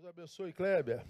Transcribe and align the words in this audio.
Deus 0.00 0.14
abençoe, 0.16 0.50
Kleber. 0.50 1.02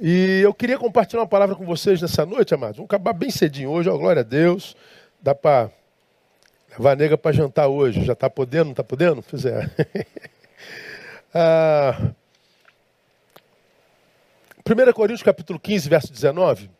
E 0.00 0.40
eu 0.42 0.54
queria 0.54 0.78
compartilhar 0.78 1.20
uma 1.20 1.28
palavra 1.28 1.54
com 1.54 1.66
vocês 1.66 2.00
nessa 2.00 2.24
noite, 2.24 2.54
amados. 2.54 2.76
Vamos 2.76 2.88
acabar 2.88 3.12
bem 3.12 3.30
cedinho 3.30 3.68
hoje, 3.68 3.90
ó, 3.90 3.98
glória 3.98 4.20
a 4.20 4.22
Deus. 4.24 4.74
Dá 5.20 5.34
para 5.34 5.70
levar 6.70 6.92
a 6.92 6.96
nega 6.96 7.18
para 7.18 7.32
jantar 7.32 7.68
hoje. 7.68 8.02
Já 8.02 8.14
está 8.14 8.30
podendo, 8.30 8.64
não 8.64 8.70
está 8.70 8.82
podendo? 8.82 9.22
Pois 9.22 9.44
é. 9.44 9.70
ah, 11.34 12.14
1 14.66 14.92
Coríntios 14.94 15.22
capítulo 15.22 15.60
15, 15.60 15.88
verso 15.90 16.10
19. 16.10 16.70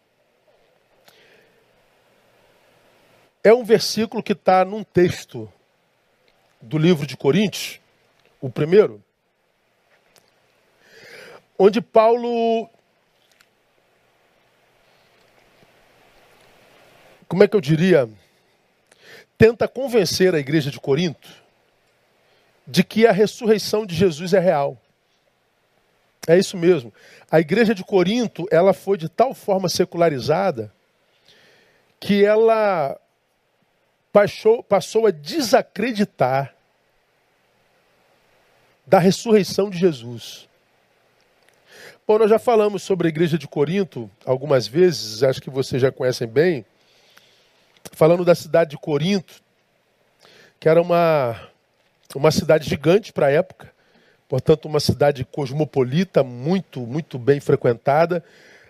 É 3.45 3.53
um 3.53 3.65
versículo 3.65 4.23
que 4.23 4.33
está 4.33 4.65
num 4.65 4.83
texto 4.83 5.53
do 6.59 6.79
livro 6.79 7.07
de 7.07 7.19
Coríntios, 7.19 7.81
o 8.41 8.49
primeiro, 8.49 9.05
onde 11.65 11.81
Paulo. 11.81 12.69
Como 17.29 17.45
é 17.45 17.49
que 17.49 17.55
eu 17.55 17.61
diria? 17.61 18.11
Tenta 19.39 19.69
convencer 19.69 20.35
a 20.35 20.41
igreja 20.41 20.73
de 20.73 20.81
Corinto 20.81 21.31
de 22.67 22.83
que 22.83 23.07
a 23.07 23.13
ressurreição 23.13 23.87
de 23.87 23.95
Jesus 23.95 24.35
é 24.35 24.41
real. 24.41 24.77
É 26.27 26.37
isso 26.37 26.57
mesmo. 26.57 26.93
A 27.31 27.39
igreja 27.39 27.75
de 27.75 27.85
Corinto, 27.85 28.47
ela 28.51 28.73
foi 28.73 28.99
de 28.99 29.09
tal 29.09 29.33
forma 29.33 29.69
secularizada 29.69 30.73
que 32.01 32.25
ela 32.25 33.01
passou, 34.13 34.65
passou 34.65 35.07
a 35.07 35.13
desacreditar 35.13 36.55
da 38.85 38.99
ressurreição 38.99 39.71
de 39.71 39.79
Jesus. 39.79 40.49
Bom, 42.13 42.19
nós 42.19 42.29
já 42.29 42.39
falamos 42.39 42.83
sobre 42.83 43.07
a 43.07 43.09
igreja 43.09 43.39
de 43.39 43.49
Corinto 43.49 44.11
algumas 44.27 44.67
vezes, 44.67 45.23
acho 45.23 45.41
que 45.41 45.49
vocês 45.49 45.81
já 45.81 45.91
conhecem 45.91 46.29
bem. 46.29 46.63
Falando 47.93 48.23
da 48.23 48.35
cidade 48.35 48.73
de 48.73 48.77
Corinto, 48.77 49.41
que 50.61 50.69
era 50.69 50.83
uma, 50.83 51.41
uma 52.15 52.31
cidade 52.31 52.69
gigante 52.69 53.15
para 53.15 53.29
a 53.29 53.31
época, 53.31 53.73
portanto, 54.29 54.67
uma 54.67 54.79
cidade 54.79 55.25
cosmopolita, 55.25 56.23
muito, 56.23 56.81
muito 56.81 57.19
bem 57.19 57.41
frequentada. 57.41 58.23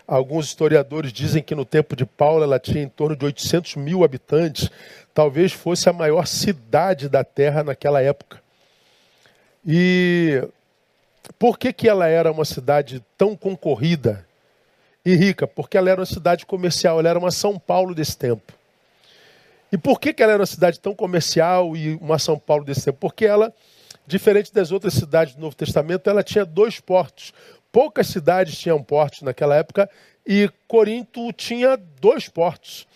Alguns 0.06 0.46
historiadores 0.46 1.12
dizem 1.12 1.42
que 1.42 1.56
no 1.56 1.64
tempo 1.64 1.96
de 1.96 2.06
Paulo 2.06 2.44
ela 2.44 2.60
tinha 2.60 2.84
em 2.84 2.88
torno 2.88 3.16
de 3.16 3.24
800 3.24 3.74
mil 3.74 4.04
habitantes, 4.04 4.70
talvez 5.12 5.50
fosse 5.52 5.88
a 5.88 5.92
maior 5.92 6.28
cidade 6.28 7.08
da 7.08 7.24
terra 7.24 7.64
naquela 7.64 8.00
época. 8.00 8.40
E 9.66 10.46
por 11.38 11.58
que, 11.58 11.72
que 11.72 11.88
ela 11.88 12.06
era 12.06 12.30
uma 12.30 12.44
cidade 12.44 13.04
tão 13.16 13.36
concorrida 13.36 14.26
e 15.04 15.14
rica? 15.14 15.46
Porque 15.46 15.76
ela 15.76 15.90
era 15.90 16.00
uma 16.00 16.06
cidade 16.06 16.44
comercial, 16.44 16.98
ela 16.98 17.08
era 17.08 17.18
uma 17.18 17.30
São 17.30 17.58
Paulo 17.58 17.94
desse 17.94 18.16
tempo. 18.16 18.52
E 19.70 19.78
por 19.78 19.98
que, 19.98 20.12
que 20.12 20.22
ela 20.22 20.32
era 20.32 20.40
uma 20.40 20.46
cidade 20.46 20.78
tão 20.78 20.94
comercial 20.94 21.76
e 21.76 21.94
uma 21.94 22.18
São 22.18 22.38
Paulo 22.38 22.64
desse 22.64 22.84
tempo? 22.84 22.98
Porque 23.00 23.24
ela, 23.24 23.54
diferente 24.06 24.52
das 24.52 24.70
outras 24.70 24.92
cidades 24.94 25.34
do 25.34 25.40
Novo 25.40 25.56
Testamento, 25.56 26.10
ela 26.10 26.22
tinha 26.22 26.44
dois 26.44 26.78
portos. 26.78 27.32
Poucas 27.70 28.08
cidades 28.08 28.58
tinham 28.58 28.82
portos 28.82 29.22
naquela 29.22 29.56
época 29.56 29.88
e 30.26 30.50
Corinto 30.68 31.32
tinha 31.32 31.76
dois 31.76 32.28
portos. 32.28 32.86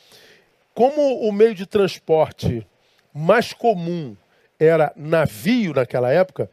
Como 0.74 1.20
o 1.20 1.32
meio 1.32 1.54
de 1.54 1.64
transporte 1.64 2.66
mais 3.14 3.54
comum 3.54 4.14
era 4.60 4.92
navio 4.94 5.72
naquela 5.72 6.12
época, 6.12 6.50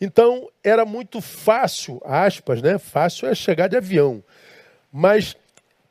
então 0.00 0.48
era 0.62 0.84
muito 0.84 1.20
fácil, 1.20 2.00
aspas, 2.04 2.62
né? 2.62 2.78
Fácil 2.78 3.28
é 3.28 3.34
chegar 3.34 3.68
de 3.68 3.76
avião. 3.76 4.22
Mas 4.92 5.36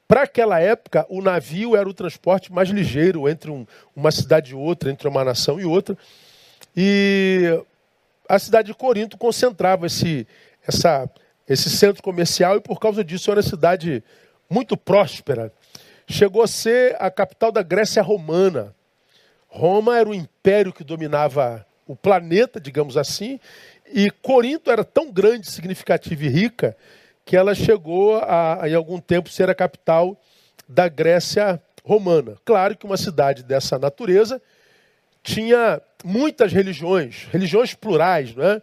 para 0.08 0.24
aquela 0.24 0.60
época, 0.60 1.06
o 1.10 1.22
navio 1.22 1.76
era 1.76 1.88
o 1.88 1.94
transporte 1.94 2.52
mais 2.52 2.70
ligeiro 2.70 3.28
entre 3.28 3.52
um, 3.52 3.68
uma 3.94 4.10
cidade 4.10 4.52
e 4.52 4.56
outra, 4.56 4.90
entre 4.90 5.08
uma 5.08 5.24
nação 5.24 5.60
e 5.60 5.66
outra. 5.66 5.98
E 6.76 7.62
a 8.30 8.40
cidade 8.40 8.68
de 8.68 8.74
Corinto 8.74 9.18
concentrava 9.18 9.86
esse, 9.86 10.26
essa, 10.66 11.10
esse 11.48 11.70
centro 11.70 12.02
comercial 12.02 12.56
e 12.56 12.62
por 12.62 12.80
causa 12.80 13.04
disso 13.04 13.30
era 13.32 13.42
uma 13.42 13.50
cidade 13.50 14.02
muito 14.50 14.78
próspera. 14.78 15.52
Chegou 16.08 16.42
a 16.42 16.48
ser 16.48 16.96
a 17.00 17.12
capital 17.12 17.52
da 17.52 17.62
Grécia 17.62 18.02
Romana. 18.02 18.74
Roma 19.50 19.98
era 19.98 20.08
o 20.08 20.16
império 20.16 20.72
que 20.72 20.86
dominava 20.86 21.66
o 21.86 21.96
planeta, 21.96 22.62
digamos 22.62 22.96
assim, 22.96 23.40
e 23.94 24.10
Corinto 24.10 24.72
era 24.72 24.84
tão 24.84 25.12
grande, 25.12 25.50
significativa 25.50 26.24
e 26.24 26.28
rica 26.28 26.76
que 27.26 27.36
ela 27.36 27.54
chegou 27.54 28.18
a, 28.18 28.62
em 28.66 28.74
algum 28.74 29.00
tempo, 29.00 29.30
ser 29.30 29.50
a 29.50 29.56
capital 29.56 30.20
da 30.68 30.88
Grécia 30.88 31.62
romana. 31.84 32.36
Claro 32.46 32.76
que 32.76 32.86
uma 32.86 32.98
cidade 32.98 33.44
dessa 33.44 33.78
natureza 33.78 34.42
tinha 35.24 35.82
muitas 36.04 36.54
religiões, 36.54 37.28
religiões 37.32 37.74
plurais, 37.74 38.34
não 38.34 38.44
é? 38.44 38.62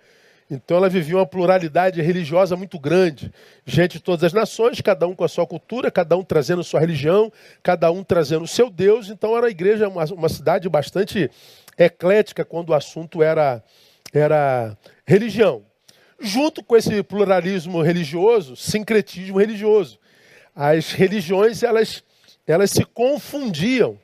Então 0.51 0.77
ela 0.77 0.89
vivia 0.89 1.17
uma 1.17 1.27
pluralidade 1.27 2.01
religiosa 2.01 2.55
muito 2.55 2.79
grande. 2.79 3.33
Gente 3.65 3.95
de 3.95 4.01
todas 4.01 4.25
as 4.25 4.33
nações, 4.33 4.81
cada 4.81 5.07
um 5.07 5.15
com 5.15 5.25
a 5.25 5.29
sua 5.29 5.47
cultura, 5.47 5.91
cada 5.91 6.17
um 6.17 6.23
trazendo 6.23 6.63
sua 6.63 6.81
religião, 6.81 7.33
cada 7.63 7.91
um 7.91 8.05
trazendo 8.05 8.45
o 8.45 8.49
seu 8.49 8.71
Deus. 8.71 9.09
Então 9.09 9.37
era 9.37 9.47
a 9.47 9.51
igreja 9.51 9.89
uma, 9.89 10.05
uma 10.05 10.29
cidade 10.29 10.69
bastante 10.69 11.31
eclética 11.79 12.45
quando 12.45 12.71
o 12.71 12.75
assunto 12.75 13.23
era 13.23 13.63
era 14.19 14.77
religião. 15.07 15.65
Junto 16.21 16.63
com 16.63 16.77
esse 16.77 17.03
pluralismo 17.03 17.83
religioso, 17.83 18.57
sincretismo 18.57 19.39
religioso. 19.39 19.99
As 20.55 20.93
religiões, 20.93 21.63
elas, 21.63 22.03
elas 22.47 22.71
se 22.71 22.85
confundiam. 22.85 23.99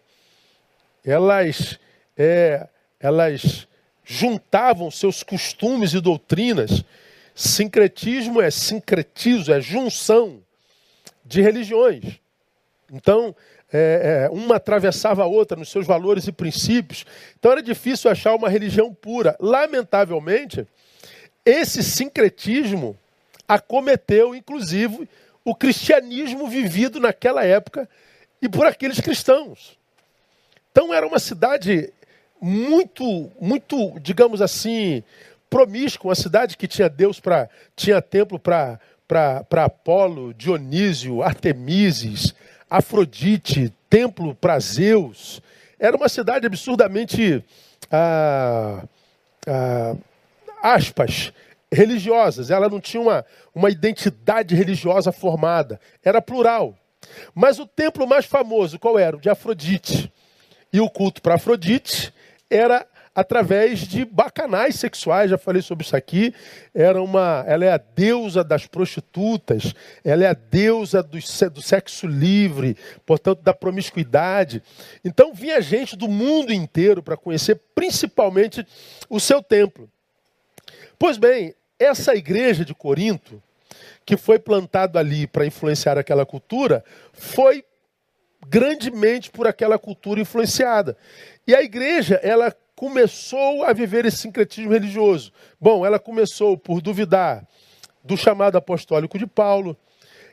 Elas, 1.05 1.79
é, 2.17 2.69
elas 2.99 3.69
juntavam 4.05 4.91
seus 4.91 5.23
costumes 5.23 5.95
e 5.95 6.01
doutrinas. 6.01 6.85
Sincretismo 7.35 8.41
é 8.41 8.51
sincretismo, 8.51 9.55
é 9.55 9.61
junção 9.61 10.43
de 11.25 11.41
religiões. 11.41 12.21
Então, 12.93 13.35
é, 13.73 14.27
é, 14.27 14.31
uma 14.31 14.57
atravessava 14.57 15.23
a 15.23 15.27
outra 15.27 15.57
nos 15.57 15.71
seus 15.71 15.87
valores 15.87 16.27
e 16.27 16.33
princípios. 16.33 17.05
Então 17.39 17.53
era 17.53 17.63
difícil 17.63 18.11
achar 18.11 18.35
uma 18.35 18.49
religião 18.49 18.93
pura. 18.93 19.37
Lamentavelmente, 19.41 20.67
esse 21.45 21.83
sincretismo 21.83 22.97
acometeu, 23.49 24.35
inclusive, 24.35 25.09
o 25.45 25.55
cristianismo 25.55 26.47
vivido 26.47 27.01
naquela 27.01 27.45
época 27.45 27.89
e 28.41 28.49
por 28.49 28.67
aqueles 28.67 29.01
cristãos. 29.01 29.79
Então 30.71 30.95
era 30.95 31.07
uma 31.07 31.19
cidade 31.19 31.93
muito, 32.41 33.31
muito, 33.41 33.99
digamos 34.01 34.41
assim, 34.41 35.03
promíscua, 35.49 36.09
uma 36.09 36.15
cidade 36.15 36.57
que 36.57 36.69
tinha 36.69 36.89
Deus 36.89 37.21
para, 37.21 37.49
tinha 37.75 38.01
templo 38.01 38.39
para 38.39 38.79
para 39.11 39.65
Apolo, 39.65 40.33
Dionísio, 40.33 41.21
Artemises, 41.21 42.33
Afrodite, 42.71 43.75
templo 43.89 44.35
para 44.35 44.61
Zeus. 44.61 45.43
Era 45.79 45.97
uma 45.97 46.09
cidade 46.09 46.47
absurdamente, 46.47 47.45
ah, 47.91 48.85
ah, 49.47 49.97
aspas, 50.63 51.33
religiosas. 51.73 52.51
Ela 52.51 52.69
não 52.69 52.81
tinha 52.81 53.03
uma, 53.03 53.25
uma 53.55 53.71
identidade 53.71 54.55
religiosa 54.55 55.11
formada. 55.11 55.81
Era 56.05 56.23
plural. 56.23 56.77
Mas 57.35 57.59
o 57.59 57.67
templo 57.67 58.07
mais 58.07 58.27
famoso, 58.27 58.79
qual 58.79 58.99
era? 58.99 59.17
O 59.17 59.21
de 59.21 59.29
Afrodite. 59.29 60.13
E 60.73 60.81
o 60.81 60.89
culto 60.89 61.21
para 61.21 61.35
Afrodite 61.35 62.13
era 62.49 62.87
através 63.15 63.81
de 63.81 64.05
bacanais 64.05 64.77
sexuais, 64.77 65.31
já 65.31 65.39
falei 65.39 65.63
sobre 65.63 65.85
isso 65.85 65.97
aqui. 65.97 66.35
Era 66.75 67.03
uma, 67.03 67.45
ela 67.47 67.65
é 67.65 67.73
a 67.73 67.79
deusa 67.79 68.45
das 68.45 68.67
prostitutas, 68.67 69.75
ela 70.05 70.25
é 70.25 70.29
a 70.29 70.35
deusa 70.35 71.03
do, 71.03 71.19
do 71.51 71.63
sexo 71.63 72.07
livre, 72.07 72.77
portanto 73.05 73.43
da 73.43 73.53
promiscuidade. 73.53 74.63
Então 75.05 75.35
vinha 75.35 75.61
gente 75.61 75.97
do 75.97 76.09
mundo 76.09 76.53
inteiro 76.53 77.03
para 77.03 77.17
conhecer 77.17 77.61
principalmente 77.75 78.67
o 79.09 79.19
seu 79.19 79.43
templo. 79.43 79.91
Pois 80.99 81.17
bem, 81.17 81.55
essa 81.79 82.15
igreja 82.15 82.65
de 82.65 82.75
Corinto, 82.75 83.43
que 84.05 84.17
foi 84.17 84.39
plantada 84.39 84.99
ali 84.99 85.27
para 85.27 85.47
influenciar 85.47 85.99
aquela 85.99 86.27
cultura, 86.27 86.85
foi 87.13 87.65
grandemente 88.49 89.31
por 89.31 89.47
aquela 89.47 89.79
cultura 89.79 90.21
influenciada. 90.21 90.97
E 91.47 91.55
a 91.55 91.63
igreja, 91.63 92.21
ela 92.23 92.55
começou 92.81 93.63
a 93.63 93.75
viver 93.75 94.07
esse 94.07 94.17
sincretismo 94.17 94.73
religioso? 94.73 95.31
Bom, 95.61 95.85
ela 95.85 95.99
começou 95.99 96.57
por 96.57 96.81
duvidar 96.81 97.47
do 98.03 98.17
chamado 98.17 98.57
apostólico 98.57 99.19
de 99.19 99.27
Paulo, 99.27 99.77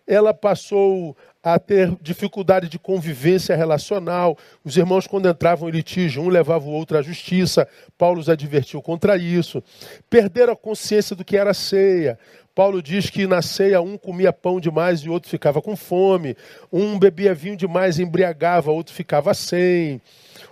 ela 0.08 0.34
passou 0.34 1.14
a, 1.44 1.60
ter 1.60 1.94
dificuldade 2.02 2.70
de 2.70 2.80
convivência 2.80 3.54
relacional. 3.54 4.38
Os 4.64 4.78
irmãos, 4.78 5.06
quando 5.06 5.28
entravam 5.28 5.68
em 5.68 5.74
litígio, 5.74 6.24
um 6.24 6.30
levava 6.30 6.64
o 6.64 6.72
outro 6.72 6.98
à 6.98 7.02
justiça. 7.02 7.68
Paulo 7.98 8.22
os 8.22 8.30
advertiu 8.30 8.82
contra 8.82 9.18
isso. 9.18 9.62
Perderam 10.10 10.54
a 10.54 10.56
consciência 10.56 11.18
do 11.18 11.26
que 11.26 11.36
era 11.36 11.54
ceia. 11.54 12.18
Paulo 12.56 12.82
diz 12.82 13.10
que 13.10 13.28
na 13.28 13.42
ceia 13.42 13.82
um 13.82 13.98
comia 13.98 14.32
pão 14.32 14.58
demais 14.58 15.02
e 15.02 15.10
outro 15.10 15.30
ficava 15.30 15.62
com 15.62 15.76
fome. 15.76 16.38
Um 16.72 16.98
bebia 16.98 17.34
vinho 17.34 17.58
demais 17.58 18.00
e 18.00 18.04
embriagava, 18.04 18.72
outro 18.72 18.96
ficava 18.96 19.34
sem. 19.34 20.02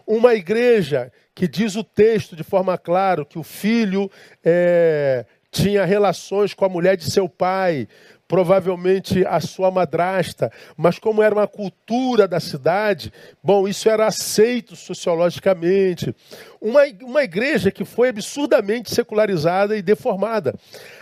Uma 0.05 0.35
igreja 0.35 1.09
que 1.35 1.49
diz 1.49 1.75
o 1.75 1.83
texto 1.83 2.33
de 2.33 2.43
forma 2.43 2.77
clara 2.77 3.25
que 3.25 3.37
o 3.37 3.43
filho 3.43 4.09
é, 4.43 5.25
tinha 5.51 5.83
relações 5.83 6.53
com 6.53 6.63
a 6.63 6.69
mulher 6.69 6.95
de 6.95 7.11
seu 7.11 7.27
pai, 7.27 7.89
provavelmente 8.25 9.25
a 9.27 9.39
sua 9.41 9.69
madrasta, 9.69 10.51
mas 10.77 10.97
como 10.97 11.21
era 11.21 11.35
uma 11.35 11.47
cultura 11.47 12.27
da 12.27 12.39
cidade, 12.39 13.11
bom, 13.43 13.67
isso 13.67 13.89
era 13.89 14.07
aceito 14.07 14.77
sociologicamente. 14.77 16.15
Uma, 16.59 16.83
uma 17.03 17.23
igreja 17.23 17.69
que 17.69 17.83
foi 17.83 18.09
absurdamente 18.09 18.93
secularizada 18.93 19.75
e 19.75 19.81
deformada, 19.81 20.55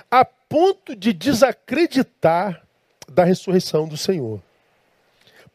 a 0.09 0.25
ponto 0.25 0.95
de 0.95 1.13
desacreditar 1.13 2.63
da 3.07 3.23
ressurreição 3.23 3.87
do 3.87 3.95
Senhor. 3.95 4.41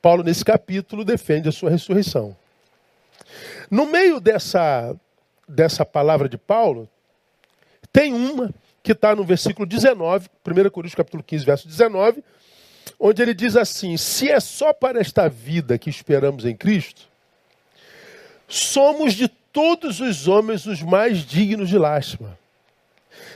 Paulo, 0.00 0.22
nesse 0.22 0.44
capítulo, 0.44 1.04
defende 1.04 1.48
a 1.48 1.52
sua 1.52 1.70
ressurreição. 1.70 2.36
No 3.70 3.86
meio 3.86 4.20
dessa, 4.20 4.96
dessa 5.46 5.84
palavra 5.84 6.28
de 6.28 6.38
Paulo, 6.38 6.88
tem 7.92 8.14
uma 8.14 8.52
que 8.82 8.92
está 8.92 9.14
no 9.14 9.24
versículo 9.24 9.66
19, 9.66 10.28
1 10.46 10.70
Coríntios 10.70 10.94
capítulo 10.94 11.22
15, 11.22 11.44
verso 11.44 11.68
19, 11.68 12.22
onde 12.98 13.20
ele 13.20 13.34
diz 13.34 13.56
assim: 13.56 13.96
Se 13.96 14.30
é 14.30 14.40
só 14.40 14.72
para 14.72 15.00
esta 15.00 15.28
vida 15.28 15.76
que 15.76 15.90
esperamos 15.90 16.44
em 16.44 16.56
Cristo, 16.56 17.02
somos 18.46 19.14
de 19.14 19.28
todos 19.28 20.00
os 20.00 20.28
homens 20.28 20.64
os 20.66 20.82
mais 20.82 21.18
dignos 21.18 21.68
de 21.68 21.76
lástima. 21.76 22.37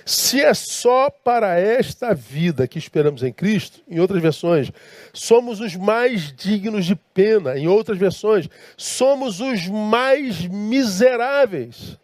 Se 0.04 0.40
é 0.40 0.52
só 0.52 1.10
para 1.10 1.58
esta 1.58 2.14
vida 2.14 2.66
que 2.66 2.78
esperamos 2.78 3.22
em 3.22 3.32
Cristo, 3.32 3.80
em 3.88 4.00
outras 4.00 4.20
versões, 4.20 4.72
somos 5.12 5.60
os 5.60 5.76
mais 5.76 6.32
dignos 6.32 6.84
de 6.84 6.96
pena, 6.96 7.56
em 7.56 7.68
outras 7.68 7.98
versões, 7.98 8.48
somos 8.76 9.40
os 9.40 9.66
mais 9.68 10.46
miseráveis. 10.46 11.98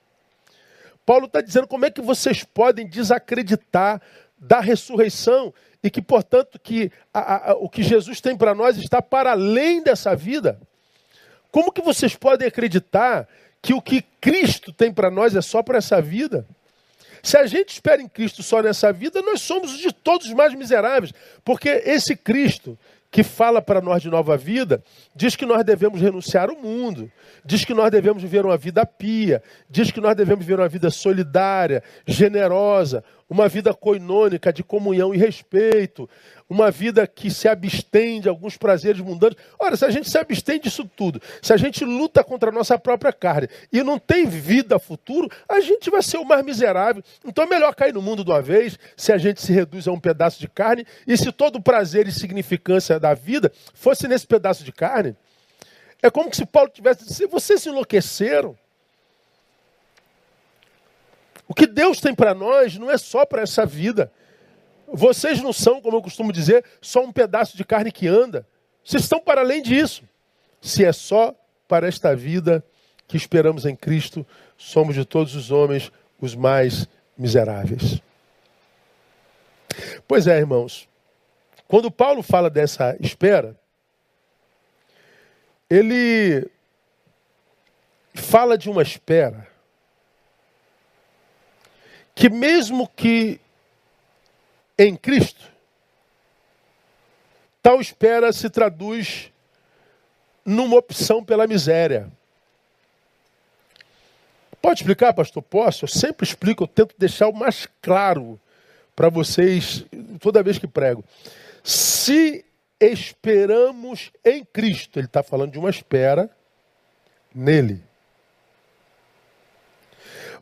Paulo 1.04 1.26
está 1.26 1.40
dizendo 1.40 1.66
como 1.66 1.86
é 1.86 1.90
que 1.90 2.02
vocês 2.02 2.44
podem 2.44 2.86
desacreditar 2.86 4.00
da 4.38 4.60
ressurreição 4.60 5.52
e 5.82 5.90
que, 5.90 6.02
portanto, 6.02 6.58
que 6.58 6.92
a, 7.12 7.50
a, 7.50 7.54
o 7.54 7.68
que 7.68 7.82
Jesus 7.82 8.20
tem 8.20 8.36
para 8.36 8.54
nós 8.54 8.76
está 8.76 9.00
para 9.00 9.32
além 9.32 9.82
dessa 9.82 10.14
vida. 10.14 10.60
Como 11.50 11.72
que 11.72 11.80
vocês 11.80 12.14
podem 12.14 12.46
acreditar 12.46 13.26
que 13.62 13.72
o 13.72 13.80
que 13.80 14.02
Cristo 14.20 14.72
tem 14.72 14.92
para 14.92 15.10
nós 15.10 15.34
é 15.34 15.40
só 15.40 15.62
para 15.62 15.78
essa 15.78 16.00
vida? 16.00 16.46
Se 17.22 17.36
a 17.36 17.46
gente 17.46 17.70
espera 17.70 18.02
em 18.02 18.08
Cristo 18.08 18.42
só 18.42 18.62
nessa 18.62 18.92
vida, 18.92 19.22
nós 19.22 19.40
somos 19.40 19.78
de 19.78 19.92
todos 19.92 20.26
os 20.26 20.34
mais 20.34 20.54
miseráveis, 20.54 21.12
porque 21.44 21.68
esse 21.68 22.16
Cristo 22.16 22.78
que 23.10 23.22
fala 23.22 23.62
para 23.62 23.80
nós 23.80 24.02
de 24.02 24.10
nova 24.10 24.36
vida, 24.36 24.82
diz 25.14 25.34
que 25.34 25.46
nós 25.46 25.64
devemos 25.64 26.00
renunciar 26.00 26.50
ao 26.50 26.56
mundo, 26.56 27.10
diz 27.44 27.64
que 27.64 27.72
nós 27.72 27.90
devemos 27.90 28.22
viver 28.22 28.44
uma 28.44 28.56
vida 28.56 28.84
pia, 28.84 29.42
diz 29.68 29.90
que 29.90 30.00
nós 30.00 30.14
devemos 30.14 30.44
viver 30.44 30.60
uma 30.60 30.68
vida 30.68 30.90
solidária, 30.90 31.82
generosa, 32.06 33.02
uma 33.28 33.48
vida 33.48 33.74
coinônica 33.74 34.52
de 34.52 34.62
comunhão 34.62 35.14
e 35.14 35.18
respeito, 35.18 36.08
uma 36.48 36.70
vida 36.70 37.06
que 37.06 37.30
se 37.30 37.46
abstém 37.46 38.20
de 38.20 38.28
alguns 38.28 38.56
prazeres 38.56 39.00
mundanos. 39.00 39.36
Ora, 39.58 39.76
se 39.76 39.84
a 39.84 39.90
gente 39.90 40.08
se 40.08 40.16
abstém 40.16 40.58
disso 40.58 40.88
tudo, 40.96 41.20
se 41.42 41.52
a 41.52 41.56
gente 41.56 41.84
luta 41.84 42.24
contra 42.24 42.48
a 42.48 42.52
nossa 42.52 42.78
própria 42.78 43.12
carne 43.12 43.48
e 43.70 43.82
não 43.82 43.98
tem 43.98 44.26
vida 44.26 44.78
futuro, 44.78 45.30
a 45.48 45.60
gente 45.60 45.90
vai 45.90 46.02
ser 46.02 46.16
o 46.16 46.24
mais 46.24 46.44
miserável. 46.44 47.02
Então 47.24 47.44
é 47.44 47.46
melhor 47.46 47.74
cair 47.74 47.92
no 47.92 48.00
mundo 48.00 48.24
de 48.24 48.30
uma 48.30 48.40
vez, 48.40 48.78
se 48.96 49.12
a 49.12 49.18
gente 49.18 49.42
se 49.42 49.52
reduz 49.52 49.86
a 49.86 49.92
um 49.92 50.00
pedaço 50.00 50.40
de 50.40 50.48
carne, 50.48 50.86
e 51.06 51.16
se 51.16 51.30
todo 51.30 51.56
o 51.56 51.62
prazer 51.62 52.08
e 52.08 52.12
significância 52.12 52.98
da 52.98 53.12
vida 53.12 53.52
fosse 53.74 54.08
nesse 54.08 54.26
pedaço 54.26 54.64
de 54.64 54.72
carne. 54.72 55.14
É 56.02 56.10
como 56.10 56.34
se 56.34 56.46
Paulo 56.46 56.70
tivesse 56.70 57.06
dito: 57.06 57.28
vocês 57.28 57.60
se 57.60 57.68
enlouqueceram. 57.68 58.56
O 61.48 61.54
que 61.54 61.66
Deus 61.66 61.98
tem 61.98 62.14
para 62.14 62.34
nós 62.34 62.76
não 62.76 62.90
é 62.90 62.98
só 62.98 63.24
para 63.24 63.40
essa 63.40 63.64
vida. 63.64 64.12
Vocês 64.86 65.42
não 65.42 65.52
são, 65.52 65.80
como 65.80 65.96
eu 65.96 66.02
costumo 66.02 66.30
dizer, 66.30 66.62
só 66.80 67.02
um 67.02 67.10
pedaço 67.10 67.56
de 67.56 67.64
carne 67.64 67.90
que 67.90 68.06
anda. 68.06 68.46
Vocês 68.84 69.02
estão 69.02 69.18
para 69.18 69.40
além 69.40 69.62
disso. 69.62 70.02
Se 70.60 70.84
é 70.84 70.92
só 70.92 71.34
para 71.66 71.88
esta 71.88 72.14
vida 72.14 72.62
que 73.06 73.16
esperamos 73.16 73.64
em 73.64 73.74
Cristo, 73.74 74.26
somos 74.56 74.94
de 74.94 75.06
todos 75.06 75.34
os 75.34 75.50
homens 75.50 75.90
os 76.20 76.34
mais 76.34 76.86
miseráveis. 77.16 78.02
Pois 80.06 80.26
é, 80.26 80.36
irmãos. 80.38 80.86
Quando 81.66 81.90
Paulo 81.90 82.22
fala 82.22 82.50
dessa 82.50 82.96
espera, 83.00 83.58
ele 85.68 86.50
fala 88.14 88.56
de 88.56 88.68
uma 88.68 88.82
espera 88.82 89.47
que 92.18 92.28
mesmo 92.28 92.88
que 92.96 93.40
em 94.76 94.96
Cristo, 94.96 95.48
tal 97.62 97.80
espera 97.80 98.32
se 98.32 98.50
traduz 98.50 99.30
numa 100.44 100.76
opção 100.76 101.22
pela 101.22 101.46
miséria. 101.46 102.10
Pode 104.60 104.80
explicar, 104.80 105.12
pastor? 105.12 105.44
Posso? 105.44 105.84
Eu 105.84 105.88
sempre 105.88 106.26
explico, 106.26 106.64
eu 106.64 106.66
tento 106.66 106.92
deixar 106.98 107.28
o 107.28 107.32
mais 107.32 107.68
claro 107.80 108.38
para 108.96 109.08
vocês 109.08 109.86
toda 110.18 110.42
vez 110.42 110.58
que 110.58 110.66
prego. 110.66 111.04
Se 111.62 112.44
esperamos 112.80 114.10
em 114.24 114.44
Cristo, 114.44 114.98
ele 114.98 115.06
está 115.06 115.22
falando 115.22 115.52
de 115.52 115.58
uma 115.60 115.70
espera 115.70 116.28
nele. 117.32 117.87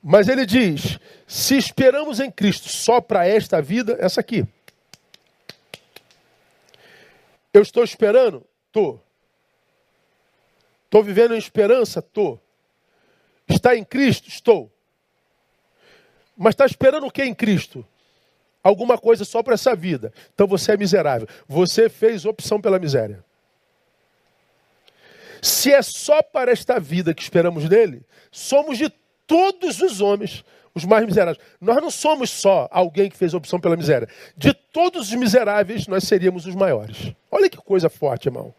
Mas 0.08 0.28
ele 0.28 0.46
diz: 0.46 1.00
se 1.26 1.56
esperamos 1.56 2.20
em 2.20 2.30
Cristo 2.30 2.68
só 2.68 3.00
para 3.00 3.26
esta 3.26 3.60
vida, 3.60 3.96
essa 3.98 4.20
aqui. 4.20 4.46
Eu 7.52 7.60
estou 7.60 7.82
esperando? 7.82 8.46
Estou. 8.68 9.02
Estou 10.84 11.02
vivendo 11.02 11.34
em 11.34 11.38
esperança? 11.38 11.98
Estou. 11.98 12.40
Está 13.48 13.74
em 13.74 13.82
Cristo? 13.82 14.28
Estou. 14.28 14.70
Mas 16.36 16.52
está 16.54 16.64
esperando 16.64 17.08
o 17.08 17.10
que 17.10 17.24
em 17.24 17.34
Cristo? 17.34 17.84
Alguma 18.62 18.96
coisa 18.96 19.24
só 19.24 19.42
para 19.42 19.54
essa 19.54 19.74
vida. 19.74 20.12
Então 20.32 20.46
você 20.46 20.74
é 20.74 20.76
miserável. 20.76 21.26
Você 21.48 21.88
fez 21.88 22.24
opção 22.24 22.60
pela 22.60 22.78
miséria. 22.78 23.24
Se 25.42 25.72
é 25.72 25.82
só 25.82 26.22
para 26.22 26.52
esta 26.52 26.78
vida 26.78 27.12
que 27.12 27.22
esperamos 27.22 27.68
nele, 27.68 28.06
somos 28.30 28.78
de 28.78 28.88
todos 29.26 29.80
os 29.80 30.00
homens 30.00 30.44
os 30.76 30.84
mais 30.84 31.06
miseráveis. 31.06 31.42
Nós 31.58 31.76
não 31.76 31.90
somos 31.90 32.28
só 32.28 32.68
alguém 32.70 33.08
que 33.08 33.16
fez 33.16 33.32
opção 33.32 33.58
pela 33.58 33.78
miséria. 33.78 34.06
De 34.36 34.52
todos 34.52 35.08
os 35.08 35.14
miseráveis, 35.14 35.86
nós 35.86 36.04
seríamos 36.04 36.44
os 36.44 36.54
maiores. 36.54 37.14
Olha 37.30 37.48
que 37.48 37.56
coisa 37.56 37.88
forte, 37.88 38.28
irmão. 38.28 38.54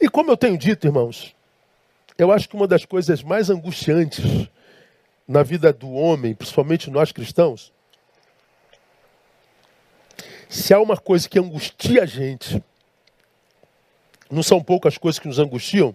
E 0.00 0.08
como 0.08 0.30
eu 0.30 0.38
tenho 0.38 0.56
dito, 0.56 0.86
irmãos, 0.86 1.36
eu 2.16 2.32
acho 2.32 2.48
que 2.48 2.56
uma 2.56 2.66
das 2.66 2.86
coisas 2.86 3.22
mais 3.22 3.50
angustiantes 3.50 4.48
na 5.28 5.42
vida 5.42 5.70
do 5.70 5.92
homem, 5.92 6.34
principalmente 6.34 6.90
nós 6.90 7.12
cristãos, 7.12 7.70
se 10.48 10.72
há 10.72 10.80
uma 10.80 10.96
coisa 10.96 11.28
que 11.28 11.38
angustia 11.38 12.04
a 12.04 12.06
gente, 12.06 12.62
não 14.30 14.42
são 14.42 14.62
poucas 14.62 14.96
coisas 14.96 15.18
que 15.18 15.28
nos 15.28 15.38
angustiam, 15.38 15.94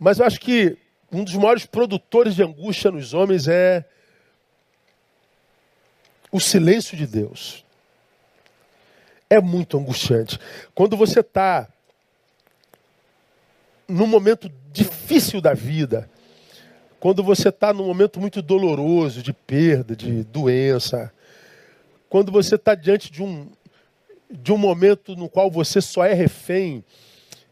mas 0.00 0.18
eu 0.18 0.26
acho 0.26 0.40
que 0.40 0.76
um 1.12 1.24
dos 1.24 1.34
maiores 1.34 1.66
produtores 1.66 2.34
de 2.34 2.42
angústia 2.42 2.90
nos 2.90 3.12
homens 3.14 3.48
é 3.48 3.84
o 6.30 6.38
silêncio 6.38 6.96
de 6.96 7.06
Deus. 7.06 7.64
É 9.28 9.40
muito 9.40 9.76
angustiante. 9.76 10.38
Quando 10.74 10.96
você 10.96 11.20
está 11.20 11.68
num 13.88 14.06
momento 14.06 14.50
difícil 14.72 15.40
da 15.40 15.52
vida, 15.52 16.08
quando 17.00 17.22
você 17.22 17.48
está 17.48 17.72
num 17.72 17.86
momento 17.86 18.20
muito 18.20 18.40
doloroso 18.40 19.22
de 19.22 19.32
perda, 19.32 19.96
de 19.96 20.22
doença, 20.24 21.12
quando 22.08 22.30
você 22.30 22.54
está 22.54 22.74
diante 22.74 23.10
de 23.10 23.22
um, 23.22 23.50
de 24.30 24.52
um 24.52 24.58
momento 24.58 25.16
no 25.16 25.28
qual 25.28 25.50
você 25.50 25.80
só 25.80 26.04
é 26.04 26.12
refém 26.12 26.84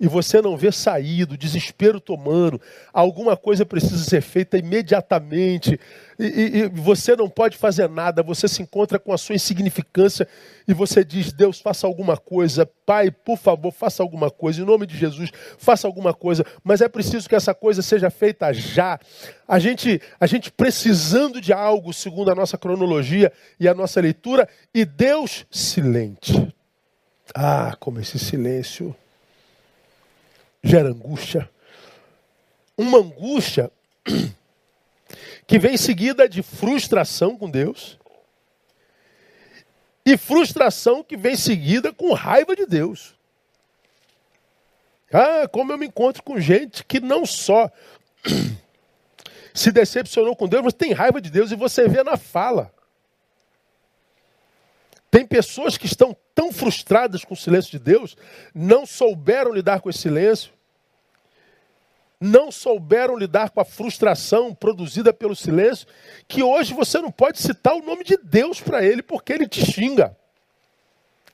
e 0.01 0.07
você 0.07 0.41
não 0.41 0.57
vê 0.57 0.71
saído, 0.71 1.37
desespero 1.37 2.01
tomando, 2.01 2.61
alguma 2.93 3.37
coisa 3.37 3.67
precisa 3.67 4.03
ser 4.05 4.21
feita 4.21 4.57
imediatamente, 4.57 5.79
e, 6.19 6.25
e, 6.25 6.59
e, 6.59 6.69
você 6.69 7.15
não 7.15 7.29
pode 7.29 7.57
fazer 7.57 7.89
nada, 7.89 8.23
você 8.23 8.49
se 8.49 8.61
encontra 8.61 8.99
com 8.99 9.13
a 9.13 9.19
sua 9.19 9.37
insignificância 9.37 10.27
e 10.67 10.75
você 10.75 11.05
diz: 11.05 11.33
Deus, 11.33 11.61
faça 11.61 11.87
alguma 11.87 12.17
coisa, 12.17 12.69
Pai, 12.85 13.11
por 13.11 13.39
favor, 13.39 13.71
faça 13.71 14.03
alguma 14.03 14.31
coisa, 14.31 14.61
em 14.61 14.65
nome 14.65 14.85
de 14.87 14.97
Jesus, 14.97 15.31
faça 15.57 15.87
alguma 15.87 16.13
coisa, 16.13 16.45
mas 16.65 16.81
é 16.81 16.89
preciso 16.89 17.29
que 17.29 17.37
essa 17.37 17.55
coisa 17.55 17.83
seja 17.83 18.11
feita 18.11 18.53
já. 18.53 18.99
A 19.47 19.59
gente, 19.59 20.01
a 20.19 20.27
gente 20.27 20.51
precisando 20.51 21.41
de 21.41 21.53
algo, 21.53 21.93
segundo 21.93 22.31
a 22.31 22.35
nossa 22.35 22.59
cronologia 22.59 23.33
e 23.59 23.69
a 23.69 23.75
nossa 23.75 24.01
leitura, 24.01 24.49
e 24.75 24.85
Deus 24.85 25.47
silente. 25.51 26.53
Ah, 27.35 27.77
como 27.79 28.01
esse 28.01 28.19
silêncio 28.19 28.95
gera 30.63 30.89
angústia. 30.89 31.49
Uma 32.77 32.99
angústia 32.99 33.71
que 35.47 35.59
vem 35.59 35.77
seguida 35.77 36.29
de 36.29 36.43
frustração 36.43 37.37
com 37.37 37.51
Deus. 37.51 37.99
E 40.05 40.17
frustração 40.17 41.03
que 41.03 41.17
vem 41.17 41.37
seguida 41.37 41.93
com 41.93 42.13
raiva 42.13 42.57
de 42.57 42.67
Deus. 42.67 43.15
Ah, 45.13 45.49
como 45.49 45.73
eu 45.73 45.79
me 45.79 45.87
encontro 45.87 46.23
com 46.23 46.39
gente 46.39 46.85
que 46.85 47.01
não 47.01 47.25
só 47.25 47.71
se 49.55 49.73
decepcionou 49.73 50.37
com 50.37 50.47
Deus, 50.47 50.63
mas 50.63 50.75
tem 50.75 50.93
raiva 50.93 51.21
de 51.21 51.31
Deus 51.31 51.51
e 51.51 51.57
você 51.57 51.89
vê 51.89 52.03
na 52.03 52.17
fala. 52.17 52.73
Tem 55.11 55.27
pessoas 55.27 55.77
que 55.79 55.87
estão 55.87 56.17
tão 56.35 56.53
frustradas 56.53 57.25
com 57.25 57.35
o 57.35 57.37
silêncio 57.37 57.71
de 57.71 57.79
Deus, 57.79 58.17
não 58.55 58.85
souberam 58.85 59.53
lidar 59.53 59.81
com 59.81 59.89
esse 59.89 60.01
silêncio, 60.01 60.53
não 62.21 62.51
souberam 62.51 63.17
lidar 63.17 63.51
com 63.51 63.61
a 63.61 63.65
frustração 63.65 64.55
produzida 64.55 65.13
pelo 65.13 65.37
silêncio, 65.37 65.87
que 66.27 66.43
hoje 66.43 66.75
você 66.75 66.99
não 66.99 67.11
pode 67.11 67.39
citar 67.39 67.75
o 67.75 67.83
nome 67.83 68.05
de 68.05 68.17
Deus 68.17 68.61
para 68.61 68.85
ele 68.85 69.03
porque 69.03 69.33
ele 69.33 69.49
te 69.49 69.65
xinga. 69.65 70.17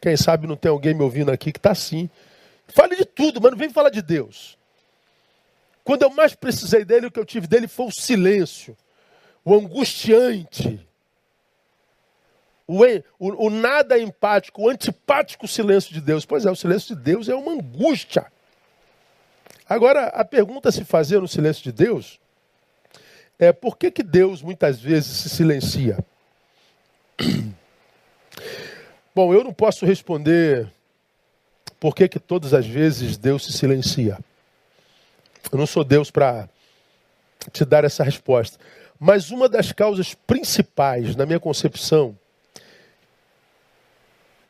Quem 0.01 0.17
sabe 0.17 0.47
não 0.47 0.57
tem 0.57 0.71
alguém 0.71 0.95
me 0.95 1.03
ouvindo 1.03 1.31
aqui 1.31 1.51
que 1.51 1.59
está 1.59 1.71
assim. 1.71 2.11
Fale 2.69 2.95
de 2.95 3.05
tudo, 3.05 3.41
mas 3.41 3.51
não 3.51 3.59
vem 3.59 3.71
falar 3.71 3.91
de 3.91 4.03
Deus. 4.03 4.59
Quando 5.83 6.03
eu 6.03 6.11
mais 6.11 6.35
precisei 6.35 6.85
dele, 6.85 7.07
o 7.07 7.11
que 7.11 7.19
eu 7.19 7.25
tive 7.25 7.47
dele 7.47 7.67
foi 7.67 7.87
o 7.87 7.91
silêncio, 7.91 8.77
o 9.45 9.55
angustiante 9.55 10.81
o, 12.67 12.83
o, 13.19 13.47
o 13.47 13.51
nada 13.51 13.99
empático, 13.99 14.63
o 14.63 14.69
antipático 14.69 15.47
silêncio 15.47 15.93
de 15.93 16.01
Deus. 16.01 16.25
Pois 16.25 16.47
é, 16.47 16.51
o 16.51 16.57
silêncio 16.57 16.97
de 16.97 17.03
Deus 17.03 17.29
é 17.29 17.35
uma 17.35 17.53
angústia. 17.53 18.27
Agora, 19.69 20.07
a 20.07 20.25
pergunta 20.25 20.69
a 20.69 20.73
se 20.73 20.85
fazer 20.85 21.21
no 21.21 21.29
silêncio 21.29 21.63
de 21.63 21.73
Deus 21.73 22.21
é 23.39 23.53
por 23.53 23.77
que, 23.77 23.91
que 23.91 24.03
Deus 24.03 24.43
muitas 24.43 24.81
vezes 24.81 25.17
se 25.17 25.29
silencia? 25.29 25.99
Bom, 29.15 29.33
eu 29.33 29.45
não 29.45 29.53
posso 29.53 29.87
responder 29.87 30.71
por 31.79 31.95
que, 31.95 32.09
que 32.09 32.19
todas 32.19 32.55
as 32.55 32.67
vezes 32.67 33.17
Deus 33.17 33.45
se 33.45 33.53
silencia. 33.53 34.19
Eu 35.53 35.59
não 35.59 35.67
sou 35.67 35.85
Deus 35.85 36.11
para 36.11 36.49
te 37.53 37.65
dar 37.65 37.85
essa 37.85 38.03
resposta. 38.03 38.59
Mas 38.99 39.31
uma 39.31 39.49
das 39.49 39.71
causas 39.73 40.15
principais, 40.15 41.15
na 41.15 41.27
minha 41.27 41.41
concepção, 41.41 42.17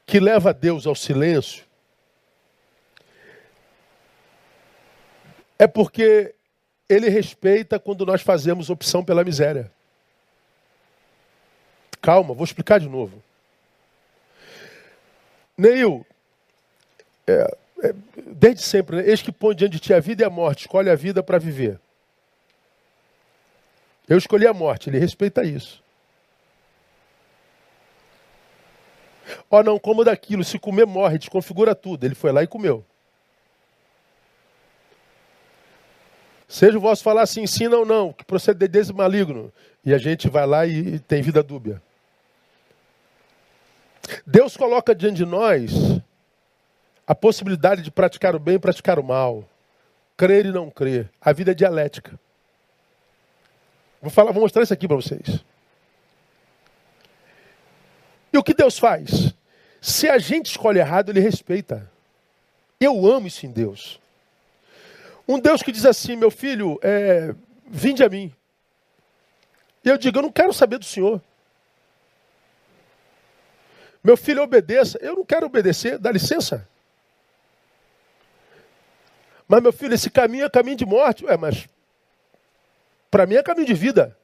que 0.07 0.21
leva 0.21 0.53
Deus 0.53 0.87
ao 0.87 0.95
silêncio 0.95 1.65
é 5.59 5.67
porque 5.67 6.35
ele 6.89 7.09
respeita 7.09 7.79
quando 7.79 8.05
nós 8.05 8.23
fazemos 8.23 8.71
opção 8.71 9.05
pela 9.05 9.25
miséria. 9.25 9.71
Calma, 12.03 12.35
vou 12.35 12.45
explicar 12.45 12.79
de 12.79 12.89
novo. 12.89 13.23
Neil, 15.57 16.05
é, 17.27 17.57
é, 17.83 17.95
desde 18.27 18.63
sempre, 18.63 18.97
né? 18.97 19.09
eis 19.09 19.23
que 19.23 19.33
põe 19.33 19.55
diante 19.55 19.73
de 19.73 19.81
ti 19.81 19.95
a 19.95 20.01
vida 20.01 20.23
e 20.23 20.27
a 20.27 20.31
morte, 20.31 20.63
escolhe 20.63 20.91
a 20.91 20.95
vida 20.95 21.23
para 21.23 21.39
viver. 21.39 21.81
Eu 24.09 24.19
escolhi 24.19 24.47
a 24.47 24.53
morte, 24.53 24.91
ele 24.91 24.99
respeita 24.99 25.45
isso. 25.45 25.84
Ó, 29.51 29.59
oh, 29.59 29.63
não 29.63 29.79
como 29.79 30.05
daquilo, 30.05 30.45
se 30.45 30.59
comer 30.59 30.87
morre, 30.87 31.19
desconfigura 31.19 31.75
tudo. 31.75 32.05
Ele 32.05 32.15
foi 32.15 32.33
lá 32.33 32.43
e 32.43 32.47
comeu. 32.47 32.85
Seja 36.49 36.79
o 36.79 36.81
vosso 36.81 37.03
falar 37.03 37.23
assim, 37.23 37.47
sim, 37.47 37.69
não, 37.69 37.85
não, 37.85 38.13
que 38.13 38.25
procede 38.25 38.69
desse 38.69 38.93
maligno. 38.93 39.53
E 39.85 39.93
a 39.93 39.99
gente 39.99 40.29
vai 40.29 40.47
lá 40.47 40.67
e 40.67 40.99
tem 41.01 41.21
vida 41.23 41.43
dúbia. 41.43 41.83
Deus 44.27 44.57
coloca 44.57 44.95
diante 44.95 45.17
de 45.17 45.25
nós 45.25 45.73
a 47.07 47.15
possibilidade 47.15 47.83
de 47.83 47.91
praticar 47.91 48.35
o 48.35 48.39
bem 48.39 48.55
e 48.55 48.59
praticar 48.59 48.99
o 48.99 49.05
mal. 49.05 49.45
Crer 50.17 50.47
e 50.47 50.53
não 50.53 50.71
crer. 50.71 51.11
A 51.21 51.33
vida 51.33 51.51
é 51.51 51.55
dialética. 51.55 52.19
Vou 54.01 54.11
falar, 54.11 54.33
vou 54.33 54.43
mostrar 54.43 54.63
isso 54.63 54.73
aqui 54.73 54.87
para 54.87 54.97
vocês. 54.97 55.45
E 58.35 58.37
o 58.37 58.43
que 58.43 58.53
Deus 58.53 58.77
faz? 58.77 59.33
Se 59.81 60.11
a 60.11 60.19
gente 60.19 60.47
escolhe 60.47 60.81
errado, 60.81 61.11
Ele 61.11 61.21
respeita. 61.21 61.89
Eu 62.81 63.07
amo 63.07 63.29
isso 63.29 63.47
em 63.47 63.53
Deus. 63.53 64.01
Um 65.27 65.39
Deus 65.39 65.63
que 65.63 65.71
diz 65.71 65.87
assim, 65.87 66.17
meu 66.17 66.33
filho, 66.33 66.77
é, 66.83 67.33
vinde 67.65 68.03
a 68.03 68.09
mim. 68.09 68.35
E 69.85 69.89
eu 69.89 69.97
digo, 69.97 70.19
eu 70.19 70.23
não 70.23 70.33
quero 70.33 70.53
saber 70.53 70.79
do 70.79 70.85
Senhor. 70.85 71.23
Meu 74.03 74.17
filho, 74.17 74.43
obedeça. 74.43 74.99
Eu 75.01 75.15
não 75.15 75.25
quero 75.25 75.47
obedecer, 75.47 75.97
dá 75.97 76.11
licença. 76.11 76.69
Mas, 79.47 79.63
meu 79.63 79.73
filho, 79.73 79.95
esse 79.95 80.11
caminho 80.11 80.45
é 80.45 80.51
caminho 80.51 80.77
de 80.77 80.85
morte. 80.85 81.25
Ué, 81.25 81.37
mas 81.37 81.69
para 83.13 83.27
mim 83.27 83.37
é 83.37 83.45
caminho 83.45 83.67
de 83.67 83.75
vida. 83.75 84.19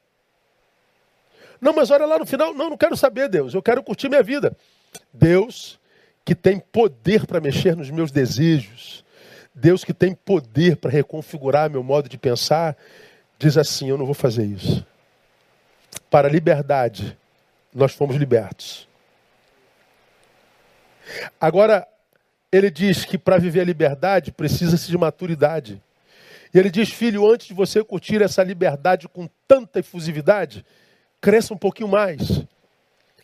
Não, 1.61 1.73
mas 1.73 1.90
olha 1.90 2.07
lá 2.07 2.19
no 2.19 2.26
final. 2.26 2.55
Não, 2.55 2.71
não 2.71 2.76
quero 2.76 2.97
saber, 2.97 3.29
Deus. 3.29 3.52
Eu 3.55 3.62
quero 3.62 3.83
curtir 3.83 4.09
minha 4.09 4.23
vida. 4.23 4.57
Deus 5.12 5.79
que 6.25 6.35
tem 6.35 6.59
poder 6.59 7.26
para 7.26 7.40
mexer 7.40 7.76
nos 7.76 7.90
meus 7.90 8.11
desejos. 8.11 9.05
Deus 9.55 9.85
que 9.85 9.93
tem 9.93 10.14
poder 10.14 10.76
para 10.76 10.90
reconfigurar 10.90 11.69
meu 11.69 11.83
modo 11.83 12.09
de 12.09 12.17
pensar, 12.17 12.76
diz 13.38 13.59
assim: 13.59 13.90
Eu 13.90 13.99
não 13.99 14.07
vou 14.07 14.14
fazer 14.14 14.45
isso. 14.45 14.87
Para 16.09 16.29
a 16.29 16.31
liberdade, 16.31 17.19
nós 17.75 17.93
fomos 17.93 18.17
libertos. 18.17 18.88
Agora, 21.40 21.87
ele 22.52 22.71
diz 22.71 23.05
que 23.05 23.19
para 23.19 23.38
viver 23.38 23.61
a 23.61 23.64
liberdade 23.64 24.33
precisa-se 24.33 24.88
de 24.88 24.97
maturidade. 24.97 25.83
E 26.55 26.59
ele 26.59 26.71
diz: 26.71 26.90
Filho, 26.90 27.31
antes 27.31 27.49
de 27.49 27.55
você 27.55 27.83
curtir 27.83 28.23
essa 28.23 28.43
liberdade 28.43 29.09
com 29.09 29.29
tanta 29.47 29.81
efusividade, 29.81 30.64
cresça 31.21 31.53
um 31.55 31.57
pouquinho 31.59 31.89
mais. 31.89 32.43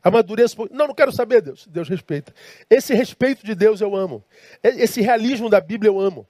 Amadureça 0.02 0.54
um 0.54 0.56
pouquinho. 0.58 0.78
Não, 0.78 0.88
não 0.88 0.94
quero 0.94 1.12
saber, 1.12 1.42
Deus. 1.42 1.66
Deus 1.66 1.88
respeita. 1.88 2.34
Esse 2.70 2.94
respeito 2.94 3.44
de 3.44 3.54
Deus 3.54 3.80
eu 3.80 3.96
amo. 3.96 4.22
Esse 4.62 5.00
realismo 5.00 5.48
da 5.48 5.60
Bíblia 5.60 5.88
eu 5.88 5.98
amo. 5.98 6.26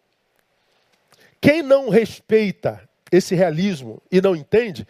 Quem 1.40 1.62
não 1.62 1.88
respeita 1.88 2.88
esse 3.12 3.35
realismo 3.35 4.02
e 4.11 4.20
não 4.20 4.35
entende, 4.35 4.87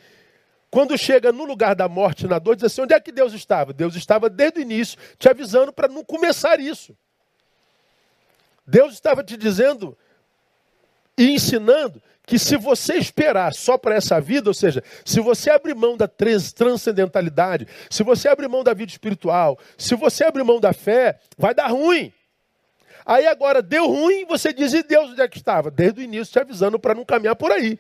quando 0.71 0.97
chega 0.97 1.33
no 1.33 1.45
lugar 1.45 1.75
da 1.75 1.89
morte 1.89 2.27
na 2.27 2.39
dor, 2.39 2.55
diz 2.55 2.65
assim: 2.65 2.83
onde 2.83 2.95
é 2.95 3.01
que 3.01 3.13
Deus 3.13 3.33
estava? 3.33 3.73
Deus 3.73 3.95
estava 3.97 4.29
desde 4.29 4.61
o 4.61 4.63
início 4.63 4.99
te 5.19 5.29
avisando 5.29 5.73
para 5.73 5.89
não 5.89 6.05
começar 6.05 6.61
isso. 6.61 6.97
Deus 8.67 8.95
estava 8.95 9.23
te 9.23 9.37
dizendo 9.37 9.97
e 11.17 11.31
ensinando 11.31 12.03
que 12.27 12.41
se 12.41 12.57
você 12.57 12.95
esperar 12.95 13.55
só 13.55 13.79
para 13.79 13.95
essa 13.95 14.21
vida, 14.21 14.51
ou 14.51 14.55
seja, 14.55 14.83
se 15.05 15.21
você 15.21 15.49
abrir 15.49 15.77
mão 15.77 15.97
da 15.97 16.09
transcendentalidade, 16.09 17.69
se 17.89 18.03
você 18.03 18.29
abrir 18.29 18.49
mão 18.49 18.65
da 18.65 18.75
vida 18.75 18.91
espiritual, 18.91 19.57
se 19.79 19.95
você 19.95 20.25
abrir 20.25 20.43
mão 20.43 20.59
da 20.59 20.73
fé, 20.73 21.21
vai 21.39 21.55
dar 21.55 21.69
ruim. 21.69 22.13
Aí 23.07 23.25
agora 23.29 23.63
deu 23.63 23.87
ruim, 23.87 24.27
você 24.27 24.53
diz, 24.53 24.73
e 24.73 24.83
Deus 24.83 25.11
onde 25.11 25.23
é 25.23 25.29
que 25.29 25.39
estava? 25.39 25.71
Desde 25.71 26.01
o 26.01 26.03
início 26.03 26.33
te 26.33 26.41
avisando 26.41 26.77
para 26.77 26.97
não 26.97 27.05
caminhar 27.05 27.37
por 27.37 27.53
aí. 27.53 27.79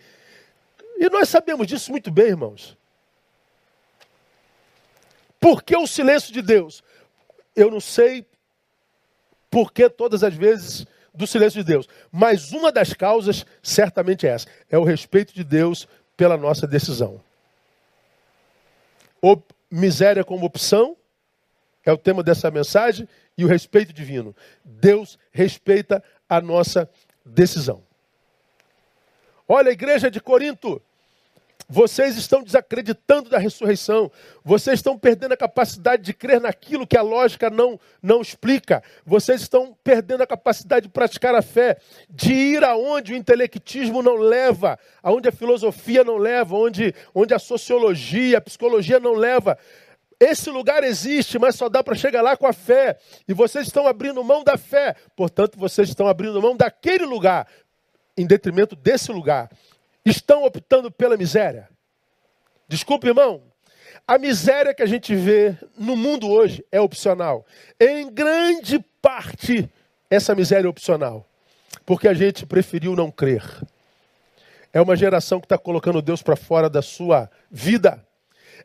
E 0.96 1.10
nós 1.10 1.28
sabemos 1.28 1.66
disso 1.66 1.90
muito 1.90 2.12
bem, 2.12 2.28
irmãos. 2.28 2.78
Por 5.40 5.64
que 5.64 5.76
o 5.76 5.88
silêncio 5.88 6.32
de 6.32 6.40
Deus? 6.40 6.84
Eu 7.56 7.68
não 7.68 7.80
sei 7.80 8.24
por 9.50 9.72
que 9.72 9.90
todas 9.90 10.22
as 10.22 10.34
vezes 10.34 10.86
do 11.16 11.26
silêncio 11.26 11.62
de 11.62 11.72
Deus. 11.72 11.88
Mas 12.12 12.52
uma 12.52 12.70
das 12.70 12.92
causas 12.92 13.44
certamente 13.62 14.26
é 14.26 14.30
essa: 14.30 14.46
é 14.70 14.78
o 14.78 14.84
respeito 14.84 15.34
de 15.34 15.42
Deus 15.42 15.88
pela 16.16 16.36
nossa 16.36 16.66
decisão. 16.66 17.20
O 19.20 19.36
miséria 19.70 20.24
como 20.24 20.46
opção 20.46 20.96
é 21.84 21.92
o 21.92 21.98
tema 21.98 22.22
dessa 22.22 22.50
mensagem 22.50 23.08
e 23.36 23.44
o 23.44 23.48
respeito 23.48 23.92
divino. 23.92 24.34
Deus 24.64 25.18
respeita 25.32 26.02
a 26.28 26.40
nossa 26.40 26.88
decisão. 27.24 27.82
Olha, 29.48 29.70
a 29.70 29.72
igreja 29.72 30.10
de 30.10 30.20
Corinto, 30.20 30.82
vocês 31.68 32.16
estão 32.16 32.42
desacreditando 32.42 33.28
da 33.28 33.38
ressurreição. 33.38 34.10
Vocês 34.44 34.78
estão 34.78 34.96
perdendo 34.96 35.32
a 35.32 35.36
capacidade 35.36 36.02
de 36.02 36.14
crer 36.14 36.40
naquilo 36.40 36.86
que 36.86 36.96
a 36.96 37.02
lógica 37.02 37.50
não, 37.50 37.78
não 38.00 38.22
explica. 38.22 38.82
Vocês 39.04 39.40
estão 39.40 39.76
perdendo 39.82 40.22
a 40.22 40.26
capacidade 40.26 40.86
de 40.86 40.92
praticar 40.92 41.34
a 41.34 41.42
fé, 41.42 41.78
de 42.08 42.32
ir 42.32 42.64
aonde 42.64 43.12
o 43.12 43.16
intelectismo 43.16 44.00
não 44.00 44.14
leva, 44.14 44.78
aonde 45.02 45.28
a 45.28 45.32
filosofia 45.32 46.04
não 46.04 46.16
leva, 46.16 46.54
onde, 46.54 46.94
onde 47.12 47.34
a 47.34 47.38
sociologia, 47.38 48.38
a 48.38 48.42
psicologia 48.42 49.00
não 49.00 49.14
leva. 49.14 49.58
Esse 50.20 50.48
lugar 50.50 50.84
existe, 50.84 51.36
mas 51.36 51.56
só 51.56 51.68
dá 51.68 51.82
para 51.82 51.96
chegar 51.96 52.22
lá 52.22 52.36
com 52.36 52.46
a 52.46 52.52
fé. 52.52 52.96
E 53.26 53.34
vocês 53.34 53.66
estão 53.66 53.88
abrindo 53.88 54.22
mão 54.22 54.44
da 54.44 54.56
fé. 54.56 54.94
Portanto, 55.16 55.58
vocês 55.58 55.88
estão 55.88 56.06
abrindo 56.06 56.40
mão 56.40 56.56
daquele 56.56 57.04
lugar, 57.04 57.46
em 58.16 58.24
detrimento 58.24 58.76
desse 58.76 59.10
lugar 59.10 59.50
estão 60.06 60.44
optando 60.44 60.90
pela 60.90 61.16
miséria. 61.16 61.68
Desculpe, 62.68 63.08
irmão. 63.08 63.42
A 64.06 64.18
miséria 64.18 64.72
que 64.72 64.82
a 64.82 64.86
gente 64.86 65.14
vê 65.14 65.56
no 65.76 65.96
mundo 65.96 66.28
hoje 66.28 66.64
é 66.70 66.80
opcional. 66.80 67.44
Em 67.78 68.08
grande 68.08 68.78
parte, 69.02 69.68
essa 70.08 70.34
miséria 70.34 70.66
é 70.66 70.70
opcional. 70.70 71.28
Porque 71.84 72.06
a 72.06 72.14
gente 72.14 72.46
preferiu 72.46 72.94
não 72.94 73.10
crer. 73.10 73.42
É 74.72 74.80
uma 74.80 74.96
geração 74.96 75.40
que 75.40 75.46
está 75.46 75.58
colocando 75.58 76.02
Deus 76.02 76.22
para 76.22 76.36
fora 76.36 76.70
da 76.70 76.82
sua 76.82 77.28
vida. 77.50 78.04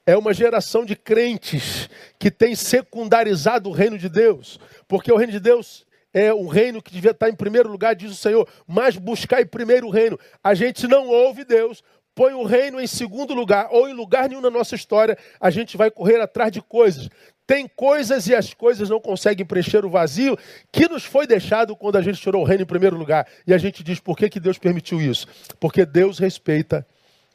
É 0.06 0.16
uma 0.16 0.34
geração 0.34 0.86
de 0.86 0.96
crentes 0.96 1.90
que 2.20 2.30
tem 2.30 2.56
secundarizado 2.56 3.70
o 3.70 3.74
reino 3.74 3.98
de 3.98 4.10
Deus. 4.10 4.60
Porque 4.88 5.12
o 5.12 5.18
reino 5.18 5.32
de 5.32 5.40
Deus 5.40 5.86
é 6.13 6.34
o 6.34 6.48
reino 6.48 6.82
que 6.82 6.91
devia 6.91 7.12
estar 7.12 7.30
em 7.30 7.36
primeiro 7.36 7.70
lugar, 7.70 7.96
diz 7.96 8.12
o 8.12 8.15
Senhor, 8.15 8.48
mas 8.68 8.98
buscar 8.98 9.41
em 9.41 9.46
primeiro 9.46 9.88
o 9.88 9.91
reino. 9.91 10.20
A 10.44 10.53
gente 10.53 10.88
não 10.88 11.08
ouve 11.08 11.44
Deus, 11.44 11.84
põe 12.13 12.34
o 12.34 12.44
reino 12.44 12.80
em 12.80 12.88
segundo 12.88 13.34
lugar, 13.34 13.70
ou 13.72 13.88
em 13.88 13.94
lugar 13.94 14.27
nenhum 14.27 14.41
na 14.41 14.50
nossa 14.50 14.75
história, 14.75 15.18
a 15.39 15.50
gente 15.50 15.77
vai 15.77 15.89
correr 15.89 16.20
atrás 16.20 16.51
de 16.51 16.62
coisas. 16.62 17.10
Tem 17.48 17.68
coisas 17.68 18.27
e 18.27 18.36
as 18.36 18.53
coisas 18.53 18.89
não 18.89 19.00
conseguem 19.00 19.46
preencher 19.46 19.84
o 19.84 19.89
vazio 19.89 20.38
que 20.72 20.88
nos 20.88 21.03
foi 21.03 21.25
deixado 21.27 21.75
quando 21.75 21.98
a 21.98 22.01
gente 22.01 22.22
tirou 22.22 22.44
o 22.44 22.46
reino 22.46 22.63
em 22.63 22.68
primeiro 22.68 22.96
lugar. 22.96 23.27
E 23.46 23.53
a 23.53 23.58
gente 23.58 23.84
diz, 23.84 24.00
por 24.00 24.18
que, 24.18 24.30
que 24.30 24.39
Deus 24.39 24.58
permitiu 24.58 25.01
isso? 25.01 25.27
Porque 25.60 25.86
Deus 25.86 26.18
respeita 26.20 26.86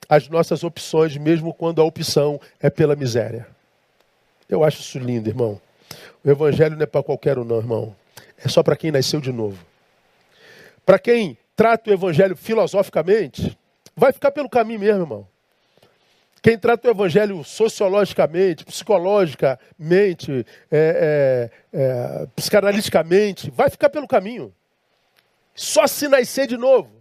as 0.09 0.28
nossas 0.28 0.62
opções, 0.62 1.16
mesmo 1.16 1.52
quando 1.52 1.83
a 1.83 1.85
opção 1.85 2.40
é 2.61 2.71
pela 2.71 2.95
miséria. 2.95 3.47
Eu 4.49 4.62
acho 4.62 4.80
isso 4.80 4.99
lindo, 4.99 5.28
irmão. 5.28 5.61
O 6.25 6.30
evangelho 6.30 6.76
não 6.76 6.83
é 6.83 6.87
para 6.87 7.02
qualquer 7.02 7.38
um, 7.38 7.45
não, 7.45 7.59
irmão 7.59 7.95
é 8.38 8.49
só 8.49 8.62
para 8.62 8.76
quem 8.76 8.90
nasceu 8.90 9.21
de 9.21 9.33
novo. 9.33 9.59
Para 10.85 10.99
quem 10.99 11.37
trata 11.55 11.90
o 11.90 11.93
evangelho 11.93 12.37
filosoficamente, 12.37 13.59
vai 13.97 14.12
ficar 14.12 14.31
pelo 14.31 14.49
caminho 14.49 14.81
mesmo, 14.81 15.02
irmão. 15.02 15.28
Quem 16.43 16.57
trata 16.57 16.87
o 16.87 16.90
evangelho 16.93 17.43
sociologicamente, 17.43 18.64
psicologicamente, 18.64 20.47
é, 20.71 21.50
é, 21.50 21.50
é, 21.73 22.26
psicanaliticamente, 22.37 23.50
vai 23.50 23.69
ficar 23.69 23.88
pelo 23.88 24.07
caminho. 24.07 24.55
Só 25.55 25.87
se 25.87 26.07
nascer 26.07 26.47
de 26.47 26.57
novo. 26.57 26.97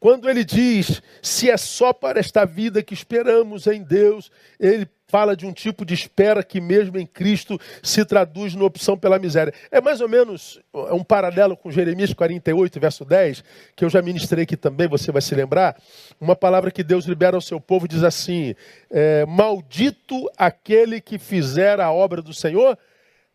Quando 0.00 0.30
ele 0.30 0.42
diz, 0.42 1.02
se 1.20 1.50
é 1.50 1.56
só 1.56 1.92
para 1.92 2.18
esta 2.18 2.44
vida 2.44 2.82
que 2.82 2.94
esperamos 2.94 3.66
em 3.66 3.82
Deus, 3.82 4.32
ele 4.58 4.86
fala 5.12 5.36
de 5.36 5.44
um 5.44 5.52
tipo 5.52 5.84
de 5.84 5.92
espera 5.92 6.42
que, 6.42 6.58
mesmo 6.58 6.98
em 6.98 7.04
Cristo, 7.04 7.60
se 7.82 8.02
traduz 8.02 8.54
na 8.54 8.64
opção 8.64 8.96
pela 8.96 9.18
miséria. 9.18 9.52
É 9.70 9.78
mais 9.78 10.00
ou 10.00 10.08
menos 10.08 10.58
é 10.72 10.94
um 10.94 11.04
paralelo 11.04 11.54
com 11.54 11.70
Jeremias 11.70 12.14
48, 12.14 12.80
verso 12.80 13.04
10, 13.04 13.44
que 13.76 13.84
eu 13.84 13.90
já 13.90 14.00
ministrei 14.00 14.44
aqui 14.44 14.56
também, 14.56 14.88
você 14.88 15.12
vai 15.12 15.20
se 15.20 15.34
lembrar. 15.34 15.76
Uma 16.18 16.34
palavra 16.34 16.70
que 16.70 16.82
Deus 16.82 17.04
libera 17.04 17.36
ao 17.36 17.42
seu 17.42 17.60
povo 17.60 17.86
diz 17.86 18.02
assim: 18.02 18.54
é, 18.90 19.26
Maldito 19.26 20.30
aquele 20.34 20.98
que 20.98 21.18
fizer 21.18 21.78
a 21.78 21.92
obra 21.92 22.22
do 22.22 22.32
Senhor 22.32 22.78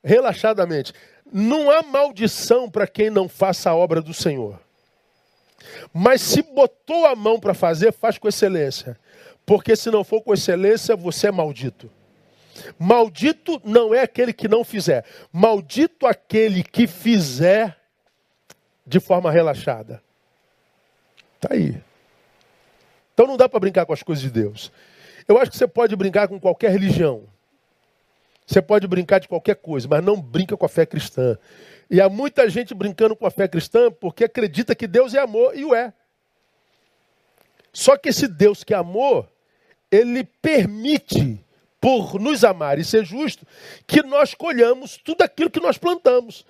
relaxadamente. 0.03 0.93
Não 1.31 1.69
há 1.69 1.83
maldição 1.83 2.71
para 2.71 2.87
quem 2.87 3.11
não 3.11 3.29
faça 3.29 3.69
a 3.69 3.75
obra 3.75 4.01
do 4.01 4.15
Senhor. 4.15 4.59
Mas 5.93 6.21
se 6.21 6.41
botou 6.41 7.05
a 7.05 7.15
mão 7.15 7.39
para 7.39 7.53
fazer, 7.53 7.91
faz 7.93 8.17
com 8.17 8.27
excelência. 8.27 8.97
Porque 9.47 9.77
se 9.77 9.89
não 9.89 10.03
for 10.03 10.21
com 10.21 10.33
excelência, 10.33 10.93
você 10.93 11.29
é 11.29 11.31
maldito. 11.31 11.89
Maldito 12.77 13.61
não 13.63 13.95
é 13.95 14.01
aquele 14.01 14.33
que 14.33 14.45
não 14.45 14.61
fizer. 14.61 15.05
Maldito 15.31 16.05
aquele 16.05 16.61
que 16.61 16.85
fizer 16.85 17.79
de 18.85 18.99
forma 18.99 19.31
relaxada. 19.31 20.03
Está 21.37 21.55
aí. 21.55 21.81
Então 23.13 23.25
não 23.25 23.37
dá 23.37 23.47
para 23.47 23.61
brincar 23.61 23.85
com 23.85 23.93
as 23.93 24.03
coisas 24.03 24.21
de 24.21 24.29
Deus. 24.29 24.69
Eu 25.25 25.37
acho 25.37 25.49
que 25.49 25.57
você 25.57 25.67
pode 25.67 25.95
brincar 25.95 26.27
com 26.27 26.37
qualquer 26.37 26.69
religião. 26.69 27.23
Você 28.45 28.61
pode 28.61 28.85
brincar 28.85 29.19
de 29.19 29.29
qualquer 29.29 29.55
coisa, 29.55 29.87
mas 29.87 30.03
não 30.03 30.21
brinca 30.21 30.57
com 30.57 30.65
a 30.65 30.69
fé 30.69 30.85
cristã. 30.85 31.37
E 31.89 32.01
há 32.01 32.09
muita 32.09 32.49
gente 32.49 32.73
brincando 32.73 33.15
com 33.15 33.25
a 33.25 33.31
fé 33.31 33.47
cristã 33.47 33.89
porque 33.89 34.25
acredita 34.25 34.75
que 34.75 34.87
Deus 34.87 35.13
é 35.13 35.19
amor, 35.19 35.57
e 35.57 35.63
o 35.63 35.73
é. 35.73 35.93
Só 37.71 37.95
que 37.95 38.09
esse 38.09 38.27
Deus 38.27 38.63
que 38.63 38.73
é 38.73 38.77
amor, 38.77 39.29
ele 39.91 40.23
permite, 40.41 41.39
por 41.79 42.19
nos 42.19 42.43
amar 42.43 42.79
e 42.79 42.83
ser 42.83 43.05
justo, 43.05 43.45
que 43.85 44.01
nós 44.03 44.33
colhamos 44.33 44.97
tudo 44.97 45.21
aquilo 45.21 45.49
que 45.49 45.59
nós 45.59 45.77
plantamos. 45.77 46.45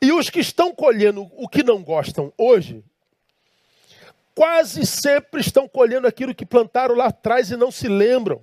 E 0.00 0.12
os 0.12 0.28
que 0.28 0.40
estão 0.40 0.74
colhendo 0.74 1.30
o 1.36 1.48
que 1.48 1.62
não 1.62 1.82
gostam 1.82 2.32
hoje, 2.36 2.82
quase 4.34 4.84
sempre 4.84 5.40
estão 5.40 5.68
colhendo 5.68 6.06
aquilo 6.06 6.34
que 6.34 6.44
plantaram 6.44 6.94
lá 6.94 7.06
atrás 7.06 7.50
e 7.50 7.56
não 7.56 7.70
se 7.70 7.88
lembram. 7.88 8.42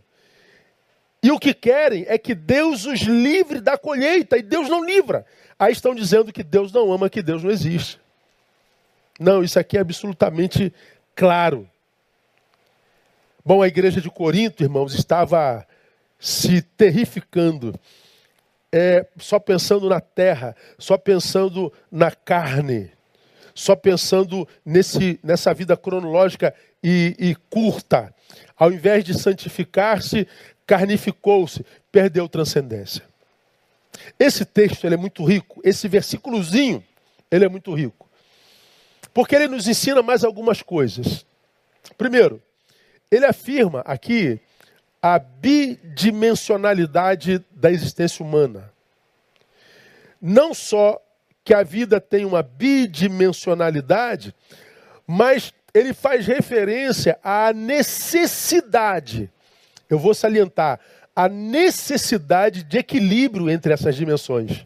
E 1.22 1.32
o 1.32 1.40
que 1.40 1.54
querem 1.54 2.06
é 2.08 2.18
que 2.18 2.34
Deus 2.34 2.86
os 2.86 3.02
livre 3.02 3.60
da 3.60 3.78
colheita, 3.78 4.38
e 4.38 4.42
Deus 4.42 4.70
não 4.70 4.84
livra. 4.84 5.26
Aí 5.58 5.74
estão 5.74 5.94
dizendo 5.94 6.32
que 6.32 6.44
Deus 6.44 6.72
não 6.72 6.92
ama, 6.92 7.10
que 7.10 7.22
Deus 7.22 7.44
não 7.44 7.52
existe. 7.52 8.00
Não, 9.20 9.44
isso 9.44 9.60
aqui 9.60 9.78
é 9.78 9.82
absolutamente 9.82 10.74
claro. 11.14 11.70
Bom, 13.50 13.64
a 13.64 13.68
igreja 13.68 14.00
de 14.00 14.12
Corinto, 14.12 14.62
irmãos, 14.62 14.94
estava 14.94 15.66
se 16.20 16.62
terrificando, 16.62 17.74
é, 18.72 19.08
só 19.18 19.40
pensando 19.40 19.90
na 19.90 20.00
terra, 20.00 20.56
só 20.78 21.00
pensando 21.00 21.74
na 21.92 22.12
carne, 22.12 22.92
só 23.56 23.76
pensando 23.76 24.48
nesse, 24.64 25.20
nessa 25.24 25.52
vida 25.52 25.76
cronológica 25.76 26.54
e, 26.84 27.16
e 27.18 27.36
curta. 27.50 28.14
Ao 28.56 28.72
invés 28.72 29.04
de 29.04 29.18
santificar-se, 29.18 30.28
carnificou-se, 30.68 31.66
perdeu 31.92 32.30
transcendência. 32.30 33.04
Esse 34.20 34.46
texto 34.46 34.86
ele 34.86 34.94
é 34.94 34.98
muito 35.00 35.26
rico, 35.26 35.60
esse 35.64 35.88
versículozinho 35.88 36.84
ele 37.32 37.46
é 37.46 37.50
muito 37.50 37.74
rico, 37.74 38.08
porque 39.12 39.36
ele 39.36 39.48
nos 39.48 39.68
ensina 39.68 40.04
mais 40.04 40.24
algumas 40.24 40.62
coisas. 40.62 41.26
Primeiro, 41.98 42.40
ele 43.12 43.26
afirma 43.26 43.82
aqui 43.86 44.40
a 45.02 45.18
bidimensionalidade 45.18 47.44
da 47.52 47.72
existência 47.72 48.24
humana. 48.24 48.72
Não 50.22 50.54
só 50.54 51.02
que 51.44 51.52
a 51.54 51.64
vida 51.64 52.02
tem 52.02 52.26
uma 52.26 52.44
bidimensionalidade, 52.44 54.36
mas 55.08 55.54
ele 55.74 55.94
faz 55.94 56.28
referência 56.28 57.18
à 57.24 57.54
necessidade. 57.54 59.32
Eu 59.90 59.98
vou 59.98 60.14
salientar 60.14 60.80
a 61.16 61.28
necessidade 61.28 62.64
de 62.64 62.78
equilíbrio 62.78 63.50
entre 63.50 63.74
essas 63.74 63.96
dimensões. 63.96 64.64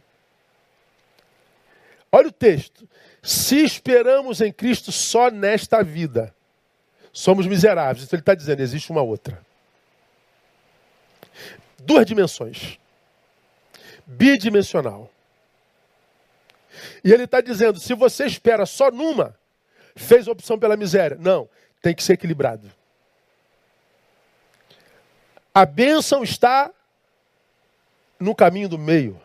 Olha 2.12 2.28
o 2.28 2.32
texto. 2.32 2.86
Se 3.22 3.64
esperamos 3.64 4.42
em 4.42 4.52
Cristo 4.52 4.92
só 4.92 5.32
nesta 5.32 5.82
vida, 5.84 6.36
somos 7.14 7.46
miseráveis. 7.46 8.04
Então 8.04 8.18
ele 8.18 8.22
está 8.22 8.34
dizendo, 8.34 8.62
existe 8.62 8.92
uma 8.92 9.04
outra. 9.04 9.40
Duas 11.78 12.06
dimensões. 12.06 12.80
Bidimensional. 14.06 15.10
E 17.04 17.14
ele 17.14 17.26
está 17.26 17.40
dizendo, 17.40 17.80
se 17.80 17.94
você 17.94 18.26
espera 18.26 18.66
só 18.66 18.90
numa, 18.90 19.38
fez 19.96 20.28
opção 20.28 20.58
pela 20.58 20.76
miséria. 20.76 21.16
Não, 21.20 21.48
tem 21.82 21.94
que 21.94 22.04
ser 22.04 22.14
equilibrado. 22.14 22.70
A 25.54 25.66
bênção 25.66 26.24
está 26.24 26.72
no 28.20 28.34
caminho 28.34 28.68
do 28.68 28.80
meio. 28.80 29.22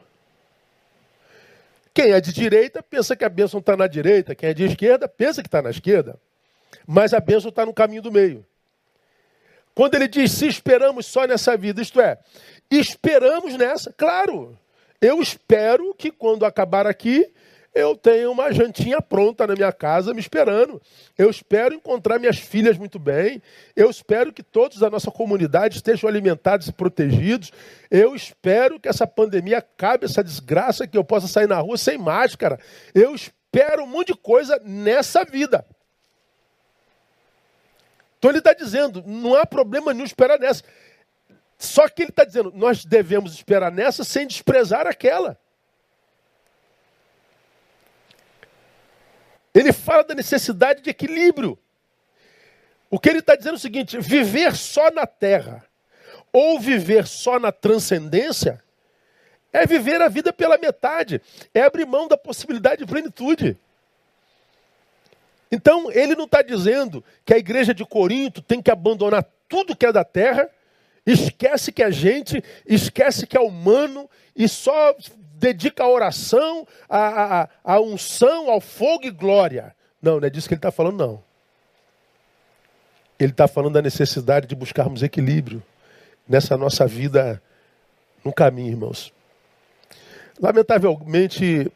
Quem 1.94 2.12
é 2.12 2.20
de 2.20 2.32
direita 2.32 2.82
pensa 2.82 3.16
que 3.16 3.24
a 3.24 3.28
bênção 3.28 3.60
está 3.60 3.76
na 3.76 3.86
direita, 3.86 4.34
quem 4.34 4.50
é 4.50 4.54
de 4.54 4.64
esquerda 4.64 5.08
pensa 5.08 5.42
que 5.42 5.48
está 5.48 5.62
na 5.62 5.70
esquerda 5.70 6.20
mas 6.86 7.12
a 7.12 7.20
bênção 7.20 7.50
está 7.50 7.64
no 7.64 7.74
caminho 7.74 8.02
do 8.02 8.12
meio. 8.12 8.44
Quando 9.74 9.94
ele 9.94 10.08
diz 10.08 10.32
se 10.32 10.46
esperamos 10.46 11.06
só 11.06 11.24
nessa 11.26 11.56
vida, 11.56 11.80
isto 11.80 12.00
é, 12.00 12.18
esperamos 12.70 13.56
nessa, 13.56 13.92
claro. 13.92 14.58
Eu 15.00 15.22
espero 15.22 15.94
que 15.94 16.10
quando 16.10 16.44
acabar 16.44 16.86
aqui, 16.86 17.32
eu 17.74 17.96
tenho 17.96 18.32
uma 18.32 18.52
jantinha 18.52 19.00
pronta 19.00 19.46
na 19.46 19.54
minha 19.54 19.72
casa 19.72 20.12
me 20.12 20.18
esperando. 20.18 20.82
Eu 21.16 21.30
espero 21.30 21.74
encontrar 21.74 22.18
minhas 22.18 22.38
filhas 22.38 22.76
muito 22.76 22.98
bem. 22.98 23.40
Eu 23.76 23.88
espero 23.88 24.32
que 24.32 24.42
todos 24.42 24.78
da 24.78 24.90
nossa 24.90 25.12
comunidade 25.12 25.76
estejam 25.76 26.08
alimentados 26.08 26.66
e 26.66 26.72
protegidos. 26.72 27.52
Eu 27.88 28.16
espero 28.16 28.80
que 28.80 28.88
essa 28.88 29.06
pandemia 29.06 29.58
acabe, 29.58 30.06
essa 30.06 30.24
desgraça, 30.24 30.88
que 30.88 30.98
eu 30.98 31.04
possa 31.04 31.28
sair 31.28 31.46
na 31.46 31.60
rua 31.60 31.76
sem 31.76 31.96
máscara. 31.96 32.58
Eu 32.92 33.14
espero 33.14 33.84
um 33.84 33.86
monte 33.86 34.08
de 34.08 34.18
coisa 34.18 34.60
nessa 34.64 35.24
vida. 35.24 35.64
Então 38.18 38.30
ele 38.30 38.38
está 38.38 38.52
dizendo, 38.52 39.02
não 39.06 39.34
há 39.34 39.46
problema 39.46 39.92
nenhum 39.92 40.04
esperar 40.04 40.38
nessa. 40.38 40.64
Só 41.56 41.88
que 41.88 42.02
ele 42.02 42.10
está 42.10 42.24
dizendo, 42.24 42.52
nós 42.54 42.84
devemos 42.84 43.32
esperar 43.32 43.70
nessa 43.70 44.04
sem 44.04 44.26
desprezar 44.26 44.86
aquela. 44.86 45.38
Ele 49.54 49.72
fala 49.72 50.04
da 50.04 50.14
necessidade 50.14 50.82
de 50.82 50.90
equilíbrio. 50.90 51.58
O 52.90 52.98
que 52.98 53.08
ele 53.08 53.18
está 53.18 53.34
dizendo 53.34 53.54
é 53.54 53.56
o 53.56 53.60
seguinte: 53.60 53.98
viver 53.98 54.54
só 54.54 54.90
na 54.90 55.06
terra 55.06 55.64
ou 56.32 56.60
viver 56.60 57.06
só 57.06 57.38
na 57.38 57.50
transcendência 57.50 58.62
é 59.52 59.66
viver 59.66 60.00
a 60.02 60.08
vida 60.08 60.32
pela 60.32 60.58
metade, 60.58 61.20
é 61.54 61.62
abrir 61.62 61.86
mão 61.86 62.06
da 62.06 62.16
possibilidade 62.16 62.84
de 62.84 62.86
plenitude. 62.86 63.58
Então, 65.50 65.90
ele 65.90 66.14
não 66.14 66.24
está 66.24 66.42
dizendo 66.42 67.02
que 67.24 67.32
a 67.32 67.38
igreja 67.38 67.72
de 67.72 67.84
Corinto 67.84 68.42
tem 68.42 68.60
que 68.60 68.70
abandonar 68.70 69.24
tudo 69.48 69.74
que 69.74 69.86
é 69.86 69.92
da 69.92 70.04
terra, 70.04 70.48
esquece 71.06 71.72
que 71.72 71.82
é 71.82 71.90
gente, 71.90 72.42
esquece 72.66 73.26
que 73.26 73.36
é 73.36 73.40
humano 73.40 74.08
e 74.36 74.46
só 74.48 74.94
dedica 75.38 75.84
a 75.84 75.88
oração, 75.88 76.66
a, 76.88 77.42
a, 77.42 77.48
a 77.64 77.80
unção, 77.80 78.50
ao 78.50 78.60
fogo 78.60 79.06
e 79.06 79.10
glória. 79.10 79.74
Não, 80.02 80.20
não 80.20 80.26
é 80.26 80.30
disso 80.30 80.48
que 80.48 80.54
ele 80.54 80.58
está 80.58 80.70
falando, 80.70 80.98
não. 80.98 81.24
Ele 83.18 83.32
está 83.32 83.48
falando 83.48 83.74
da 83.74 83.82
necessidade 83.82 84.46
de 84.46 84.54
buscarmos 84.54 85.02
equilíbrio 85.02 85.62
nessa 86.28 86.56
nossa 86.56 86.86
vida 86.86 87.42
no 88.24 88.32
caminho, 88.32 88.68
irmãos. 88.68 89.12
Lamentavelmente, 90.40 91.72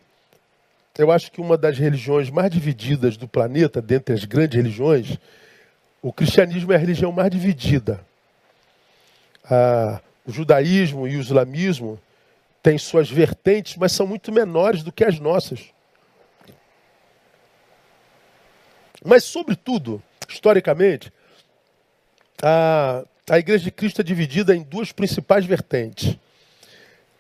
eu 0.99 1.11
acho 1.11 1.31
que 1.33 1.41
uma 1.41 1.57
das 1.57 1.79
religiões 1.79 2.29
mais 2.29 2.51
divididas 2.51 3.17
do 3.17 3.27
planeta, 3.27 3.81
dentre 3.81 4.15
as 4.15 4.25
grandes 4.25 4.57
religiões, 4.57 5.19
o 6.03 6.13
cristianismo 6.13 6.73
é 6.73 6.77
a 6.77 6.79
religião 6.79 7.11
mais 7.13 7.31
dividida. 7.31 8.05
Ah, 9.45 10.01
o 10.27 10.33
judaísmo 10.33 11.09
e 11.09 11.17
o 11.17 11.21
islamismo 11.21 11.99
têm 12.63 12.79
suas 12.79 13.11
vertentes, 13.11 13.77
mas 13.77 13.93
são 13.93 14.07
muito 14.07 14.31
menores 14.31 14.83
do 14.83 14.93
que 14.93 15.05
as 15.05 15.19
nossas. 15.19 15.71
Mas, 19.05 19.25
sobretudo, 19.25 20.03
historicamente, 20.29 21.13
a, 22.43 23.05
a 23.29 23.39
Igreja 23.39 23.65
de 23.65 23.71
Cristo 23.71 24.01
é 24.01 24.05
dividida 24.05 24.55
em 24.55 24.63
duas 24.63 24.93
principais 24.93 25.45
vertentes. 25.45 26.17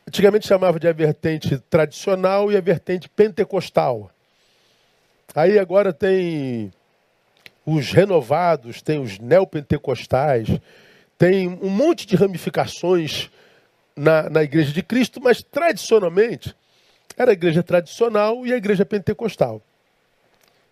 Antigamente 0.06 0.46
chamava 0.46 0.78
de 0.78 0.88
a 0.88 0.92
vertente 0.92 1.58
tradicional 1.70 2.50
e 2.50 2.56
a 2.56 2.60
vertente 2.60 3.08
pentecostal. 3.08 4.10
Aí 5.34 5.58
agora 5.58 5.92
tem 5.92 6.72
os 7.64 7.92
renovados, 7.92 8.82
tem 8.82 9.00
os 9.00 9.18
neopentecostais, 9.18 10.48
tem 11.16 11.48
um 11.48 11.70
monte 11.70 12.06
de 12.06 12.16
ramificações 12.16 13.30
na, 13.96 14.28
na 14.28 14.42
igreja 14.42 14.72
de 14.72 14.82
Cristo, 14.82 15.20
mas 15.20 15.42
tradicionalmente 15.42 16.54
era 17.16 17.30
a 17.30 17.34
igreja 17.34 17.62
tradicional 17.62 18.44
e 18.46 18.52
a 18.52 18.56
igreja 18.56 18.84
pentecostal. 18.84 19.62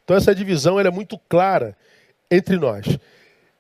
Então 0.05 0.17
essa 0.17 0.35
divisão 0.35 0.81
é 0.81 0.91
muito 0.91 1.17
clara 1.29 1.77
entre 2.31 2.57
nós. 2.57 2.87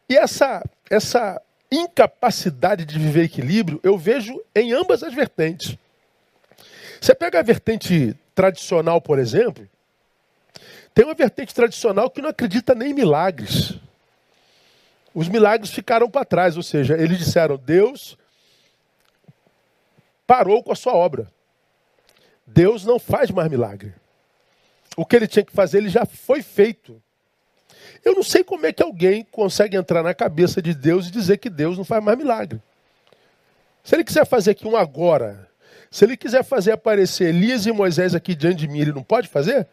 E 0.09 0.16
essa, 0.16 0.64
essa 0.90 1.40
incapacidade 1.70 2.85
de 2.85 2.98
viver 2.98 3.24
equilíbrio 3.24 3.80
eu 3.83 3.96
vejo 3.96 4.42
em 4.54 4.72
ambas 4.72 5.02
as 5.02 5.14
vertentes. 5.14 5.76
Você 7.00 7.14
pega 7.14 7.38
a 7.38 7.42
vertente 7.42 8.16
tradicional, 8.35 9.00
por 9.00 9.18
exemplo, 9.18 9.68
tem 10.94 11.04
uma 11.04 11.14
vertente 11.14 11.54
tradicional 11.54 12.11
que 12.11 12.20
não 12.20 12.28
acredita 12.28 12.74
nem 12.74 12.90
em 12.90 12.94
milagres. 12.94 13.78
Os 15.14 15.28
milagres 15.28 15.70
ficaram 15.70 16.11
para 16.11 16.24
trás, 16.24 16.56
ou 16.56 16.62
seja, 16.62 16.96
eles 16.96 17.18
disseram: 17.18 17.56
Deus 17.56 18.18
parou 20.26 20.62
com 20.62 20.72
a 20.72 20.76
sua 20.76 20.94
obra. 20.94 21.30
Deus 22.46 22.85
não 22.85 22.98
faz 22.98 23.30
mais 23.30 23.48
milagre. 23.48 23.94
O 24.96 25.06
que 25.06 25.16
ele 25.16 25.26
tinha 25.26 25.44
que 25.44 25.52
fazer, 25.52 25.78
ele 25.78 25.88
já 25.88 26.04
foi 26.04 26.42
feito. 26.42 27.00
Eu 28.04 28.14
não 28.14 28.22
sei 28.22 28.42
como 28.42 28.66
é 28.66 28.72
que 28.72 28.83
alguém 28.83 29.26
consegue 29.30 29.76
entrar 29.76 30.02
na 30.02 30.14
cabeça 30.14 30.62
de 30.62 30.74
Deus 30.74 31.09
e 31.09 31.11
dizer 31.11 31.38
que 31.38 31.50
Deus 31.50 31.76
não 31.76 31.85
faz 31.85 32.02
mais 32.02 32.16
milagre. 32.16 32.61
Se 33.85 33.94
ele 33.94 34.04
quiser 34.04 34.26
fazer 34.26 34.52
aqui 34.52 34.66
um 34.66 34.76
agora, 34.76 35.48
se 35.90 36.04
ele 36.04 36.16
quiser 36.16 36.44
fazer 36.44 36.72
aparecer 36.72 37.28
Elias 37.28 37.66
e 37.66 37.72
Moisés 37.72 38.14
aqui 38.14 38.35
diante 38.35 38.59
de 38.59 38.68
mim, 38.68 38.80
ele 38.80 38.92
não 38.92 39.02
pode 39.02 39.28
fazer? 39.28 39.66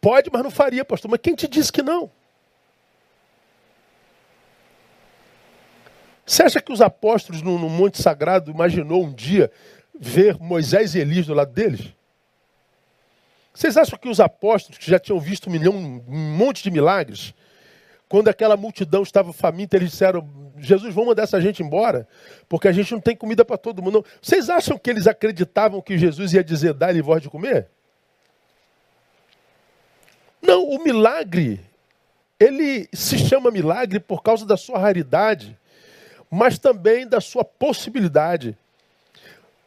Pode, 0.00 0.30
mas 0.32 0.42
não 0.42 0.50
faria, 0.50 0.84
pastor. 0.84 1.10
Mas 1.10 1.20
quem 1.22 1.34
te 1.34 1.46
disse 1.46 1.72
que 1.72 1.82
não? 1.82 2.10
Você 6.26 6.42
acha 6.42 6.60
que 6.60 6.72
os 6.72 6.80
apóstolos 6.80 7.42
no, 7.42 7.58
no 7.58 7.68
Monte 7.68 8.00
Sagrado 8.00 8.50
imaginou 8.50 9.04
um 9.04 9.12
dia 9.12 9.50
ver 9.98 10.38
Moisés 10.38 10.94
e 10.94 11.00
Elias 11.00 11.26
do 11.26 11.34
lado 11.34 11.52
deles? 11.52 11.92
Vocês 13.52 13.76
acham 13.76 13.98
que 13.98 14.08
os 14.08 14.20
apóstolos, 14.20 14.78
que 14.78 14.90
já 14.90 14.98
tinham 14.98 15.18
visto 15.18 15.48
um, 15.48 15.52
milhão, 15.52 15.74
um 15.74 16.36
monte 16.36 16.62
de 16.62 16.70
milagres, 16.70 17.34
quando 18.08 18.28
aquela 18.28 18.56
multidão 18.56 19.02
estava 19.02 19.32
faminta, 19.32 19.76
eles 19.76 19.90
disseram: 19.90 20.28
Jesus, 20.58 20.94
vamos 20.94 21.10
mandar 21.10 21.24
essa 21.24 21.40
gente 21.40 21.62
embora, 21.62 22.08
porque 22.48 22.68
a 22.68 22.72
gente 22.72 22.92
não 22.92 23.00
tem 23.00 23.16
comida 23.16 23.44
para 23.44 23.58
todo 23.58 23.82
mundo. 23.82 24.04
Vocês 24.20 24.48
acham 24.48 24.78
que 24.78 24.90
eles 24.90 25.06
acreditavam 25.06 25.82
que 25.82 25.98
Jesus 25.98 26.32
ia 26.32 26.44
dizer: 26.44 26.74
dá-lhe 26.74 27.02
voz 27.02 27.22
de 27.22 27.28
comer? 27.28 27.68
Não, 30.40 30.64
o 30.64 30.82
milagre, 30.82 31.60
ele 32.38 32.88
se 32.92 33.18
chama 33.18 33.50
milagre 33.50 34.00
por 34.00 34.22
causa 34.22 34.46
da 34.46 34.56
sua 34.56 34.78
raridade 34.78 35.58
mas 36.30 36.58
também 36.58 37.06
da 37.06 37.20
sua 37.20 37.44
possibilidade. 37.44 38.56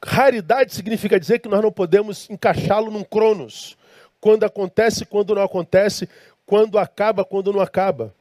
Raridade 0.06 0.74
significa 0.74 1.20
dizer 1.20 1.40
que 1.40 1.48
nós 1.48 1.62
não 1.62 1.72
podemos 1.72 2.30
encaixá-lo 2.30 2.92
num 2.92 3.04
cronos. 3.04 3.78
Quando 4.20 4.44
acontece, 4.44 5.06
quando 5.06 5.36
não 5.36 5.42
acontece, 5.42 6.10
quando 6.46 6.78
acaba, 6.78 7.24
quando 7.24 7.54
não 7.54 7.62
acaba. 7.62 8.14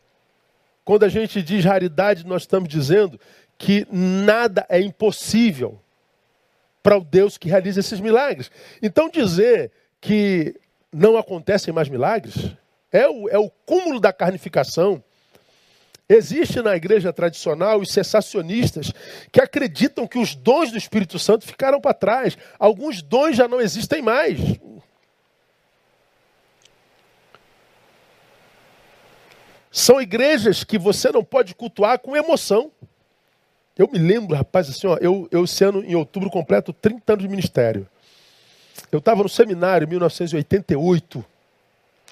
Quando 0.85 1.05
a 1.05 1.09
gente 1.09 1.43
diz 1.43 1.65
raridade, 1.65 2.27
nós 2.27 2.43
estamos 2.43 2.69
dizendo 2.69 3.19
que 3.57 3.87
nada 3.91 4.67
é 4.69 4.81
impossível 4.81 5.81
para 6.83 6.97
o 6.97 7.05
Deus 7.05 7.39
que 7.39 7.49
realiza 7.49 7.81
esses 7.81 8.01
milagres. 8.01 8.51
Então 8.83 9.09
dizer 9.09 9.71
que 10.01 10.57
não 10.93 11.17
acontecem 11.17 11.73
mais 11.73 11.89
milagres 11.89 12.57
é 12.91 13.09
o, 13.09 13.29
é 13.29 13.39
o 13.39 13.49
cúmulo 13.65 14.01
da 14.01 14.13
carnificação 14.13 15.03
Existe 16.13 16.61
na 16.61 16.77
igreja 16.77 17.11
tradicional 17.11 17.81
os 17.81 17.91
cessacionistas 17.91 18.93
que 19.31 19.41
acreditam 19.41 20.07
que 20.07 20.19
os 20.19 20.35
dons 20.35 20.71
do 20.71 20.77
Espírito 20.77 21.19
Santo 21.19 21.47
ficaram 21.47 21.81
para 21.81 21.95
trás. 21.95 22.37
Alguns 22.59 23.01
dons 23.01 23.35
já 23.35 23.49
não 23.49 23.61
existem 23.61 24.03
mais. 24.03 24.39
São 29.71 30.03
igrejas 30.03 30.65
que 30.65 30.79
você 30.79 31.11
não 31.11 31.25
pode 31.25 31.55
cultuar 31.55 31.99
com 31.99 32.15
emoção. 32.15 32.71
Eu 33.79 33.89
me 33.91 33.99
lembro, 33.99 34.37
rapaz, 34.37 34.69
assim, 34.69 34.87
ó, 34.87 34.99
eu, 35.01 35.27
eu 35.31 35.45
esse 35.45 35.65
ano, 35.65 35.83
em 35.83 35.95
outubro, 35.95 36.29
completo 36.29 36.75
30 36.75 37.11
anos 37.11 37.25
de 37.25 37.29
ministério. 37.31 37.89
Eu 38.91 38.99
estava 38.99 39.23
no 39.23 39.31
seminário 39.31 39.87
em 39.87 39.89
1988. 39.89 41.25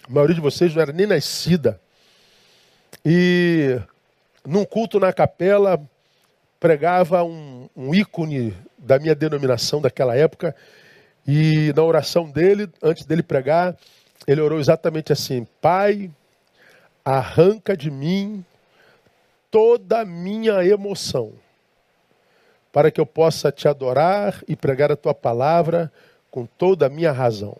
A 0.09 0.11
maioria 0.11 0.35
de 0.35 0.41
vocês 0.41 0.75
não 0.75 0.81
era 0.81 0.93
nem 0.93 1.07
nascida. 1.07 1.79
E 3.05 3.81
num 4.45 4.65
culto 4.65 4.99
na 4.99 5.13
capela, 5.13 5.81
pregava 6.59 7.23
um, 7.25 7.69
um 7.77 7.95
ícone 7.95 8.55
da 8.79 8.99
minha 8.99 9.15
denominação 9.15 9.81
daquela 9.81 10.17
época. 10.17 10.55
E 11.27 11.73
na 11.75 11.83
oração 11.83 12.31
dele, 12.31 12.69
antes 12.83 13.05
dele 13.05 13.23
pregar, 13.23 13.77
ele 14.27 14.41
orou 14.41 14.59
exatamente 14.59 15.13
assim: 15.13 15.47
Pai, 15.61 16.11
arranca 17.05 17.77
de 17.77 17.91
mim 17.91 18.45
toda 19.51 20.01
a 20.01 20.05
minha 20.05 20.65
emoção, 20.65 21.33
para 22.73 22.91
que 22.91 23.01
eu 23.01 23.07
possa 23.07 23.51
te 23.51 23.67
adorar 23.67 24.43
e 24.47 24.55
pregar 24.55 24.93
a 24.93 24.97
tua 24.97 25.15
palavra 25.15 25.93
com 26.31 26.47
toda 26.47 26.87
a 26.87 26.91
minha 26.91 27.11
razão. 27.11 27.57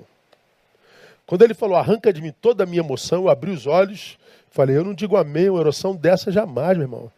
Quando 1.27 1.43
ele 1.43 1.55
falou, 1.55 1.77
arranca 1.77 2.13
de 2.13 2.21
mim 2.21 2.33
toda 2.41 2.65
a 2.65 2.67
minha 2.67 2.83
emoção, 2.83 3.23
eu 3.23 3.31
abri 3.31 3.51
os 3.51 3.67
olhos 3.67 4.19
Falei, 4.51 4.77
eu 4.77 4.85
não 4.85 4.95
digo 4.95 5.17
amém, 5.17 5.49
uma 5.49 5.61
oração 5.61 5.95
dessa 5.95 6.33
jamais, 6.33 6.77
meu 6.77 6.85
irmão. 6.85 7.13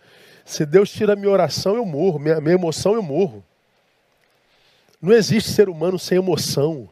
Se 0.44 0.66
Deus 0.66 0.90
tira 0.90 1.14
a 1.14 1.16
minha 1.16 1.30
oração, 1.30 1.76
eu 1.76 1.84
morro. 1.84 2.18
Minha, 2.18 2.40
minha 2.40 2.54
emoção, 2.54 2.94
eu 2.94 3.02
morro. 3.02 3.42
Não 5.00 5.12
existe 5.12 5.50
ser 5.50 5.68
humano 5.68 5.98
sem 5.98 6.18
emoção. 6.18 6.88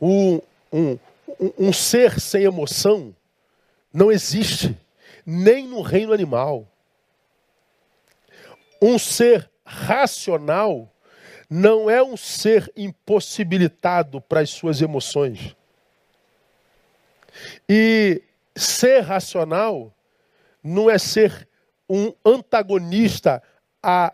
Um, 0.00 0.40
um, 0.72 0.98
um 1.58 1.72
ser 1.72 2.20
sem 2.20 2.44
emoção 2.44 3.14
não 3.92 4.12
existe, 4.12 4.76
nem 5.24 5.66
no 5.66 5.80
reino 5.80 6.12
animal. 6.12 6.66
Um 8.80 8.98
ser 8.98 9.50
racional 9.64 10.88
não 11.48 11.90
é 11.90 12.02
um 12.02 12.16
ser 12.16 12.70
impossibilitado 12.76 14.20
para 14.20 14.40
as 14.40 14.50
suas 14.50 14.80
emoções. 14.80 15.56
E 17.68 18.22
ser 18.56 19.00
racional 19.00 19.94
não 20.62 20.90
é 20.90 20.98
ser 20.98 21.48
um 21.88 22.12
antagonista 22.24 23.42
a 23.82 24.12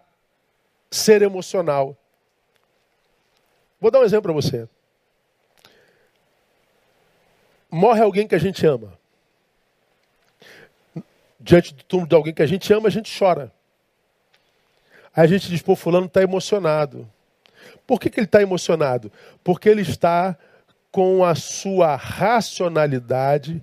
ser 0.91 1.23
emocional. 1.23 1.97
Vou 3.81 3.91
dar 3.91 4.01
um 4.01 4.05
exemplo 4.05 4.23
para 4.23 4.33
você. 4.33 4.69
Morre 7.71 8.01
alguém 8.01 8.27
que 8.27 8.35
a 8.35 8.39
gente 8.39 8.65
ama. 8.67 8.99
Diante 11.39 11.75
do 11.75 11.85
túmulo 11.85 12.09
de 12.09 12.15
alguém 12.15 12.33
que 12.33 12.43
a 12.43 12.47
gente 12.47 12.73
ama, 12.73 12.89
a 12.89 12.91
gente 12.91 13.17
chora. 13.17 13.53
Aí 15.15 15.25
a 15.25 15.27
gente 15.27 15.49
diz, 15.49 15.61
pô, 15.61 15.77
fulano 15.77 16.07
está 16.07 16.23
emocionado. 16.23 17.11
Por 17.87 18.01
que, 18.01 18.09
que 18.09 18.21
ele 18.21 18.27
está 18.27 18.41
emocionado? 18.41 19.13
Porque 19.45 19.69
ele 19.69 19.83
está 19.83 20.37
com 20.91 21.25
a 21.25 21.35
sua 21.35 21.95
racionalidade 21.97 23.63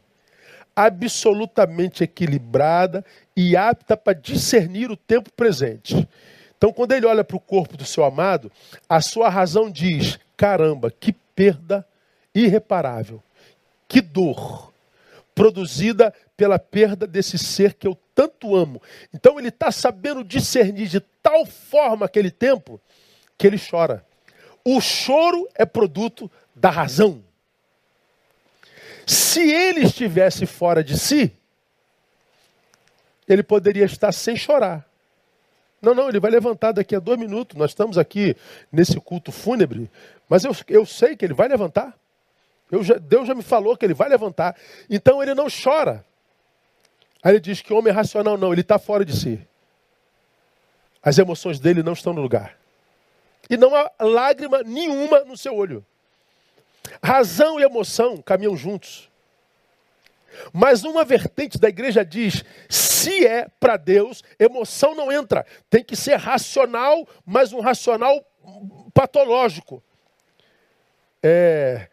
absolutamente 0.76 2.04
equilibrada 2.04 3.06
e 3.36 3.56
apta 3.56 3.96
para 3.96 4.14
discernir 4.14 4.92
o 4.92 4.98
tempo 4.98 5.32
presente. 5.32 6.08
Então, 6.58 6.72
quando 6.72 6.94
ele 6.94 7.06
olha 7.06 7.24
para 7.24 7.38
o 7.38 7.42
corpo 7.42 7.76
do 7.76 7.86
seu 7.86 8.04
amado, 8.04 8.52
a 8.88 9.02
sua 9.02 9.30
razão 9.30 9.70
diz: 9.70 10.18
caramba, 10.38 10.90
que 10.90 11.12
perda 11.12 11.86
irreparável, 12.34 13.22
que 13.88 14.02
dor 14.02 14.72
produzida 15.36 16.14
pela 16.38 16.60
perda 16.60 17.08
desse 17.08 17.38
ser 17.38 17.74
que 17.74 17.88
eu 17.88 17.98
tanto 18.16 18.56
amo. 18.56 18.82
Então, 19.14 19.40
ele 19.40 19.50
está 19.50 19.72
sabendo 19.72 20.24
discernir 20.24 20.88
de 20.88 21.00
tal 21.22 21.46
forma 21.46 22.06
aquele 22.06 22.32
tempo 22.32 22.80
que 23.38 23.48
ele 23.48 23.60
chora. 23.60 24.06
O 24.64 24.80
choro 24.80 25.48
é 25.56 25.66
produto 25.66 26.32
da 26.56 26.70
razão. 26.70 27.22
Se 29.06 29.42
ele 29.42 29.82
estivesse 29.82 30.46
fora 30.46 30.84
de 30.84 30.98
si, 30.98 31.32
ele 33.28 33.44
poderia 33.44 33.86
estar 33.86 34.12
sem 34.12 34.36
chorar. 34.36 34.88
Não, 35.82 35.94
não, 35.94 36.08
ele 36.08 36.20
vai 36.20 36.32
levantar 36.32 36.72
daqui 36.72 36.96
a 36.96 37.00
dois 37.00 37.20
minutos. 37.20 37.58
Nós 37.58 37.72
estamos 37.72 37.98
aqui 37.98 38.36
nesse 38.72 39.00
culto 39.00 39.32
fúnebre, 39.32 39.92
mas 40.30 40.46
eu, 40.46 40.56
eu 40.70 40.86
sei 40.86 41.16
que 41.16 41.26
ele 41.26 41.34
vai 41.34 41.48
levantar. 41.48 41.98
Já, 42.82 42.96
Deus 42.96 43.28
já 43.28 43.36
me 43.36 43.44
falou 43.44 43.76
que 43.76 43.86
ele 43.86 43.94
vai 43.94 44.08
levantar. 44.08 44.56
Então 44.89 45.22
ele 45.22 45.34
não 45.34 45.48
chora. 45.50 46.06
Aí 47.22 47.34
ele 47.34 47.39
diz 47.39 47.62
que 47.62 47.74
homem 47.74 47.92
é 47.92 47.96
racional, 47.96 48.38
não, 48.38 48.52
ele 48.52 48.62
está 48.62 48.80
fora 48.80 49.04
de 49.06 49.16
si. 49.16 49.48
As 51.02 51.18
emoções 51.18 51.60
dele 51.60 51.84
não 51.84 51.94
estão 51.94 52.13
no 52.13 52.22
lugar. 52.22 52.58
E 53.50 53.58
não 53.58 53.76
há 53.76 53.92
lágrima 54.00 54.63
nenhuma 54.63 55.26
no 55.26 55.36
seu 55.36 55.54
olho. 55.54 55.86
Razão 57.02 57.60
e 57.60 57.64
emoção 57.64 58.18
caminham 58.18 58.56
juntos. 58.56 59.10
Mas 60.52 60.84
uma 60.84 61.04
vertente 61.04 61.58
da 61.58 61.70
igreja 61.70 62.04
diz: 62.04 62.44
se 62.70 63.26
é 63.26 63.48
para 63.60 63.78
Deus, 63.78 64.24
emoção 64.40 64.96
não 64.96 65.12
entra. 65.12 65.46
Tem 65.70 65.84
que 65.84 65.96
ser 65.96 66.16
racional, 66.16 67.08
mas 67.26 67.54
um 67.54 67.60
racional 67.60 68.24
patológico. 68.94 69.82
É, 71.22 71.88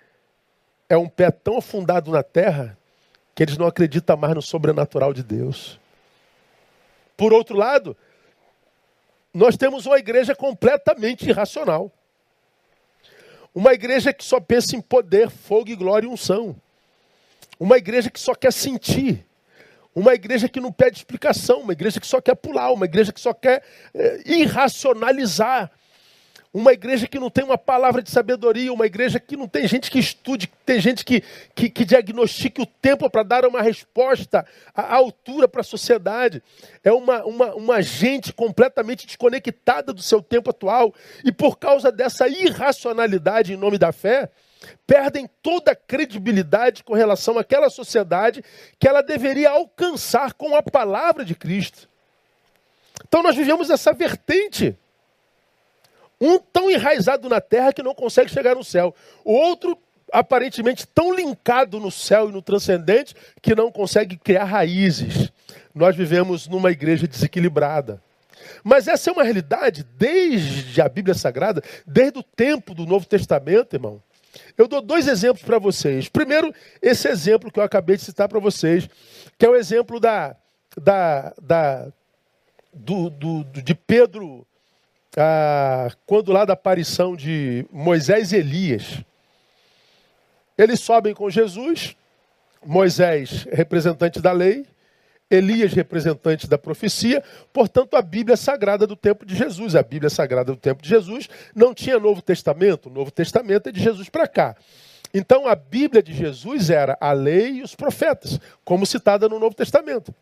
é 0.88 0.96
um 0.96 1.08
pé 1.08 1.30
tão 1.30 1.58
afundado 1.58 2.10
na 2.10 2.22
terra 2.22 2.76
que 3.34 3.42
eles 3.42 3.56
não 3.56 3.66
acreditam 3.66 4.16
mais 4.16 4.34
no 4.34 4.42
sobrenatural 4.42 5.12
de 5.12 5.22
Deus. 5.22 5.78
Por 7.16 7.32
outro 7.32 7.56
lado, 7.56 7.96
nós 9.32 9.56
temos 9.56 9.86
uma 9.86 9.98
igreja 9.98 10.34
completamente 10.34 11.28
irracional. 11.28 11.92
Uma 13.54 13.72
igreja 13.72 14.12
que 14.12 14.24
só 14.24 14.38
pensa 14.38 14.76
em 14.76 14.80
poder, 14.80 15.28
fogo 15.28 15.70
e 15.70 15.76
glória 15.76 16.06
e 16.06 16.10
unção. 16.10 16.54
Uma 17.58 17.76
igreja 17.76 18.10
que 18.10 18.20
só 18.20 18.34
quer 18.34 18.52
sentir. 18.52 19.26
Uma 19.94 20.14
igreja 20.14 20.48
que 20.48 20.60
não 20.60 20.72
pede 20.72 20.98
explicação. 20.98 21.60
Uma 21.60 21.72
igreja 21.72 22.00
que 22.00 22.06
só 22.06 22.20
quer 22.20 22.36
pular. 22.36 22.72
Uma 22.72 22.84
igreja 22.84 23.12
que 23.12 23.20
só 23.20 23.34
quer 23.34 23.62
é, 23.92 24.22
irracionalizar. 24.24 25.70
Uma 26.52 26.72
igreja 26.72 27.06
que 27.06 27.20
não 27.20 27.30
tem 27.30 27.44
uma 27.44 27.56
palavra 27.56 28.02
de 28.02 28.10
sabedoria, 28.10 28.72
uma 28.72 28.84
igreja 28.84 29.20
que 29.20 29.36
não 29.36 29.46
tem 29.46 29.68
gente 29.68 29.88
que 29.88 30.00
estude, 30.00 30.48
que 30.48 30.56
tem 30.66 30.80
gente 30.80 31.04
que, 31.04 31.22
que, 31.54 31.70
que 31.70 31.84
diagnostique 31.84 32.60
o 32.60 32.66
tempo 32.66 33.08
para 33.08 33.22
dar 33.22 33.46
uma 33.46 33.62
resposta 33.62 34.44
à 34.74 34.96
altura 34.96 35.46
para 35.46 35.60
a 35.60 35.64
sociedade. 35.64 36.42
É 36.82 36.92
uma, 36.92 37.24
uma, 37.24 37.54
uma 37.54 37.80
gente 37.80 38.32
completamente 38.32 39.06
desconectada 39.06 39.92
do 39.92 40.02
seu 40.02 40.20
tempo 40.20 40.50
atual. 40.50 40.92
E 41.24 41.30
por 41.30 41.56
causa 41.56 41.92
dessa 41.92 42.26
irracionalidade 42.26 43.52
em 43.52 43.56
nome 43.56 43.78
da 43.78 43.92
fé, 43.92 44.28
perdem 44.84 45.30
toda 45.40 45.70
a 45.70 45.76
credibilidade 45.76 46.82
com 46.82 46.94
relação 46.94 47.38
àquela 47.38 47.70
sociedade 47.70 48.42
que 48.76 48.88
ela 48.88 49.02
deveria 49.02 49.50
alcançar 49.50 50.32
com 50.34 50.56
a 50.56 50.62
palavra 50.62 51.24
de 51.24 51.36
Cristo. 51.36 51.88
Então 53.06 53.22
nós 53.22 53.36
vivemos 53.36 53.70
essa 53.70 53.92
vertente. 53.92 54.76
Um 56.20 56.38
tão 56.38 56.70
enraizado 56.70 57.28
na 57.28 57.40
terra 57.40 57.72
que 57.72 57.82
não 57.82 57.94
consegue 57.94 58.30
chegar 58.30 58.54
no 58.54 58.64
céu. 58.64 58.94
O 59.24 59.32
outro 59.32 59.76
aparentemente 60.12 60.86
tão 60.86 61.14
linkado 61.14 61.78
no 61.78 61.90
céu 61.90 62.28
e 62.28 62.32
no 62.32 62.42
transcendente 62.42 63.14
que 63.40 63.54
não 63.54 63.70
consegue 63.70 64.16
criar 64.16 64.44
raízes. 64.44 65.32
Nós 65.74 65.96
vivemos 65.96 66.48
numa 66.48 66.70
igreja 66.70 67.06
desequilibrada. 67.06 68.02
Mas 68.64 68.88
essa 68.88 69.10
é 69.10 69.12
uma 69.12 69.22
realidade 69.22 69.84
desde 69.96 70.80
a 70.80 70.88
Bíblia 70.88 71.14
Sagrada, 71.14 71.62
desde 71.86 72.18
o 72.18 72.22
tempo 72.22 72.74
do 72.74 72.84
Novo 72.84 73.06
Testamento, 73.06 73.74
irmão. 73.74 74.02
Eu 74.56 74.68
dou 74.68 74.80
dois 74.80 75.08
exemplos 75.08 75.42
para 75.42 75.58
vocês. 75.58 76.08
Primeiro, 76.08 76.52
esse 76.80 77.08
exemplo 77.08 77.50
que 77.50 77.58
eu 77.58 77.64
acabei 77.64 77.96
de 77.96 78.02
citar 78.02 78.28
para 78.28 78.38
vocês, 78.38 78.88
que 79.38 79.44
é 79.44 79.48
o 79.48 79.56
exemplo 79.56 79.98
da, 79.98 80.36
da, 80.76 81.32
da 81.40 81.92
do, 82.72 83.10
do, 83.10 83.44
de 83.44 83.74
Pedro, 83.74 84.46
ah, 85.16 85.88
quando 86.06 86.32
lá 86.32 86.44
da 86.44 86.52
aparição 86.52 87.16
de 87.16 87.66
Moisés 87.70 88.32
e 88.32 88.36
Elias. 88.36 89.02
Eles 90.56 90.80
sobem 90.80 91.14
com 91.14 91.30
Jesus, 91.30 91.96
Moisés, 92.64 93.46
representante 93.50 94.20
da 94.20 94.32
lei, 94.32 94.66
Elias, 95.30 95.72
representante 95.72 96.48
da 96.48 96.58
profecia, 96.58 97.22
portanto, 97.52 97.94
a 97.96 98.02
Bíblia 98.02 98.36
Sagrada 98.36 98.86
do 98.86 98.96
tempo 98.96 99.24
de 99.24 99.34
Jesus. 99.36 99.76
A 99.76 99.82
Bíblia 99.82 100.10
Sagrada 100.10 100.52
do 100.52 100.58
tempo 100.58 100.82
de 100.82 100.88
Jesus 100.88 101.28
não 101.54 101.72
tinha 101.72 101.98
Novo 102.00 102.20
Testamento, 102.20 102.88
o 102.88 102.92
Novo 102.92 103.10
Testamento 103.12 103.68
é 103.68 103.72
de 103.72 103.80
Jesus 103.80 104.08
para 104.08 104.26
cá. 104.26 104.56
Então, 105.14 105.46
a 105.46 105.54
Bíblia 105.54 106.02
de 106.02 106.12
Jesus 106.12 106.68
era 106.68 106.96
a 107.00 107.12
lei 107.12 107.58
e 107.58 107.62
os 107.62 107.74
profetas, 107.74 108.40
como 108.64 108.84
citada 108.84 109.28
no 109.28 109.38
Novo 109.38 109.54
Testamento. 109.54 110.14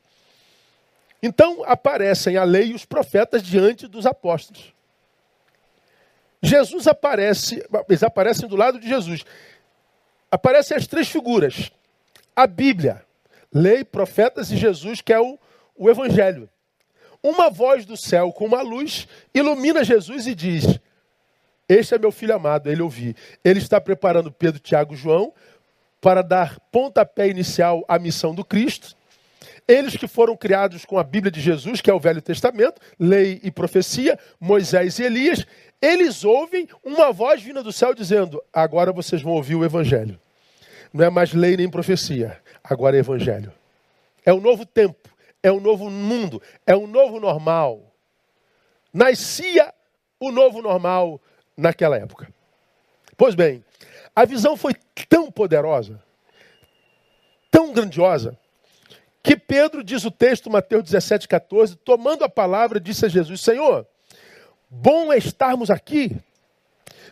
Então, 1.23 1.65
aparecem 1.65 2.37
a 2.37 2.45
lei 2.45 2.69
e 2.69 2.75
os 2.75 2.85
profetas 2.85 3.43
diante 3.43 3.87
dos 3.87 4.07
apóstolos. 4.07 4.78
Jesus 6.43 6.87
aparece, 6.87 7.65
eles 7.89 8.03
aparecem 8.03 8.49
do 8.49 8.57
lado 8.57 8.79
de 8.79 8.89
Jesus. 8.89 9.25
Aparecem 10.31 10.77
as 10.77 10.87
três 10.87 11.09
figuras: 11.09 11.73
a 12.35 12.47
Bíblia, 12.47 13.05
lei, 13.53 13.85
profetas 13.85 14.51
e 14.51 14.57
Jesus, 14.57 15.01
que 15.01 15.13
é 15.13 15.21
o, 15.21 15.39
o 15.77 15.91
Evangelho. 15.91 16.49
Uma 17.23 17.51
voz 17.51 17.85
do 17.85 17.97
céu 17.97 18.33
com 18.33 18.47
uma 18.47 18.63
luz 18.63 19.09
ilumina 19.35 19.83
Jesus 19.83 20.27
e 20.27 20.35
diz: 20.35 20.79
Este 21.69 21.95
é 21.95 21.99
meu 21.99 22.13
filho 22.13 22.35
amado, 22.35 22.71
ele 22.71 22.83
ouvi. 22.83 23.17
Ele 23.45 23.59
está 23.59 23.81
preparando 23.81 24.31
Pedro, 24.31 24.61
Tiago 24.61 24.95
e 24.95 24.97
João 24.97 25.33
para 26.01 26.23
dar 26.23 26.61
pontapé 26.71 27.29
inicial 27.29 27.85
à 27.89 27.99
missão 27.99 28.35
do 28.35 28.45
Cristo. 28.45 28.97
Eles 29.69 29.95
que 29.95 30.09
foram 30.09 30.35
criados 30.35 30.87
com 30.87 30.99
a 30.99 31.05
Bíblia 31.05 31.31
de 31.31 31.43
Jesus, 31.43 31.83
que 31.83 31.91
é 31.91 31.95
o 31.95 32.01
Velho 32.01 32.23
Testamento, 32.23 32.81
lei 32.99 33.39
e 33.43 33.51
profecia, 33.51 34.19
Moisés 34.41 34.99
e 34.99 35.03
Elias, 35.03 35.45
eles 35.81 36.25
ouvem 36.25 36.67
uma 36.83 37.13
voz 37.13 37.43
vinda 37.43 37.63
do 37.63 37.71
céu 37.71 37.95
dizendo: 37.95 38.43
Agora 38.51 38.93
vocês 38.93 39.21
vão 39.21 39.35
ouvir 39.35 39.57
o 39.57 39.65
Evangelho. 39.65 40.19
Não 40.93 41.05
é 41.05 41.11
mais 41.11 41.33
lei 41.33 41.57
nem 41.57 41.69
profecia, 41.69 42.41
agora 42.65 42.97
é 42.97 43.01
evangelho. 43.01 43.53
É 44.25 44.33
um 44.33 44.41
novo 44.41 44.65
tempo, 44.65 45.11
é 45.43 45.53
um 45.53 45.61
novo 45.61 45.91
mundo, 45.91 46.43
é 46.67 46.75
um 46.75 46.87
novo 46.87 47.21
normal. 47.21 47.95
Nascia 48.93 49.73
o 50.19 50.31
novo 50.31 50.63
normal 50.63 51.21
naquela 51.57 51.97
época. 51.97 52.33
Pois 53.17 53.35
bem, 53.35 53.63
a 54.15 54.25
visão 54.25 54.57
foi 54.57 54.75
tão 55.09 55.31
poderosa, 55.31 56.03
tão 57.51 57.73
grandiosa, 57.73 58.39
que 59.23 59.37
Pedro, 59.37 59.83
diz 59.83 60.05
o 60.05 60.11
texto, 60.11 60.51
Mateus 60.51 60.85
17, 60.85 61.29
14, 61.29 61.77
tomando 61.77 62.25
a 62.25 62.29
palavra, 62.29 62.81
disse 62.81 63.07
a 63.07 63.09
Jesus: 63.09 63.41
Senhor, 63.41 63.87
bom 64.71 65.13
é 65.13 65.19
estarmos 65.19 65.71
aqui. 65.71 66.17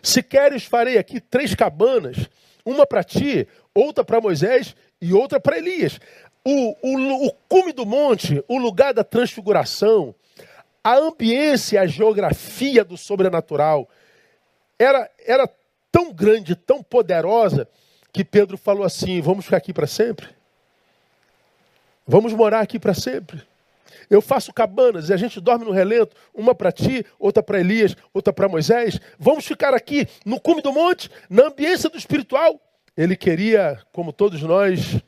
Se 0.02 0.22
queres, 0.22 0.64
farei 0.64 0.98
aqui 0.98 1.20
três 1.20 1.54
cabanas 1.54 2.28
uma 2.66 2.84
para 2.84 3.04
ti, 3.04 3.46
outra 3.72 4.04
para 4.04 4.20
Moisés 4.20 4.74
e 5.00 5.14
outra 5.14 5.38
para 5.38 5.56
Elias. 5.56 6.00
O, 6.44 6.76
o, 6.82 7.26
o 7.26 7.32
cume 7.48 7.72
do 7.72 7.86
monte, 7.86 8.42
o 8.48 8.58
lugar 8.58 8.92
da 8.92 9.04
transfiguração, 9.04 10.14
a 10.82 10.96
ambiência, 10.96 11.80
a 11.80 11.86
geografia 11.86 12.84
do 12.84 12.96
sobrenatural 12.96 13.88
era, 14.78 15.08
era 15.24 15.48
tão 15.90 16.12
grande, 16.12 16.54
tão 16.54 16.82
poderosa, 16.82 17.68
que 18.12 18.24
Pedro 18.24 18.56
falou 18.56 18.84
assim: 18.84 19.20
vamos 19.20 19.44
ficar 19.44 19.58
aqui 19.58 19.72
para 19.72 19.86
sempre? 19.86 20.35
Vamos 22.06 22.32
morar 22.32 22.60
aqui 22.60 22.78
para 22.78 22.94
sempre? 22.94 23.42
Eu 24.08 24.22
faço 24.22 24.52
cabanas 24.52 25.08
e 25.08 25.12
a 25.12 25.16
gente 25.16 25.40
dorme 25.40 25.64
no 25.64 25.72
relento, 25.72 26.14
uma 26.32 26.54
para 26.54 26.70
ti, 26.70 27.04
outra 27.18 27.42
para 27.42 27.58
Elias, 27.58 27.96
outra 28.14 28.32
para 28.32 28.48
Moisés. 28.48 29.00
Vamos 29.18 29.44
ficar 29.44 29.74
aqui 29.74 30.06
no 30.24 30.40
cume 30.40 30.62
do 30.62 30.72
monte, 30.72 31.10
na 31.28 31.46
ambiência 31.46 31.90
do 31.90 31.98
espiritual. 31.98 32.60
Ele 32.96 33.16
queria, 33.16 33.80
como 33.92 34.12
todos 34.12 34.40
nós, 34.42 35.02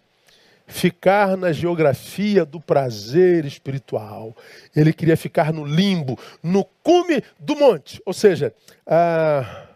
ficar 0.67 1.37
na 1.37 1.53
geografia 1.53 2.45
do 2.45 2.61
prazer 2.61 3.45
espiritual. 3.45 4.37
Ele 4.75 4.93
queria 4.93 5.17
ficar 5.17 5.53
no 5.53 5.65
limbo, 5.65 6.19
no 6.43 6.65
cume 6.83 7.23
do 7.39 7.57
monte. 7.57 8.03
Ou 8.05 8.13
seja, 8.13 8.53
ah, 8.87 9.67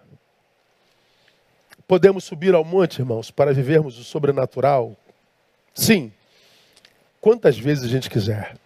podemos 1.86 2.24
subir 2.24 2.54
ao 2.54 2.64
monte, 2.64 2.98
irmãos, 2.98 3.30
para 3.30 3.52
vivermos 3.52 3.98
o 3.98 4.04
sobrenatural? 4.04 4.96
Sim. 5.72 6.12
Quantas 7.22 7.56
vezes 7.56 7.84
a 7.84 7.88
gente 7.88 8.10
quiser. 8.10 8.56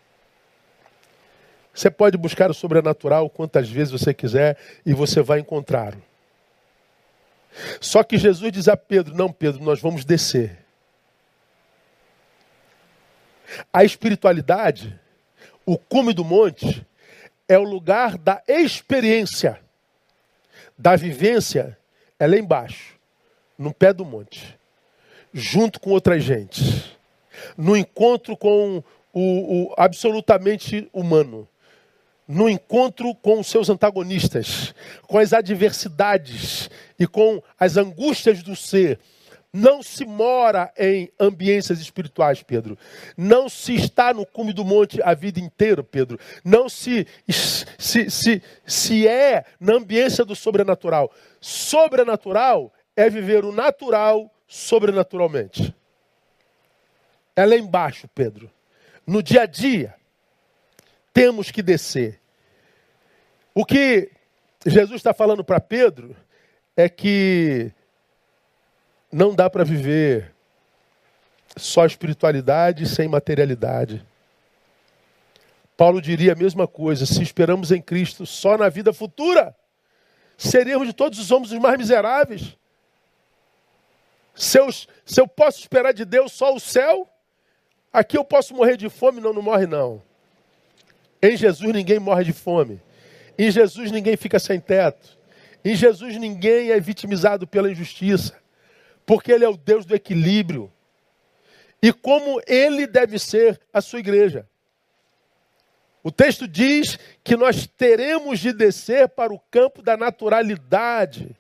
Você 1.75 1.91
pode 1.91 2.17
buscar 2.17 2.51
o 2.51 2.55
sobrenatural 2.55 3.29
quantas 3.29 3.69
vezes 3.69 3.93
você 3.93 4.15
quiser 4.15 4.57
e 4.85 4.95
você 4.95 5.21
vai 5.21 5.41
encontrá-lo. 5.41 6.03
Só 7.83 8.03
que 8.03 8.17
Jesus 8.17 8.51
diz 8.51 8.67
a 8.67 8.75
Pedro: 8.75 9.15
Não, 9.15 9.31
Pedro, 9.31 9.63
nós 9.63 9.79
vamos 9.79 10.07
descer. 10.07 10.65
A 13.71 13.85
espiritualidade, 13.85 14.99
o 15.67 15.77
cume 15.77 16.15
do 16.15 16.25
monte, 16.25 16.85
é 17.47 17.59
o 17.59 17.63
lugar 17.63 18.17
da 18.17 18.43
experiência, 18.49 19.61
da 20.79 20.97
vivência, 20.97 21.79
é 22.19 22.27
lá 22.27 22.37
embaixo, 22.37 22.99
no 23.59 23.75
pé 23.75 23.93
do 23.93 24.05
monte, 24.05 24.59
junto 25.31 25.79
com 25.79 25.91
outras 25.91 26.25
gente, 26.25 26.96
no 27.57 27.77
encontro 27.77 28.37
com 28.37 28.83
o, 29.13 29.69
o 29.71 29.75
absolutamente 29.77 30.89
humano 30.93 31.49
no 32.29 32.49
encontro 32.49 33.15
com 33.15 33.39
os 33.39 33.47
seus 33.47 33.71
antagonistas, 33.71 34.75
com 35.03 35.19
as 35.19 35.33
adversidades 35.33 36.69
e 36.99 37.07
com 37.07 37.41
as 37.59 37.77
angústias 37.77 38.43
do 38.43 38.57
ser. 38.57 38.99
Não 39.53 39.83
se 39.83 40.05
mora 40.05 40.71
em 40.77 41.11
ambiências 41.19 41.81
espirituais, 41.81 42.43
Pedro. 42.43 42.77
Não 43.17 43.49
se 43.49 43.75
está 43.75 44.13
no 44.13 44.27
cume 44.27 44.53
do 44.53 44.65
monte 44.65 45.01
a 45.03 45.15
vida 45.15 45.41
inteira, 45.41 45.83
Pedro. 45.83 46.19
Não 46.45 46.69
se, 46.69 47.07
se, 47.79 48.11
se, 48.11 48.43
se 48.67 49.09
é 49.09 49.45
na 49.59 49.75
ambiência 49.75 50.25
do 50.25 50.37
sobrenatural. 50.37 51.11
Sobrenatural 51.41 52.73
é 52.95 53.09
viver 53.09 53.45
o 53.45 53.53
natural 53.53 54.31
sobrenaturalmente. 54.47 55.75
É 57.37 57.45
lá 57.45 57.55
embaixo, 57.55 58.09
Pedro. 58.09 58.51
No 59.07 59.23
dia 59.23 59.43
a 59.43 59.47
dia 59.47 59.95
temos 61.13 61.51
que 61.51 61.63
descer. 61.63 62.19
O 63.55 63.65
que 63.65 64.11
Jesus 64.65 64.97
está 64.97 65.15
falando 65.15 65.45
para 65.45 65.61
Pedro 65.61 66.17
é 66.77 66.89
que 66.89 67.71
não 69.13 69.35
dá 69.35 69.49
para 69.49 69.65
viver 69.65 70.35
só 71.57 71.87
espiritualidade 71.87 72.87
sem 72.87 73.09
materialidade. 73.09 74.05
Paulo 75.77 76.01
diria 76.01 76.33
a 76.33 76.37
mesma 76.37 76.67
coisa: 76.67 77.07
se 77.07 77.23
esperamos 77.23 77.71
em 77.71 77.81
Cristo 77.81 78.27
só 78.27 78.59
na 78.59 78.69
vida 78.69 78.93
futura, 78.93 79.55
seríamos 80.37 80.89
de 80.89 80.93
todos 80.93 81.19
os 81.19 81.31
homens 81.31 81.53
os 81.53 81.59
mais 81.59 81.79
miseráveis. 81.79 82.57
Se 84.35 84.59
eu, 84.59 84.71
se 84.71 85.19
eu 85.19 85.27
posso 85.27 85.61
esperar 85.61 85.95
de 85.95 86.05
Deus 86.05 86.33
só 86.33 86.55
o 86.55 86.61
céu, 86.61 87.09
aqui 87.97 88.19
eu 88.19 88.25
posso 88.25 88.55
morrer 88.55 88.77
de 88.77 88.91
fome, 88.91 89.21
não, 89.21 89.33
não 89.33 89.41
morre 89.41 89.67
não. 89.67 90.03
Em 91.23 91.35
Jesus 91.37 91.73
ninguém 91.73 91.99
morre 91.99 92.25
de 92.25 92.33
fome. 92.33 92.81
Em 93.39 93.51
Jesus 93.51 93.91
ninguém 93.91 94.17
fica 94.17 94.39
sem 94.39 94.61
teto. 94.61 95.17
Em 95.65 95.75
Jesus 95.75 96.17
ninguém 96.19 96.71
é 96.71 96.79
vitimizado 96.79 97.47
pela 97.47 97.71
injustiça. 97.71 98.39
Porque 99.07 99.33
Ele 99.33 99.45
é 99.45 99.49
o 99.49 99.57
Deus 99.57 99.87
do 99.87 99.95
equilíbrio. 99.95 100.71
E 101.83 101.93
como 101.93 102.41
Ele 102.47 102.87
deve 102.87 103.19
ser 103.19 103.59
a 103.73 103.81
sua 103.81 104.01
igreja. 104.01 104.47
O 106.03 106.13
texto 106.13 106.47
diz 106.47 106.99
que 107.25 107.35
nós 107.35 107.67
teremos 107.67 108.39
de 108.39 108.53
descer 108.53 109.09
para 109.09 109.33
o 109.33 109.41
campo 109.51 109.83
da 109.83 109.97
naturalidade. 109.97 111.35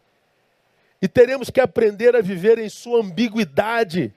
E 1.00 1.06
teremos 1.06 1.50
que 1.50 1.60
aprender 1.60 2.16
a 2.16 2.22
viver 2.22 2.58
em 2.58 2.68
sua 2.68 3.00
ambiguidade. 3.00 4.12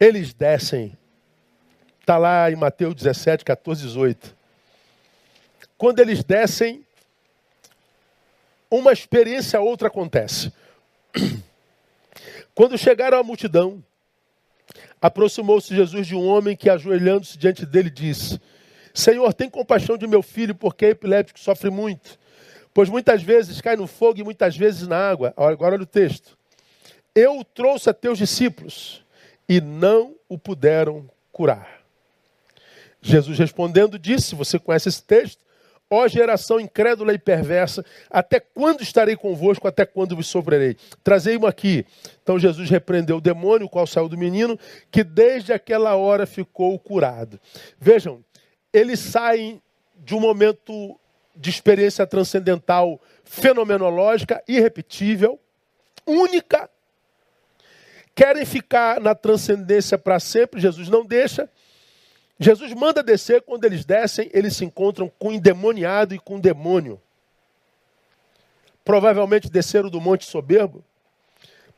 Eles 0.00 0.32
descem 0.32 0.96
Está 2.10 2.18
lá 2.18 2.50
em 2.50 2.56
Mateus 2.56 2.96
17, 2.96 3.44
14, 3.44 3.82
18. 3.82 4.36
Quando 5.78 6.00
eles 6.00 6.24
descem, 6.24 6.84
uma 8.68 8.92
experiência 8.92 9.60
outra 9.60 9.86
acontece. 9.86 10.52
Quando 12.52 12.76
chegaram 12.76 13.16
à 13.16 13.22
multidão, 13.22 13.80
aproximou-se 15.00 15.72
Jesus 15.72 16.04
de 16.04 16.16
um 16.16 16.26
homem 16.26 16.56
que, 16.56 16.68
ajoelhando-se 16.68 17.38
diante 17.38 17.64
dele, 17.64 17.90
disse: 17.90 18.40
Senhor, 18.92 19.32
tem 19.32 19.48
compaixão 19.48 19.96
de 19.96 20.08
meu 20.08 20.20
filho, 20.20 20.54
porque 20.54 20.86
é 20.86 20.90
epiléptico 20.90 21.38
sofre 21.38 21.70
muito. 21.70 22.18
Pois 22.74 22.88
muitas 22.88 23.22
vezes 23.22 23.60
cai 23.60 23.76
no 23.76 23.86
fogo 23.86 24.18
e 24.18 24.24
muitas 24.24 24.56
vezes 24.56 24.88
na 24.88 24.96
água. 24.96 25.32
Agora 25.36 25.76
olha 25.76 25.84
o 25.84 25.86
texto. 25.86 26.36
Eu 27.14 27.38
o 27.38 27.44
trouxe 27.44 27.88
a 27.88 27.94
teus 27.94 28.18
discípulos 28.18 29.04
e 29.50 29.60
não 29.60 30.14
o 30.28 30.38
puderam 30.38 31.10
curar. 31.32 31.80
Jesus 33.02 33.36
respondendo 33.36 33.98
disse: 33.98 34.36
Você 34.36 34.60
conhece 34.60 34.88
esse 34.88 35.02
texto? 35.02 35.40
Ó 35.92 36.06
geração 36.06 36.60
incrédula 36.60 37.12
e 37.12 37.18
perversa, 37.18 37.84
até 38.08 38.38
quando 38.38 38.80
estarei 38.80 39.16
convosco, 39.16 39.66
até 39.66 39.84
quando 39.84 40.14
vos 40.14 40.28
sofrerei? 40.28 40.76
Trazei-mo 41.02 41.48
aqui. 41.48 41.84
Então 42.22 42.38
Jesus 42.38 42.70
repreendeu 42.70 43.16
o 43.16 43.20
demônio, 43.20 43.66
o 43.66 43.68
qual 43.68 43.88
saiu 43.88 44.08
do 44.08 44.16
menino, 44.16 44.56
que 44.88 45.02
desde 45.02 45.52
aquela 45.52 45.96
hora 45.96 46.26
ficou 46.26 46.78
curado. 46.78 47.40
Vejam, 47.76 48.24
eles 48.72 49.00
saem 49.00 49.60
de 49.96 50.14
um 50.14 50.20
momento 50.20 50.96
de 51.34 51.50
experiência 51.50 52.06
transcendental 52.06 53.00
fenomenológica, 53.24 54.40
irrepetível, 54.46 55.40
única. 56.06 56.70
Querem 58.20 58.44
ficar 58.44 59.00
na 59.00 59.14
transcendência 59.14 59.96
para 59.96 60.20
sempre, 60.20 60.60
Jesus 60.60 60.90
não 60.90 61.06
deixa. 61.06 61.48
Jesus 62.38 62.74
manda 62.74 63.02
descer, 63.02 63.40
quando 63.40 63.64
eles 63.64 63.82
descem, 63.82 64.28
eles 64.34 64.54
se 64.54 64.62
encontram 64.62 65.10
com 65.18 65.28
o 65.28 65.32
endemoniado 65.32 66.14
e 66.14 66.18
com 66.18 66.36
o 66.36 66.38
demônio. 66.38 67.00
Provavelmente 68.84 69.48
desceram 69.48 69.88
do 69.88 70.02
monte 70.02 70.26
soberbo, 70.26 70.84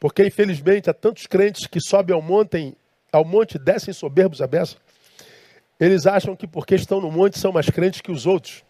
porque 0.01 0.27
infelizmente 0.27 0.91
há 0.91 0.93
tantos 0.93 1.29
crentes 1.29 1.69
que 1.69 1.81
sobem 1.81 2.13
ao 2.13 2.21
monte, 2.21 2.77
ao 3.13 3.25
monte 3.25 3.57
descem 3.57 3.95
soberbos 3.95 4.43
a 4.43 4.47
beça. 4.49 4.79
Eles 5.79 6.09
acham 6.09 6.35
que 6.35 6.49
porque 6.49 6.75
estão 6.75 7.01
no 7.01 7.13
monte 7.13 7.39
são 7.39 7.53
mais 7.53 7.71
crentes 7.71 8.01
que 8.01 8.11
os 8.11 8.27
outros. 8.27 8.65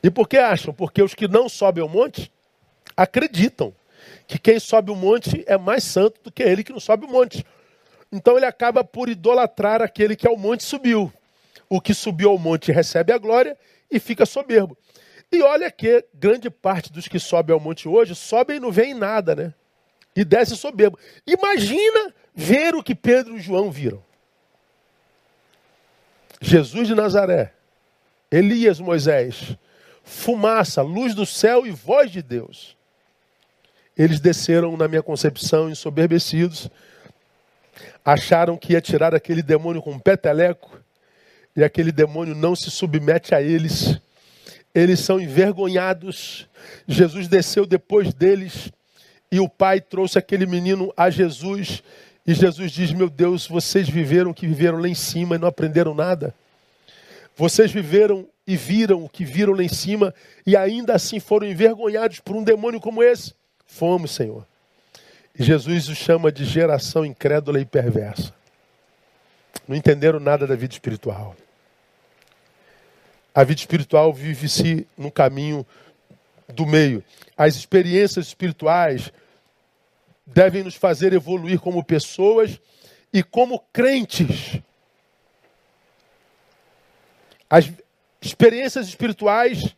E 0.00 0.08
por 0.08 0.28
que 0.28 0.36
acham? 0.36 0.72
Porque 0.72 1.02
os 1.02 1.14
que 1.14 1.26
não 1.26 1.48
sobem 1.48 1.82
ao 1.82 1.88
monte 1.88 2.30
acreditam 2.96 3.74
que 4.28 4.38
quem 4.38 4.60
sobe 4.60 4.90
o 4.90 4.94
monte 4.94 5.42
é 5.46 5.56
mais 5.56 5.82
santo 5.82 6.20
do 6.22 6.30
que 6.30 6.42
ele 6.42 6.62
que 6.62 6.70
não 6.70 6.78
sobe 6.78 7.06
o 7.06 7.08
monte. 7.08 7.44
Então 8.12 8.36
ele 8.36 8.44
acaba 8.44 8.84
por 8.84 9.08
idolatrar 9.08 9.80
aquele 9.80 10.14
que 10.14 10.28
ao 10.28 10.36
monte 10.36 10.62
subiu. 10.62 11.10
O 11.66 11.80
que 11.80 11.94
subiu 11.94 12.30
ao 12.30 12.38
monte 12.38 12.70
recebe 12.70 13.10
a 13.10 13.16
glória 13.16 13.56
e 13.90 13.98
fica 13.98 14.26
soberbo. 14.26 14.76
E 15.32 15.40
olha 15.40 15.70
que 15.70 16.04
grande 16.12 16.50
parte 16.50 16.92
dos 16.92 17.08
que 17.08 17.18
sobem 17.18 17.54
ao 17.54 17.60
monte 17.60 17.88
hoje 17.88 18.14
sobem 18.14 18.58
e 18.58 18.60
não 18.60 18.70
veem 18.70 18.92
nada, 18.92 19.34
né? 19.34 19.54
E 20.14 20.24
desce 20.26 20.56
soberbo. 20.56 20.98
Imagina 21.26 22.14
ver 22.34 22.74
o 22.74 22.82
que 22.82 22.94
Pedro 22.94 23.34
e 23.34 23.40
João 23.40 23.70
viram. 23.70 24.04
Jesus 26.40 26.86
de 26.86 26.94
Nazaré, 26.94 27.52
Elias, 28.30 28.78
Moisés, 28.78 29.56
fumaça, 30.04 30.82
luz 30.82 31.14
do 31.14 31.24
céu 31.24 31.66
e 31.66 31.70
voz 31.70 32.10
de 32.10 32.22
Deus. 32.22 32.77
Eles 33.98 34.20
desceram, 34.20 34.76
na 34.76 34.86
minha 34.86 35.02
concepção, 35.02 35.68
ensoberbecidos 35.68 36.70
acharam 38.04 38.56
que 38.56 38.72
ia 38.72 38.80
tirar 38.80 39.14
aquele 39.14 39.42
demônio 39.42 39.82
com 39.82 39.92
um 39.92 39.98
peteleco, 39.98 40.80
e 41.54 41.62
aquele 41.62 41.92
demônio 41.92 42.34
não 42.34 42.56
se 42.56 42.70
submete 42.70 43.34
a 43.34 43.42
eles. 43.42 44.00
eles 44.74 45.00
são 45.00 45.20
envergonhados. 45.20 46.48
Jesus 46.86 47.26
desceu 47.26 47.66
depois 47.66 48.14
deles 48.14 48.70
e 49.30 49.40
o 49.40 49.48
pai 49.48 49.80
trouxe 49.80 50.18
aquele 50.18 50.46
menino 50.46 50.92
a 50.96 51.10
Jesus. 51.10 51.82
E 52.24 52.32
Jesus 52.32 52.70
diz: 52.70 52.92
Meu 52.92 53.10
Deus, 53.10 53.46
vocês 53.46 53.88
viveram 53.88 54.30
o 54.30 54.34
que 54.34 54.46
viveram 54.46 54.78
lá 54.78 54.88
em 54.88 54.94
cima 54.94 55.34
e 55.34 55.38
não 55.38 55.48
aprenderam 55.48 55.94
nada. 55.94 56.32
Vocês 57.36 57.72
viveram 57.72 58.26
e 58.46 58.56
viram 58.56 59.04
o 59.04 59.08
que 59.08 59.24
viram 59.24 59.52
lá 59.52 59.62
em 59.62 59.68
cima 59.68 60.14
e 60.46 60.56
ainda 60.56 60.94
assim 60.94 61.18
foram 61.18 61.46
envergonhados 61.46 62.20
por 62.20 62.36
um 62.36 62.44
demônio 62.44 62.80
como 62.80 63.02
esse. 63.02 63.34
Fomos, 63.68 64.10
Senhor. 64.10 64.44
E 65.38 65.44
Jesus 65.44 65.88
os 65.88 65.96
chama 65.96 66.32
de 66.32 66.44
geração 66.44 67.04
incrédula 67.04 67.60
e 67.60 67.64
perversa. 67.64 68.34
Não 69.68 69.76
entenderam 69.76 70.18
nada 70.18 70.46
da 70.46 70.56
vida 70.56 70.72
espiritual. 70.72 71.36
A 73.32 73.44
vida 73.44 73.60
espiritual 73.60 74.12
vive-se 74.12 74.84
no 74.96 75.12
caminho 75.12 75.64
do 76.48 76.66
meio. 76.66 77.04
As 77.36 77.54
experiências 77.54 78.26
espirituais 78.26 79.12
devem 80.26 80.64
nos 80.64 80.74
fazer 80.74 81.12
evoluir 81.12 81.60
como 81.60 81.84
pessoas 81.84 82.58
e 83.12 83.22
como 83.22 83.60
crentes. 83.72 84.60
As 87.48 87.70
experiências 88.20 88.88
espirituais 88.88 89.76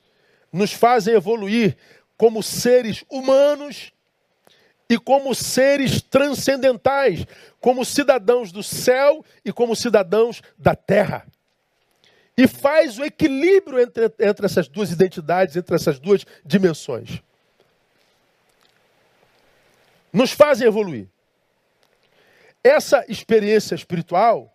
nos 0.52 0.72
fazem 0.72 1.14
evoluir 1.14 1.76
como 2.20 2.42
seres 2.42 3.02
humanos 3.08 3.94
e 4.90 4.98
como 4.98 5.34
seres 5.34 6.02
transcendentais, 6.02 7.24
como 7.58 7.82
cidadãos 7.82 8.52
do 8.52 8.62
céu 8.62 9.24
e 9.42 9.50
como 9.50 9.74
cidadãos 9.74 10.42
da 10.58 10.74
terra. 10.74 11.26
E 12.36 12.46
faz 12.46 12.98
o 12.98 13.04
equilíbrio 13.06 13.80
entre, 13.80 14.12
entre 14.18 14.44
essas 14.44 14.68
duas 14.68 14.92
identidades, 14.92 15.56
entre 15.56 15.74
essas 15.74 15.98
duas 15.98 16.26
dimensões. 16.44 17.22
Nos 20.12 20.30
fazem 20.30 20.68
evoluir. 20.68 21.08
Essa 22.62 23.02
experiência 23.08 23.74
espiritual, 23.74 24.54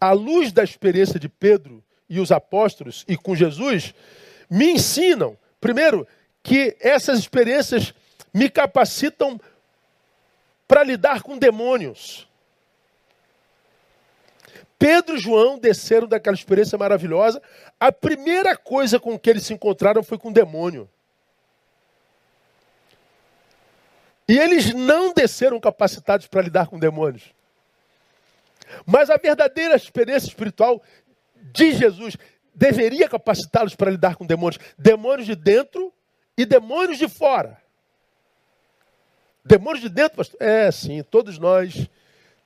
à 0.00 0.10
luz 0.10 0.50
da 0.50 0.64
experiência 0.64 1.20
de 1.20 1.28
Pedro 1.28 1.84
e 2.10 2.18
os 2.18 2.32
apóstolos 2.32 3.04
e 3.06 3.16
com 3.16 3.36
Jesus, 3.36 3.94
me 4.50 4.72
ensinam, 4.72 5.38
primeiro, 5.60 6.04
que 6.46 6.76
essas 6.78 7.18
experiências 7.18 7.92
me 8.32 8.48
capacitam 8.48 9.40
para 10.68 10.84
lidar 10.84 11.20
com 11.20 11.36
demônios. 11.36 12.28
Pedro 14.78 15.16
e 15.16 15.18
João 15.18 15.58
desceram 15.58 16.06
daquela 16.06 16.36
experiência 16.36 16.78
maravilhosa. 16.78 17.42
A 17.80 17.90
primeira 17.90 18.56
coisa 18.56 19.00
com 19.00 19.18
que 19.18 19.28
eles 19.28 19.44
se 19.44 19.54
encontraram 19.54 20.04
foi 20.04 20.18
com 20.18 20.28
o 20.28 20.32
demônio. 20.32 20.88
E 24.28 24.38
eles 24.38 24.72
não 24.72 25.12
desceram 25.12 25.58
capacitados 25.58 26.28
para 26.28 26.42
lidar 26.42 26.68
com 26.68 26.78
demônios. 26.78 27.34
Mas 28.86 29.10
a 29.10 29.16
verdadeira 29.16 29.74
experiência 29.74 30.28
espiritual 30.28 30.80
de 31.34 31.72
Jesus 31.72 32.16
deveria 32.54 33.08
capacitá-los 33.08 33.74
para 33.74 33.90
lidar 33.90 34.14
com 34.14 34.24
demônios. 34.24 34.62
Demônios 34.78 35.26
de 35.26 35.34
dentro 35.34 35.92
e 36.36 36.44
demônios 36.44 36.98
de 36.98 37.08
fora. 37.08 37.60
Demônios 39.44 39.82
de 39.82 39.88
dentro, 39.88 40.16
pastor? 40.16 40.40
É, 40.40 40.70
sim, 40.70 41.02
todos 41.02 41.38
nós 41.38 41.88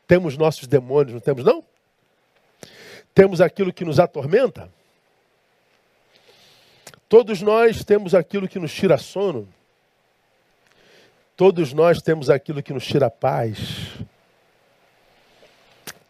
temos 0.07 0.36
nossos 0.36 0.66
demônios, 0.66 1.14
não 1.14 1.20
temos 1.20 1.45
não? 1.45 1.64
Temos 3.14 3.41
aquilo 3.41 3.72
que 3.72 3.84
nos 3.84 3.99
atormenta. 3.99 4.70
Todos 7.09 7.43
nós 7.43 7.82
temos 7.84 8.14
aquilo 8.14 8.47
que 8.47 8.59
nos 8.59 8.72
tira 8.72 8.97
sono. 8.97 9.49
Todos 11.36 11.72
nós 11.72 12.03
temos 12.03 12.28
aquilo 12.28 12.62
que 12.62 12.72
nos 12.72 12.86
tira 12.86 13.11
paz. 13.11 13.59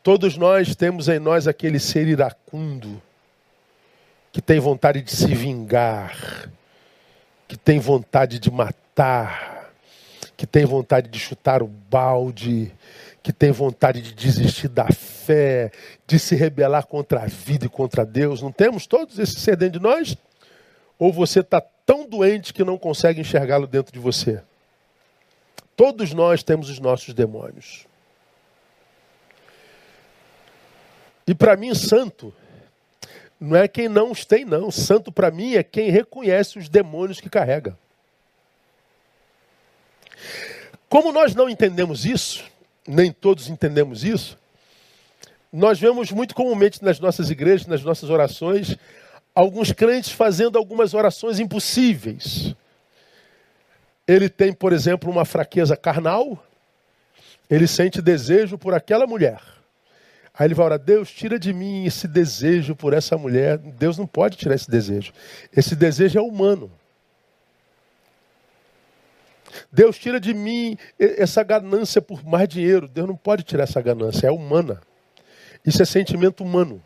Todos 0.03 0.37
nós 0.37 0.74
temos 0.74 1.09
em 1.09 1.18
nós 1.18 1.47
aquele 1.47 1.78
ser 1.78 2.09
iracundo, 2.09 3.01
que 4.33 4.41
tem 4.41 4.59
vontade 4.59 5.03
de 5.03 5.11
se 5.14 5.35
vingar, 5.35 6.51
que 7.51 7.57
tem 7.57 7.80
vontade 7.80 8.38
de 8.38 8.48
matar 8.48 9.51
que 10.36 10.46
tem 10.46 10.64
vontade 10.64 11.09
de 11.09 11.18
chutar 11.18 11.62
o 11.62 11.66
balde, 11.66 12.72
que 13.24 13.32
tem 13.32 13.51
vontade 13.51 14.01
de 14.01 14.14
desistir 14.14 14.68
da 14.68 14.86
fé, 14.86 15.70
de 16.07 16.18
se 16.18 16.34
rebelar 16.34 16.86
contra 16.86 17.24
a 17.24 17.26
vida 17.26 17.66
e 17.66 17.68
contra 17.68 18.07
Deus. 18.07 18.40
Não 18.40 18.51
temos 18.51 18.86
todos 18.86 19.18
esse 19.18 19.34
ser 19.38 19.57
dentro 19.57 19.80
de 19.80 19.82
nós? 19.82 20.16
Ou 20.96 21.12
você 21.12 21.40
está 21.40 21.61
tão 21.61 22.09
doente 22.09 22.55
que 22.55 22.64
não 22.64 22.78
consegue 22.78 23.20
enxergá-lo 23.20 23.66
dentro 23.66 23.92
de 23.92 23.98
você? 23.98 24.42
Todos 25.76 26.14
nós 26.14 26.42
temos 26.42 26.70
os 26.70 26.78
nossos 26.78 27.12
demônios. 27.12 27.84
E 31.26 31.34
para 31.34 31.57
mim, 31.57 31.74
santo 31.74 32.32
não 33.41 33.57
é 33.57 33.66
quem 33.66 33.88
não 33.88 34.11
os 34.11 34.26
tem, 34.26 34.45
não. 34.45 34.70
Santo 34.70 35.11
para 35.11 35.30
mim 35.30 35.55
é 35.55 35.62
quem 35.62 35.91
reconhece 35.91 36.59
os 36.59 36.68
demônios 36.68 37.20
que 37.20 37.30
carrega. 37.30 37.76
Como 40.88 41.11
nós 41.11 41.34
não 41.34 41.49
entendemos 41.49 42.05
isso, 42.05 42.45
nem 42.86 43.11
todos 43.11 43.49
entendemos 43.49 44.05
isso, 44.05 44.36
nós 45.53 45.80
vemos 45.80 46.12
muito 46.12 46.34
comumente 46.34 46.84
nas 46.84 47.01
nossas 47.01 47.30
igrejas, 47.30 47.66
nas 47.66 47.82
nossas 47.82 48.11
orações, 48.11 48.76
alguns 49.34 49.72
crentes 49.72 50.11
fazendo 50.11 50.59
algumas 50.59 50.93
orações 50.93 51.41
impossíveis. 51.41 52.55
Ele 54.07 54.28
tem, 54.28 54.53
por 54.53 54.72
exemplo, 54.72 55.11
uma 55.11 55.24
fraqueza 55.24 55.76
carnal, 55.76 56.45
ele 57.49 57.66
sente 57.66 58.03
desejo 58.03 58.59
por 58.59 58.74
aquela 58.74 59.07
mulher. 59.07 59.41
Aí 60.41 60.47
ele 60.47 60.55
vai 60.55 60.64
orar, 60.64 60.78
Deus, 60.78 61.11
tira 61.11 61.38
de 61.38 61.53
mim 61.53 61.84
esse 61.84 62.09
desejo 62.09 62.74
por 62.74 62.95
essa 62.95 63.14
mulher. 63.18 63.59
Deus 63.59 63.99
não 63.99 64.07
pode 64.07 64.38
tirar 64.38 64.55
esse 64.55 64.70
desejo. 64.70 65.12
Esse 65.55 65.76
desejo 65.76 66.18
é 66.18 66.22
humano. 66.22 66.72
Deus 69.70 69.99
tira 69.99 70.18
de 70.18 70.32
mim 70.32 70.78
essa 70.99 71.43
ganância 71.43 72.01
por 72.01 72.24
mais 72.24 72.49
dinheiro. 72.49 72.88
Deus 72.88 73.07
não 73.07 73.16
pode 73.16 73.43
tirar 73.43 73.64
essa 73.64 73.82
ganância, 73.82 74.28
é 74.28 74.30
humana. 74.30 74.80
Isso 75.62 75.82
é 75.82 75.84
sentimento 75.84 76.43
humano. 76.43 76.82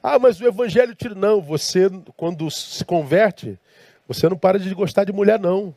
Ah, 0.00 0.16
mas 0.16 0.40
o 0.40 0.46
evangelho 0.46 0.94
tira. 0.94 1.16
Não, 1.16 1.42
você, 1.42 1.90
quando 2.16 2.48
se 2.48 2.84
converte, 2.84 3.58
você 4.06 4.28
não 4.28 4.36
para 4.36 4.56
de 4.56 4.72
gostar 4.72 5.02
de 5.02 5.12
mulher, 5.12 5.40
não. 5.40 5.74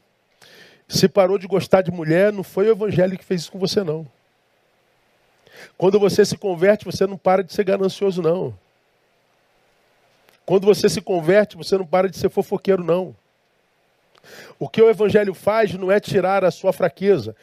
Se 0.88 1.09
parou 1.09 1.39
de 1.39 1.47
gostar 1.47 1.81
de 1.81 1.89
mulher, 1.89 2.31
não 2.31 2.43
foi 2.43 2.67
o 2.67 2.73
evangelho 2.73 3.17
que 3.17 3.25
fez 3.25 3.41
isso 3.41 3.51
com 3.51 3.57
você, 3.57 3.83
não. 3.83 4.05
Quando 5.76 5.99
você 5.99 6.24
se 6.24 6.38
converte, 6.38 6.86
você 6.86 7.07
não 7.07 7.18
para 7.18 7.43
de 7.43 7.53
ser 7.53 7.63
ganancioso, 7.63 8.22
não. 8.22 8.57
Quando 10.45 10.65
você 10.65 10.88
se 10.88 11.01
converte, 11.01 11.57
você 11.57 11.78
não 11.78 11.86
para 11.86 12.09
de 12.09 12.18
ser 12.18 12.30
fofoqueiro, 12.30 12.84
não. 12.84 13.15
O 14.59 14.70
que 14.70 14.82
o 14.82 14.89
Evangelho 14.89 15.34
faz 15.34 15.74
não 15.74 15.91
é 15.91 15.99
tirar 15.99 16.45
a 16.45 16.51
sua 16.51 16.72
fraqueza, 16.72 17.36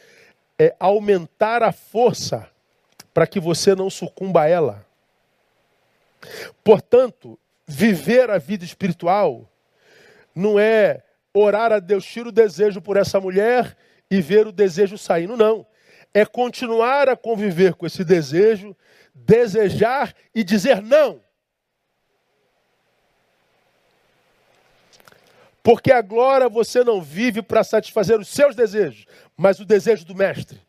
é 0.58 0.74
aumentar 0.78 1.62
a 1.62 1.72
força 1.72 2.48
para 3.12 3.26
que 3.26 3.38
você 3.38 3.74
não 3.74 3.90
sucumba 3.90 4.42
a 4.42 4.48
ela. 4.48 4.86
Portanto, 6.62 7.38
viver 7.66 8.30
a 8.30 8.38
vida 8.38 8.64
espiritual 8.64 9.48
não 10.34 10.58
é 10.58 11.02
orar 11.32 11.72
a 11.72 11.78
Deus, 11.78 12.04
tira 12.04 12.28
o 12.28 12.32
desejo 12.32 12.80
por 12.80 12.96
essa 12.96 13.20
mulher 13.20 13.76
e 14.10 14.20
ver 14.20 14.46
o 14.46 14.52
desejo 14.52 14.96
saindo, 14.96 15.36
não. 15.36 15.66
É 16.14 16.24
continuar 16.24 17.08
a 17.08 17.16
conviver 17.16 17.74
com 17.74 17.84
esse 17.84 18.04
desejo, 18.04 18.74
desejar 19.12 20.14
e 20.32 20.42
dizer 20.42 20.80
não. 20.80 21.20
Porque 25.60 25.90
agora 25.90 26.48
você 26.48 26.84
não 26.84 27.02
vive 27.02 27.42
para 27.42 27.64
satisfazer 27.64 28.20
os 28.20 28.28
seus 28.28 28.54
desejos, 28.54 29.06
mas 29.36 29.58
o 29.58 29.64
desejo 29.64 30.04
do 30.04 30.14
mestre. 30.14 30.60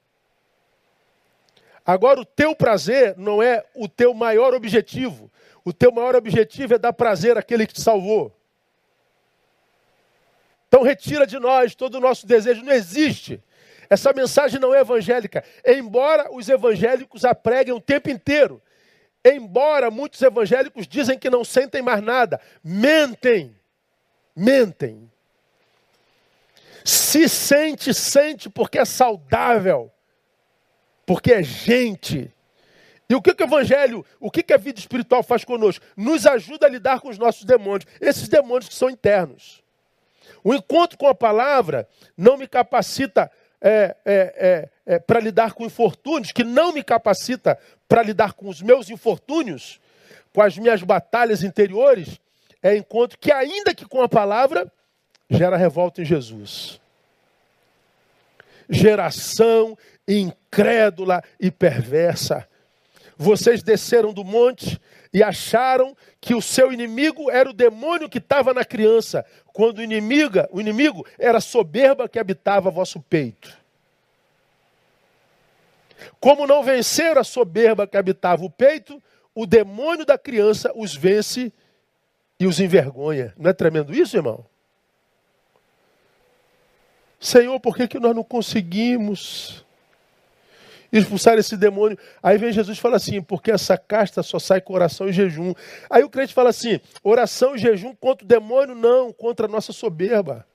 Agora 1.86 2.20
o 2.20 2.26
teu 2.26 2.56
prazer 2.56 3.16
não 3.18 3.43
é 3.43 3.64
o 3.76 3.88
teu 3.88 4.14
maior 4.14 4.56
objetivo. 4.56 5.30
O 5.64 5.72
teu 5.72 5.91
maior 5.91 6.16
objetivo 6.16 6.74
é 6.74 6.80
dar 6.80 6.93
prazer 6.93 7.38
àquele 7.38 7.68
que 7.68 7.74
te 7.74 7.82
salvou. 7.82 8.36
Então 10.68 10.82
retira 10.82 11.28
de 11.28 11.38
nós 11.38 11.76
todo 11.76 11.96
o 11.96 12.02
nosso 12.02 12.26
desejo. 12.26 12.64
Não 12.64 12.74
existe. 12.74 13.43
Essa 13.89 14.13
mensagem 14.13 14.59
não 14.59 14.73
é 14.73 14.79
evangélica. 14.79 15.43
Embora 15.65 16.33
os 16.33 16.49
evangélicos 16.49 17.25
a 17.25 17.36
preguem 17.36 17.73
o 17.73 17.81
tempo 17.81 18.09
inteiro. 18.09 18.61
Embora 19.23 19.89
muitos 19.89 20.21
evangélicos 20.21 20.88
dizem 20.88 21.17
que 21.17 21.29
não 21.29 21.43
sentem 21.43 21.81
mais 21.81 22.01
nada. 22.01 22.39
Mentem 22.63 23.55
mentem. 24.36 25.09
Se 26.83 27.27
sente, 27.29 27.93
sente 27.93 28.49
porque 28.49 28.77
é 28.77 28.86
saudável, 28.86 29.91
porque 31.05 31.31
é 31.31 31.41
gente. 31.41 32.31
E 33.09 33.15
o 33.15 33.21
que, 33.21 33.33
que 33.33 33.43
o 33.43 33.45
evangelho, 33.45 34.05
o 34.19 34.29
que, 34.29 34.43
que 34.43 34.53
a 34.53 34.57
vida 34.57 34.79
espiritual 34.79 35.23
faz 35.23 35.45
conosco? 35.45 35.83
Nos 35.95 36.25
ajuda 36.25 36.67
a 36.67 36.69
lidar 36.69 36.99
com 36.99 37.09
os 37.09 37.17
nossos 37.17 37.45
demônios, 37.45 37.88
esses 38.01 38.27
demônios 38.27 38.67
que 38.67 38.75
são 38.75 38.89
internos. 38.89 39.63
O 40.43 40.53
encontro 40.53 40.97
com 40.97 41.07
a 41.07 41.15
palavra 41.15 41.88
não 42.15 42.38
me 42.38 42.47
capacita 42.47 43.31
é, 43.62 43.95
é, 44.06 44.70
é, 44.86 44.95
é 44.95 44.99
para 44.99 45.20
lidar 45.20 45.53
com 45.53 45.66
infortúnios, 45.66 46.32
que 46.32 46.43
não 46.43 46.74
me 46.74 46.84
capacita 46.84 47.58
para 47.88 48.03
lidar 48.03 48.34
com 48.34 48.49
os 48.49 48.62
meus 48.62 48.89
infortúnios, 48.89 49.80
com 50.34 50.41
as 50.41 50.58
minhas 50.58 50.84
batalhas 50.84 51.43
interiores, 51.43 52.20
é 52.62 52.76
encontro 52.76 53.18
que, 53.18 53.32
ainda 53.32 53.74
que 53.74 53.86
com 53.86 54.01
a 54.01 54.10
palavra, 54.10 54.72
gera 55.30 55.56
revolta 55.56 56.01
em 56.01 56.06
Jesus. 56.06 56.80
Geração 58.70 59.78
incrédula 60.08 61.24
e 61.39 61.51
perversa. 61.51 62.47
Vocês 63.18 63.63
desceram 63.63 64.13
do 64.13 64.24
monte 64.24 64.80
e 65.13 65.24
acharam 65.24 65.95
que 66.20 66.36
o 66.36 66.41
seu 66.41 66.74
inimigo 66.74 67.32
era 67.32 67.49
o 67.49 67.53
demônio 67.53 68.09
que 68.09 68.18
estava 68.18 68.53
na 68.53 68.66
criança, 68.66 69.26
quando 69.53 69.78
o 69.78 69.82
inimigo, 69.82 70.39
o 70.51 70.59
inimigo 70.59 71.05
era 71.18 71.38
a 71.38 71.41
soberba 71.41 72.09
que 72.09 72.20
habitava 72.20 72.70
vosso 72.70 72.99
peito. 72.99 73.57
Como 76.20 76.45
não 76.45 76.63
vencer 76.63 77.18
a 77.18 77.24
soberba 77.24 77.88
que 77.88 77.95
habitava 77.95 78.43
o 78.43 78.49
peito, 78.49 79.01
o 79.34 79.45
demônio 79.45 80.05
da 80.05 80.18
criança 80.18 80.72
os 80.76 80.93
vence 80.93 81.51
e 82.39 82.45
os 82.45 82.59
envergonha. 82.59 83.34
Não 83.38 83.49
é 83.49 83.53
tremendo 83.53 83.93
isso, 83.93 84.18
irmão? 84.18 84.45
Senhor, 87.20 87.59
por 87.59 87.76
que, 87.76 87.88
que 87.88 87.99
nós 87.99 88.16
não 88.16 88.24
conseguimos 88.24 89.64
expulsar 90.98 91.38
esse 91.38 91.58
demônio. 91.58 91.98
Aí 92.22 92.38
vem 92.38 92.52
Jesus 92.52 92.78
e 92.78 92.82
fala 92.82 92.96
assim, 92.96 93.22
porque 93.22 93.52
essa 93.52 93.78
casta 93.78 94.24
só 94.24 94.39
sai 94.39 94.62
com 94.62 94.74
oração 94.74 95.08
e 95.08 95.14
jejum. 95.14 95.54
Aí 95.89 96.04
o 96.04 96.10
crente 96.10 96.34
fala 96.34 96.50
assim, 96.50 96.80
oração 97.04 97.56
e 97.56 97.58
jejum 97.58 97.93
contra 97.96 98.24
o 98.24 98.28
demônio? 98.28 98.76
Não, 98.76 99.12
contra 99.12 99.46
a 99.46 99.50
nossa 99.50 99.74
soberba. 99.74 100.46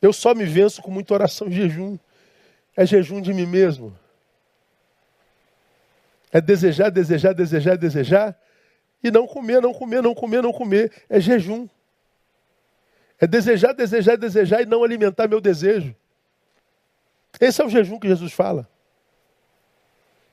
Eu 0.00 0.12
só 0.12 0.34
me 0.34 0.44
venço 0.44 0.82
com 0.82 0.90
muita 0.90 1.14
oração 1.14 1.48
e 1.48 1.52
jejum. 1.52 1.98
É 2.76 2.84
jejum 2.84 3.20
de 3.20 3.32
mim 3.32 3.46
mesmo. 3.46 3.96
É 6.30 6.40
desejar, 6.40 6.90
desejar, 6.90 7.32
desejar, 7.32 7.76
desejar. 7.76 8.38
E 9.02 9.10
não 9.10 9.26
comer, 9.26 9.60
não 9.60 9.72
comer, 9.72 10.02
não 10.02 10.14
comer, 10.14 10.42
não 10.42 10.52
comer. 10.52 10.92
É 11.08 11.18
jejum. 11.18 11.68
É 13.18 13.26
desejar, 13.26 13.72
desejar, 13.72 14.16
desejar 14.16 14.62
e 14.62 14.66
não 14.66 14.84
alimentar 14.84 15.26
meu 15.26 15.40
desejo. 15.40 15.96
Esse 17.40 17.60
é 17.60 17.64
o 17.64 17.68
jejum 17.68 17.98
que 17.98 18.08
Jesus 18.08 18.32
fala. 18.32 18.68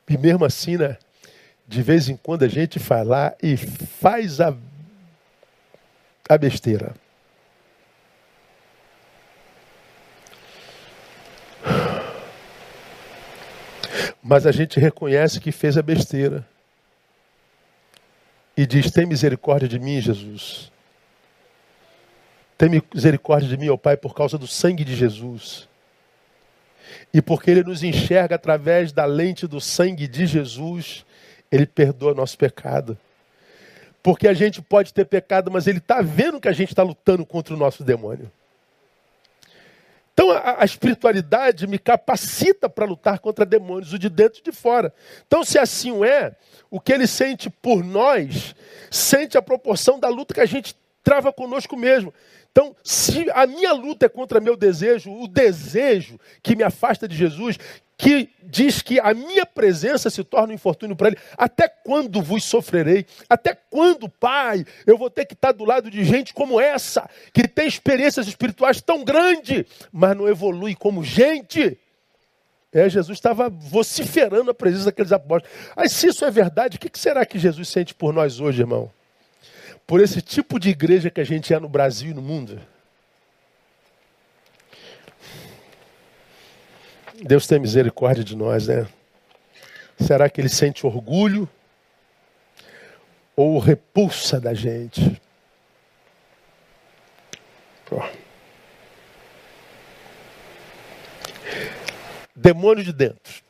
E 0.09 0.17
mesmo 0.17 0.45
assim, 0.45 0.77
né? 0.77 0.97
De 1.67 1.81
vez 1.81 2.09
em 2.09 2.17
quando 2.17 2.43
a 2.43 2.47
gente 2.47 2.79
vai 2.79 3.03
lá 3.03 3.33
e 3.41 3.55
faz 3.57 4.39
a, 4.41 4.55
a 6.29 6.37
besteira. 6.37 6.93
Mas 14.21 14.45
a 14.45 14.51
gente 14.51 14.79
reconhece 14.79 15.39
que 15.39 15.51
fez 15.51 15.77
a 15.77 15.81
besteira. 15.81 16.47
E 18.55 18.65
diz: 18.65 18.89
Tem 18.91 19.05
misericórdia 19.05 19.67
de 19.67 19.79
mim, 19.79 19.99
Jesus. 19.99 20.71
Tem 22.57 22.69
misericórdia 22.69 23.49
de 23.49 23.57
mim, 23.57 23.69
ó 23.69 23.75
Pai, 23.75 23.97
por 23.97 24.13
causa 24.13 24.37
do 24.37 24.47
sangue 24.47 24.85
de 24.85 24.95
Jesus. 24.95 25.67
E 27.13 27.21
porque 27.21 27.51
Ele 27.51 27.63
nos 27.63 27.83
enxerga 27.83 28.35
através 28.35 28.91
da 28.91 29.05
lente 29.05 29.47
do 29.47 29.61
sangue 29.61 30.07
de 30.07 30.25
Jesus, 30.25 31.05
Ele 31.51 31.65
perdoa 31.65 32.13
nosso 32.13 32.37
pecado. 32.37 32.97
Porque 34.01 34.27
a 34.27 34.33
gente 34.33 34.61
pode 34.61 34.93
ter 34.93 35.05
pecado, 35.05 35.49
mas 35.49 35.67
Ele 35.67 35.77
está 35.77 36.01
vendo 36.01 36.39
que 36.39 36.47
a 36.47 36.53
gente 36.53 36.69
está 36.69 36.83
lutando 36.83 37.25
contra 37.25 37.53
o 37.53 37.57
nosso 37.57 37.83
demônio. 37.83 38.31
Então 40.13 40.31
a, 40.31 40.61
a 40.61 40.65
espiritualidade 40.65 41.65
me 41.67 41.79
capacita 41.79 42.69
para 42.69 42.85
lutar 42.85 43.19
contra 43.19 43.45
demônios, 43.45 43.93
o 43.93 43.99
de 43.99 44.09
dentro 44.09 44.39
e 44.39 44.43
de 44.43 44.51
fora. 44.51 44.93
Então, 45.27 45.43
se 45.43 45.57
assim 45.57 46.03
é, 46.05 46.35
o 46.69 46.79
que 46.79 46.93
ele 46.93 47.07
sente 47.07 47.49
por 47.49 47.83
nós, 47.83 48.55
sente 48.91 49.37
a 49.37 49.41
proporção 49.41 49.99
da 49.99 50.09
luta 50.09 50.33
que 50.33 50.41
a 50.41 50.45
gente 50.45 50.75
trava 51.03 51.33
conosco 51.33 51.75
mesmo. 51.75 52.13
Então, 52.53 52.75
se 52.83 53.25
a 53.31 53.47
minha 53.47 53.73
luta 53.73 54.05
é 54.05 54.09
contra 54.09 54.39
meu 54.39 54.55
desejo, 54.55 55.11
o 55.11 55.27
desejo 55.27 56.19
que 56.43 56.55
me 56.55 56.61
afasta 56.61 57.07
de 57.07 57.17
Jesus, 57.17 57.57
que 57.97 58.29
diz 58.43 58.79
que 58.79 58.99
a 58.99 59.11
minha 59.11 59.43
presença 59.43 60.07
se 60.07 60.23
torna 60.23 60.51
um 60.51 60.55
infortúnio 60.55 60.95
para 60.95 61.07
ele, 61.07 61.17
até 61.35 61.67
quando 61.67 62.21
vos 62.21 62.43
sofrerei? 62.43 63.07
Até 63.27 63.55
quando, 63.55 64.07
Pai, 64.07 64.65
eu 64.85 64.99
vou 64.99 65.09
ter 65.09 65.25
que 65.25 65.33
estar 65.33 65.51
do 65.51 65.65
lado 65.65 65.89
de 65.89 66.03
gente 66.03 66.31
como 66.31 66.61
essa, 66.61 67.09
que 67.33 67.47
tem 67.47 67.67
experiências 67.67 68.27
espirituais 68.27 68.79
tão 68.79 69.03
grandes, 69.03 69.65
mas 69.91 70.15
não 70.15 70.29
evolui 70.29 70.75
como 70.75 71.03
gente? 71.03 71.75
É, 72.71 72.87
Jesus 72.87 73.17
estava 73.17 73.49
vociferando 73.49 74.51
a 74.51 74.53
presença 74.53 74.85
daqueles 74.85 75.11
apóstolos. 75.11 75.57
Aí, 75.75 75.89
se 75.89 76.07
isso 76.07 76.23
é 76.23 76.29
verdade, 76.29 76.77
o 76.77 76.79
que 76.79 76.99
será 76.99 77.25
que 77.25 77.39
Jesus 77.39 77.67
sente 77.67 77.95
por 77.95 78.13
nós 78.13 78.39
hoje, 78.39 78.61
irmão? 78.61 78.91
Por 79.93 80.01
esse 80.01 80.23
tipo 80.23 80.59
de 80.59 80.69
igreja 80.71 81.11
que 81.11 81.21
a 81.21 81.23
gente 81.23 81.53
é 81.53 81.59
no 81.59 81.69
Brasil 81.69 82.09
e 82.09 82.13
no 82.15 82.21
mundo. 82.23 82.59
Deus 87.21 87.45
tem 87.45 87.59
misericórdia 87.59 88.23
de 88.23 88.35
nós, 88.35 88.67
né? 88.67 88.87
Será 89.99 90.27
que 90.31 90.41
ele 90.41 90.49
sente 90.49 90.87
orgulho 90.87 91.47
ou 93.35 93.59
repulsa 93.59 94.41
da 94.41 94.55
gente? 94.55 95.21
Oh. 97.91 98.01
Demônio 102.35 102.83
de 102.83 102.93
dentro. 102.93 103.43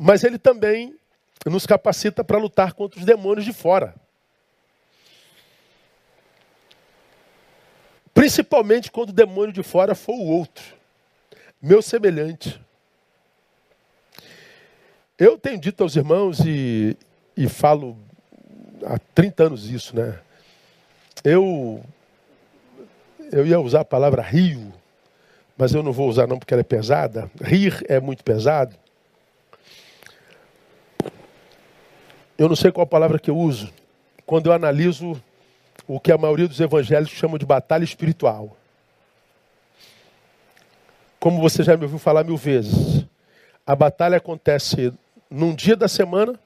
Mas 0.00 0.24
ele 0.24 0.38
também 0.38 0.98
nos 1.44 1.66
capacita 1.66 2.24
para 2.24 2.38
lutar 2.38 2.72
contra 2.72 2.98
os 2.98 3.04
demônios 3.04 3.44
de 3.44 3.52
fora. 3.52 4.05
Principalmente 8.26 8.90
quando 8.90 9.10
o 9.10 9.12
demônio 9.12 9.52
de 9.52 9.62
fora 9.62 9.94
for 9.94 10.14
o 10.14 10.26
outro, 10.26 10.64
meu 11.62 11.80
semelhante. 11.80 12.60
Eu 15.16 15.38
tenho 15.38 15.60
dito 15.60 15.80
aos 15.84 15.94
irmãos 15.94 16.40
e, 16.40 16.96
e 17.36 17.48
falo 17.48 17.96
há 18.84 18.98
30 19.14 19.44
anos 19.44 19.70
isso, 19.70 19.94
né? 19.94 20.18
Eu, 21.22 21.84
eu 23.30 23.46
ia 23.46 23.60
usar 23.60 23.82
a 23.82 23.84
palavra 23.84 24.22
rio, 24.22 24.74
mas 25.56 25.72
eu 25.72 25.80
não 25.80 25.92
vou 25.92 26.08
usar 26.08 26.26
não 26.26 26.36
porque 26.36 26.52
ela 26.52 26.62
é 26.62 26.64
pesada. 26.64 27.30
Rir 27.40 27.86
é 27.88 28.00
muito 28.00 28.24
pesado. 28.24 28.74
Eu 32.36 32.48
não 32.48 32.56
sei 32.56 32.72
qual 32.72 32.88
palavra 32.88 33.20
que 33.20 33.30
eu 33.30 33.38
uso. 33.38 33.72
Quando 34.26 34.46
eu 34.46 34.52
analiso 34.52 35.22
o 35.86 36.00
que 36.00 36.10
a 36.10 36.18
maioria 36.18 36.48
dos 36.48 36.60
evangélicos 36.60 37.16
chamam 37.16 37.38
de 37.38 37.46
batalha 37.46 37.84
espiritual. 37.84 38.56
Como 41.20 41.40
você 41.40 41.62
já 41.62 41.76
me 41.76 41.84
ouviu 41.84 41.98
falar 41.98 42.24
mil 42.24 42.36
vezes, 42.36 43.04
a 43.66 43.74
batalha 43.74 44.16
acontece 44.16 44.92
num 45.30 45.54
dia 45.54 45.76
da 45.76 45.88
semana, 45.88 46.38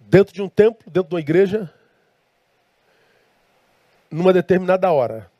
dentro 0.00 0.34
de 0.34 0.42
um 0.42 0.48
templo, 0.48 0.90
dentro 0.90 1.08
de 1.08 1.14
uma 1.14 1.20
igreja, 1.20 1.72
numa 4.10 4.32
determinada 4.32 4.90
hora. 4.92 5.30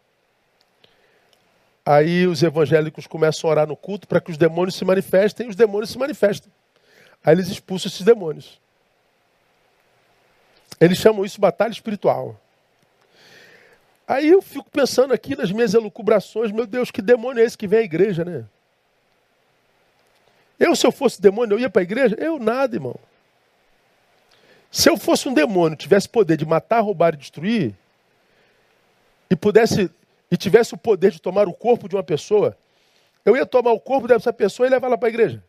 Aí 1.84 2.26
os 2.26 2.42
evangélicos 2.42 3.06
começam 3.08 3.48
a 3.48 3.50
orar 3.50 3.66
no 3.66 3.76
culto 3.76 4.06
para 4.06 4.20
que 4.20 4.30
os 4.30 4.38
demônios 4.38 4.76
se 4.76 4.84
manifestem 4.84 5.46
e 5.46 5.50
os 5.50 5.56
demônios 5.56 5.90
se 5.90 5.98
manifestam. 5.98 6.50
Aí 7.24 7.34
eles 7.34 7.48
expulsam 7.48 7.88
esses 7.88 8.02
demônios. 8.02 8.61
Eles 10.82 10.98
chamam 10.98 11.24
isso 11.24 11.40
batalha 11.40 11.70
espiritual. 11.70 12.36
Aí 14.06 14.28
eu 14.28 14.42
fico 14.42 14.68
pensando 14.68 15.14
aqui 15.14 15.36
nas 15.36 15.52
minhas 15.52 15.74
elucubrações, 15.74 16.50
meu 16.50 16.66
Deus, 16.66 16.90
que 16.90 17.00
demônio 17.00 17.40
é 17.40 17.46
esse 17.46 17.56
que 17.56 17.68
vem 17.68 17.78
à 17.78 17.82
igreja, 17.82 18.24
né? 18.24 18.44
Eu, 20.58 20.74
se 20.74 20.84
eu 20.84 20.90
fosse 20.90 21.22
demônio, 21.22 21.54
eu 21.54 21.60
ia 21.60 21.70
para 21.70 21.82
a 21.82 21.84
igreja? 21.84 22.16
Eu 22.18 22.36
nada, 22.36 22.74
irmão. 22.74 22.96
Se 24.72 24.90
eu 24.90 24.96
fosse 24.96 25.28
um 25.28 25.34
demônio, 25.34 25.76
tivesse 25.76 26.08
poder 26.08 26.36
de 26.36 26.44
matar, 26.44 26.80
roubar 26.80 27.14
e 27.14 27.18
destruir, 27.18 27.74
e 29.30 29.36
pudesse 29.36 29.88
e 30.32 30.36
tivesse 30.36 30.74
o 30.74 30.78
poder 30.78 31.12
de 31.12 31.20
tomar 31.20 31.46
o 31.46 31.52
corpo 31.52 31.88
de 31.88 31.94
uma 31.94 32.02
pessoa, 32.02 32.56
eu 33.24 33.36
ia 33.36 33.46
tomar 33.46 33.70
o 33.70 33.78
corpo 33.78 34.08
dessa 34.08 34.32
pessoa 34.32 34.66
e 34.66 34.70
levá-la 34.70 34.98
para 34.98 35.08
a 35.08 35.10
igreja. 35.10 35.44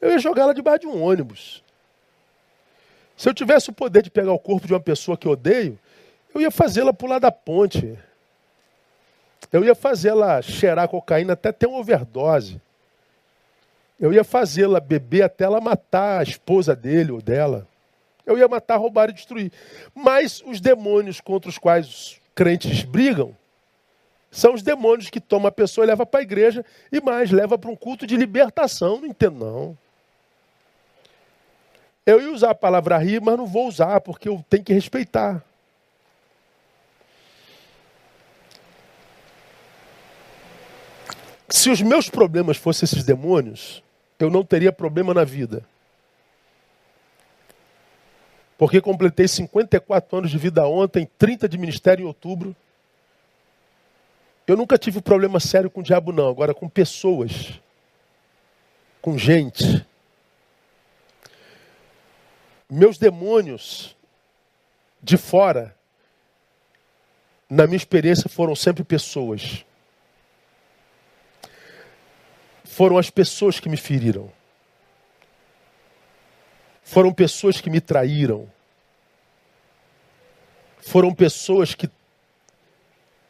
Eu 0.00 0.12
ia 0.12 0.18
jogá-la 0.18 0.54
debaixo 0.54 0.80
de 0.80 0.86
um 0.86 1.02
ônibus. 1.02 1.63
Se 3.16 3.28
eu 3.28 3.34
tivesse 3.34 3.70
o 3.70 3.72
poder 3.72 4.02
de 4.02 4.10
pegar 4.10 4.32
o 4.32 4.38
corpo 4.38 4.66
de 4.66 4.72
uma 4.72 4.80
pessoa 4.80 5.16
que 5.16 5.26
eu 5.26 5.32
odeio, 5.32 5.78
eu 6.34 6.40
ia 6.40 6.50
fazê-la 6.50 6.92
pular 6.92 7.18
da 7.18 7.30
ponte. 7.30 7.98
Eu 9.52 9.64
ia 9.64 9.74
fazê-la 9.74 10.42
cheirar 10.42 10.88
cocaína 10.88 11.34
até 11.34 11.52
ter 11.52 11.66
uma 11.66 11.78
overdose. 11.78 12.60
Eu 14.00 14.12
ia 14.12 14.24
fazê-la 14.24 14.80
beber 14.80 15.22
até 15.22 15.44
ela 15.44 15.60
matar 15.60 16.20
a 16.20 16.22
esposa 16.22 16.74
dele 16.74 17.12
ou 17.12 17.22
dela. 17.22 17.66
Eu 18.26 18.36
ia 18.36 18.48
matar, 18.48 18.76
roubar 18.76 19.10
e 19.10 19.12
destruir. 19.12 19.52
Mas 19.94 20.42
os 20.44 20.60
demônios 20.60 21.20
contra 21.20 21.48
os 21.48 21.58
quais 21.58 21.86
os 21.86 22.20
crentes 22.34 22.82
brigam 22.82 23.36
são 24.30 24.54
os 24.54 24.62
demônios 24.62 25.10
que 25.10 25.20
tomam 25.20 25.46
a 25.46 25.52
pessoa 25.52 25.84
e 25.84 25.86
levam 25.86 26.04
para 26.04 26.18
a 26.18 26.22
igreja 26.24 26.64
e 26.90 27.00
mais, 27.00 27.30
leva 27.30 27.56
para 27.56 27.70
um 27.70 27.76
culto 27.76 28.04
de 28.04 28.16
libertação. 28.16 29.00
Não 29.00 29.06
entendo, 29.06 29.38
não. 29.38 29.78
Eu 32.06 32.20
ia 32.20 32.32
usar 32.32 32.50
a 32.50 32.54
palavra 32.54 32.98
rir, 32.98 33.20
mas 33.20 33.36
não 33.36 33.46
vou 33.46 33.66
usar, 33.66 34.00
porque 34.00 34.28
eu 34.28 34.44
tenho 34.48 34.62
que 34.62 34.74
respeitar. 34.74 35.42
Se 41.48 41.70
os 41.70 41.80
meus 41.80 42.10
problemas 42.10 42.56
fossem 42.56 42.84
esses 42.84 43.04
demônios, 43.04 43.82
eu 44.18 44.28
não 44.28 44.44
teria 44.44 44.72
problema 44.72 45.14
na 45.14 45.24
vida. 45.24 45.64
Porque 48.58 48.80
completei 48.80 49.26
54 49.26 50.18
anos 50.18 50.30
de 50.30 50.38
vida 50.38 50.66
ontem, 50.66 51.08
30 51.18 51.48
de 51.48 51.56
ministério 51.58 52.04
em 52.04 52.06
outubro. 52.06 52.54
Eu 54.46 54.56
nunca 54.56 54.76
tive 54.76 55.00
problema 55.00 55.40
sério 55.40 55.70
com 55.70 55.80
o 55.80 55.82
diabo, 55.82 56.12
não. 56.12 56.28
Agora, 56.28 56.52
com 56.52 56.68
pessoas, 56.68 57.60
com 59.00 59.16
gente. 59.16 59.86
Meus 62.76 62.98
demônios 62.98 63.96
de 65.00 65.16
fora, 65.16 65.76
na 67.48 67.68
minha 67.68 67.76
experiência, 67.76 68.28
foram 68.28 68.56
sempre 68.56 68.82
pessoas. 68.82 69.64
Foram 72.64 72.98
as 72.98 73.10
pessoas 73.10 73.60
que 73.60 73.68
me 73.68 73.76
feriram. 73.76 74.28
Foram 76.82 77.12
pessoas 77.12 77.60
que 77.60 77.70
me 77.70 77.80
traíram. 77.80 78.50
Foram 80.80 81.14
pessoas 81.14 81.76
que 81.76 81.88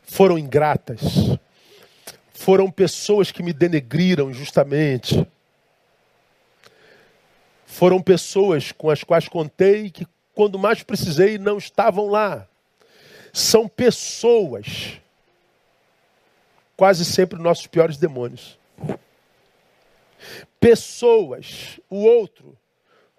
foram 0.05 0.39
ingratas. 0.39 1.03
Foram 2.33 2.71
pessoas 2.71 3.31
que 3.31 3.43
me 3.43 3.53
denegriram 3.53 4.31
injustamente. 4.31 5.29
Foram 7.75 8.01
pessoas 8.01 8.71
com 8.71 8.89
as 8.89 9.03
quais 9.03 9.27
contei 9.27 9.91
que, 9.91 10.07
quando 10.33 10.57
mais 10.57 10.85
precisei, 10.85 11.39
não 11.39 11.59
estavam 11.59 12.07
lá. 12.07 12.47
São 13.33 13.67
pessoas, 13.67 15.01
quase 16.77 17.05
sempre 17.05 17.37
nossos 17.37 17.67
piores 17.67 17.97
demônios. 17.97 18.57
Pessoas, 20.61 21.81
o 21.91 22.05
outro, 22.05 22.57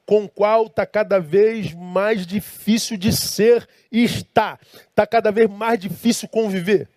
com 0.05 0.23
o 0.23 0.29
qual 0.29 0.67
está 0.67 0.85
cada 0.85 1.19
vez 1.19 1.73
mais 1.73 2.25
difícil 2.25 2.95
de 2.95 3.11
ser 3.11 3.67
e 3.91 4.05
está. 4.05 4.57
Está 4.89 5.05
cada 5.05 5.33
vez 5.33 5.49
mais 5.49 5.77
difícil 5.77 6.29
conviver. 6.29 6.87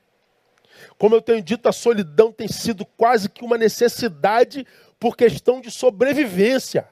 Como 0.97 1.13
eu 1.13 1.21
tenho 1.21 1.43
dito, 1.43 1.69
a 1.69 1.73
solidão 1.73 2.31
tem 2.31 2.47
sido 2.47 2.87
quase 2.87 3.29
que 3.29 3.45
uma 3.45 3.59
necessidade 3.59 4.65
por 4.97 5.17
questão 5.17 5.61
de 5.61 5.73
sobrevivência. 5.73 6.89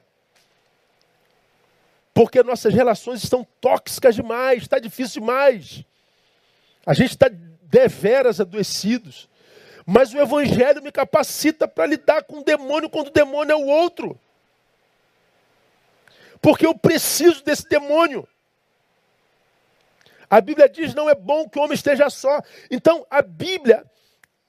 Porque 2.17 2.41
nossas 2.41 2.73
relações 2.73 3.23
estão 3.23 3.45
tóxicas 3.61 4.15
demais, 4.15 4.63
está 4.63 4.79
difícil 4.79 5.21
demais. 5.21 5.85
A 6.85 6.93
gente 6.93 7.11
está 7.11 7.29
deveras 7.61 8.41
adoecidos. 8.41 9.29
Mas 9.85 10.13
o 10.13 10.19
Evangelho 10.19 10.81
me 10.81 10.91
capacita 10.91 11.67
para 11.67 11.85
lidar 11.85 12.23
com 12.23 12.39
o 12.39 12.43
demônio 12.43 12.89
quando 12.89 13.07
o 13.07 13.11
demônio 13.11 13.53
é 13.53 13.55
o 13.55 13.67
outro 13.67 14.19
porque 16.41 16.65
eu 16.65 16.77
preciso 16.77 17.43
desse 17.43 17.67
demônio. 17.67 18.27
A 20.29 20.41
Bíblia 20.41 20.69
diz: 20.69 20.93
não 20.93 21.09
é 21.09 21.15
bom 21.15 21.47
que 21.49 21.57
o 21.57 21.61
homem 21.61 21.75
esteja 21.75 22.09
só. 22.09 22.41
Então, 22.69 23.05
a 23.09 23.21
Bíblia, 23.21 23.85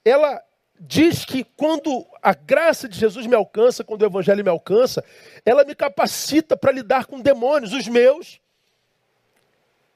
ela 0.03 0.43
diz 0.79 1.25
que 1.25 1.43
quando 1.43 2.05
a 2.21 2.33
graça 2.33 2.87
de 2.87 2.97
Jesus 2.97 3.27
me 3.27 3.35
alcança, 3.35 3.83
quando 3.83 4.01
o 4.01 4.05
Evangelho 4.05 4.43
me 4.43 4.49
alcança, 4.49 5.03
ela 5.45 5.63
me 5.63 5.75
capacita 5.75 6.55
para 6.55 6.71
lidar 6.71 7.05
com 7.05 7.19
demônios, 7.19 7.73
os 7.73 7.87
meus, 7.87 8.39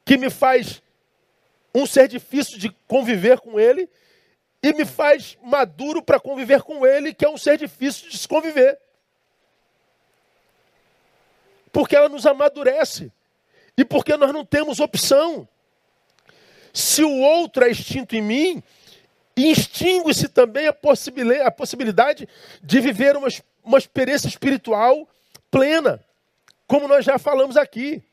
que 0.05 0.17
me 0.17 0.29
faz 0.29 0.81
um 1.73 1.86
ser 1.86 2.07
difícil 2.07 2.59
de 2.59 2.69
conviver 2.88 3.39
com 3.39 3.59
ele, 3.59 3.89
e 4.61 4.73
me 4.73 4.86
faz 4.86 5.38
maduro 5.41 6.01
para 6.01 6.19
conviver 6.19 6.61
com 6.61 6.86
ele, 6.86 7.13
que 7.13 7.25
é 7.25 7.29
um 7.29 7.38
ser 7.38 7.57
difícil 7.57 8.09
de 8.09 8.17
se 8.17 8.27
conviver 8.27 8.79
porque 11.73 11.95
ela 11.95 12.07
nos 12.07 12.27
amadurece 12.27 13.11
e 13.75 13.84
porque 13.84 14.15
nós 14.15 14.31
não 14.31 14.45
temos 14.45 14.79
opção. 14.79 15.45
Se 16.71 17.03
o 17.03 17.19
outro 17.19 17.65
é 17.65 17.71
extinto 17.71 18.15
em 18.15 18.21
mim, 18.21 18.63
extingue-se 19.36 20.27
também 20.27 20.67
a 20.67 20.73
possibilidade, 20.73 21.47
a 21.47 21.51
possibilidade 21.51 22.29
de 22.61 22.79
viver 22.79 23.17
uma, 23.17 23.27
uma 23.63 23.77
experiência 23.77 24.27
espiritual 24.27 25.07
plena, 25.49 26.03
como 26.67 26.88
nós 26.88 27.03
já 27.03 27.17
falamos 27.17 27.57
aqui. 27.57 28.03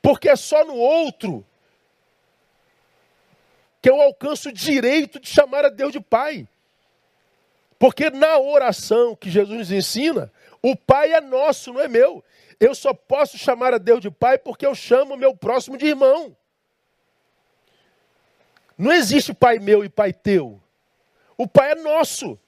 Porque 0.00 0.28
é 0.28 0.36
só 0.36 0.64
no 0.64 0.74
outro 0.74 1.44
que 3.80 3.90
eu 3.90 4.00
alcanço 4.00 4.48
o 4.48 4.52
direito 4.52 5.18
de 5.18 5.28
chamar 5.28 5.64
a 5.64 5.68
Deus 5.68 5.92
de 5.92 6.00
Pai. 6.00 6.46
Porque 7.78 8.10
na 8.10 8.38
oração 8.38 9.16
que 9.16 9.28
Jesus 9.28 9.58
nos 9.58 9.72
ensina, 9.72 10.32
o 10.62 10.76
Pai 10.76 11.12
é 11.12 11.20
nosso, 11.20 11.72
não 11.72 11.80
é 11.80 11.88
meu. 11.88 12.24
Eu 12.60 12.74
só 12.74 12.94
posso 12.94 13.36
chamar 13.36 13.74
a 13.74 13.78
Deus 13.78 14.00
de 14.00 14.10
Pai 14.10 14.38
porque 14.38 14.64
eu 14.64 14.74
chamo 14.74 15.14
o 15.14 15.18
meu 15.18 15.36
próximo 15.36 15.76
de 15.76 15.86
irmão. 15.86 16.36
Não 18.76 18.92
existe 18.92 19.32
Pai 19.32 19.58
meu 19.58 19.84
e 19.84 19.88
Pai 19.88 20.12
teu. 20.12 20.60
O 21.36 21.46
Pai 21.46 21.72
é 21.72 21.74
nosso. 21.76 22.38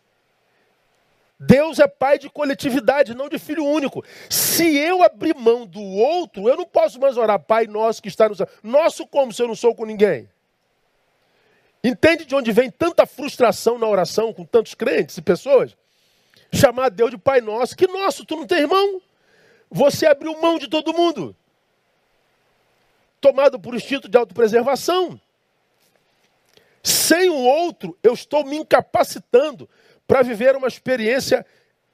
Deus 1.38 1.78
é 1.78 1.86
pai 1.86 2.18
de 2.18 2.30
coletividade, 2.30 3.12
não 3.12 3.28
de 3.28 3.38
filho 3.38 3.64
único. 3.66 4.04
Se 4.30 4.76
eu 4.76 5.02
abrir 5.02 5.34
mão 5.34 5.66
do 5.66 5.82
outro, 5.82 6.48
eu 6.48 6.56
não 6.56 6.64
posso 6.64 6.98
mais 6.98 7.16
orar, 7.16 7.38
Pai 7.40 7.66
nosso 7.66 8.00
que 8.00 8.08
está 8.08 8.28
no 8.28 8.34
céu. 8.34 8.48
Nosso 8.62 9.06
como 9.06 9.32
se 9.32 9.42
eu 9.42 9.48
não 9.48 9.54
sou 9.54 9.74
com 9.74 9.84
ninguém? 9.84 10.28
Entende 11.82 12.24
de 12.24 12.34
onde 12.34 12.52
vem 12.52 12.70
tanta 12.70 13.04
frustração 13.04 13.78
na 13.78 13.86
oração 13.86 14.32
com 14.32 14.44
tantos 14.44 14.74
crentes 14.74 15.18
e 15.18 15.22
pessoas? 15.22 15.76
chamar 16.54 16.90
Deus 16.90 17.10
de 17.10 17.18
Pai 17.18 17.40
Nosso. 17.40 17.76
Que 17.76 17.86
nosso, 17.86 18.24
tu 18.24 18.36
não 18.36 18.46
tem 18.46 18.60
irmão? 18.60 19.00
Você 19.70 20.06
abriu 20.06 20.40
mão 20.40 20.58
de 20.58 20.68
todo 20.68 20.94
mundo. 20.94 21.36
Tomado 23.20 23.58
por 23.58 23.74
instinto 23.74 24.08
de 24.08 24.16
autopreservação. 24.16 25.20
Sem 26.84 27.30
o 27.30 27.36
outro, 27.36 27.98
eu 28.02 28.12
estou 28.12 28.44
me 28.44 28.58
incapacitando 28.58 29.68
para 30.06 30.20
viver 30.20 30.54
uma 30.54 30.68
experiência 30.68 31.44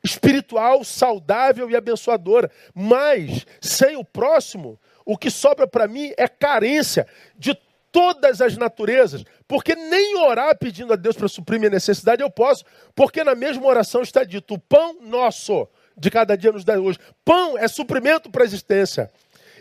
espiritual, 0.02 0.82
saudável 0.82 1.70
e 1.70 1.76
abençoadora. 1.76 2.50
Mas, 2.74 3.46
sem 3.60 3.96
o 3.96 4.04
próximo, 4.04 4.80
o 5.06 5.16
que 5.16 5.30
sobra 5.30 5.66
para 5.66 5.86
mim 5.86 6.12
é 6.16 6.26
carência 6.26 7.06
de 7.38 7.56
todas 7.92 8.40
as 8.40 8.56
naturezas, 8.56 9.24
porque 9.46 9.74
nem 9.74 10.16
orar 10.16 10.56
pedindo 10.58 10.92
a 10.92 10.96
Deus 10.96 11.16
para 11.16 11.28
suprir 11.28 11.58
minha 11.58 11.70
necessidade 11.70 12.22
eu 12.22 12.30
posso, 12.30 12.64
porque 12.94 13.22
na 13.22 13.34
mesma 13.34 13.66
oração 13.66 14.02
está 14.02 14.24
dito: 14.24 14.54
o 14.54 14.58
pão 14.58 14.96
nosso 15.00 15.68
de 15.96 16.10
cada 16.10 16.36
dia 16.36 16.50
nos 16.50 16.64
dá 16.64 16.80
hoje. 16.80 16.98
Pão 17.24 17.56
é 17.56 17.68
suprimento 17.68 18.30
para 18.30 18.42
a 18.42 18.46
existência. 18.46 19.10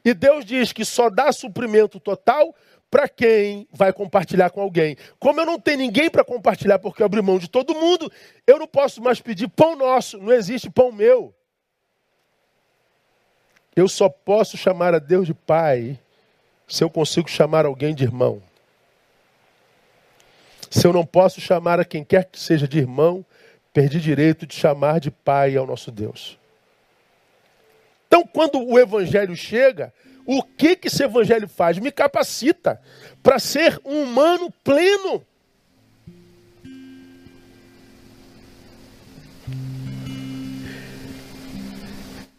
E 0.04 0.14
Deus 0.14 0.46
diz 0.46 0.72
que 0.72 0.86
só 0.86 1.10
dá 1.10 1.32
suprimento 1.32 2.00
total 2.00 2.56
para 2.90 3.08
quem 3.08 3.68
vai 3.72 3.94
compartilhar 3.94 4.50
com 4.50 4.62
alguém. 4.62 4.98
Como 5.20 5.40
eu 5.40 5.46
não 5.46 5.60
tenho 5.60 5.78
ninguém 5.78 6.10
para 6.10 6.24
compartilhar 6.24 6.80
porque 6.80 7.02
eu 7.02 7.06
abri 7.06 7.22
mão 7.22 7.38
de 7.38 7.50
todo 7.50 7.76
mundo, 7.76 8.12
eu 8.48 8.58
não 8.58 8.68
posso 8.68 9.02
mais 9.02 9.22
pedir 9.22 9.48
pão 9.48 9.76
nosso, 9.76 10.18
não 10.18 10.34
existe 10.34 10.70
pão 10.70 10.92
meu. 10.92 11.34
Eu 13.76 13.88
só 13.88 14.10
posso 14.10 14.58
chamar 14.58 14.94
a 14.94 15.00
Deus 15.00 15.28
de 15.28 15.34
Pai 15.34 16.00
se 16.68 16.84
eu 16.84 16.90
consigo 16.90 17.30
chamar 17.30 17.66
alguém 17.66 17.94
de 17.96 18.04
irmão. 18.04 18.42
Se 20.70 20.86
eu 20.86 20.94
não 20.94 21.06
posso 21.06 21.42
chamar 21.42 21.80
a 21.80 21.86
quem 21.86 22.04
quer 22.04 22.26
que 22.26 22.40
seja 22.40 22.68
de 22.68 22.78
irmão, 22.78 23.26
perdi 23.74 24.00
direito 24.00 24.46
de 24.46 24.54
chamar 24.54 25.00
de 25.00 25.10
pai 25.10 25.56
ao 25.56 25.66
nosso 25.66 25.92
Deus. 25.92 26.38
Então, 28.08 28.26
quando 28.26 28.64
o 28.64 28.78
evangelho 28.78 29.36
chega, 29.36 29.92
o 30.38 30.44
que 30.44 30.76
que 30.76 30.88
esse 30.88 31.04
evangelho 31.04 31.48
faz? 31.48 31.80
Me 31.80 31.92
capacita 31.92 32.82
para 33.24 33.40
ser 33.40 33.80
um 33.86 34.04
humano 34.04 34.52
pleno. 34.64 35.26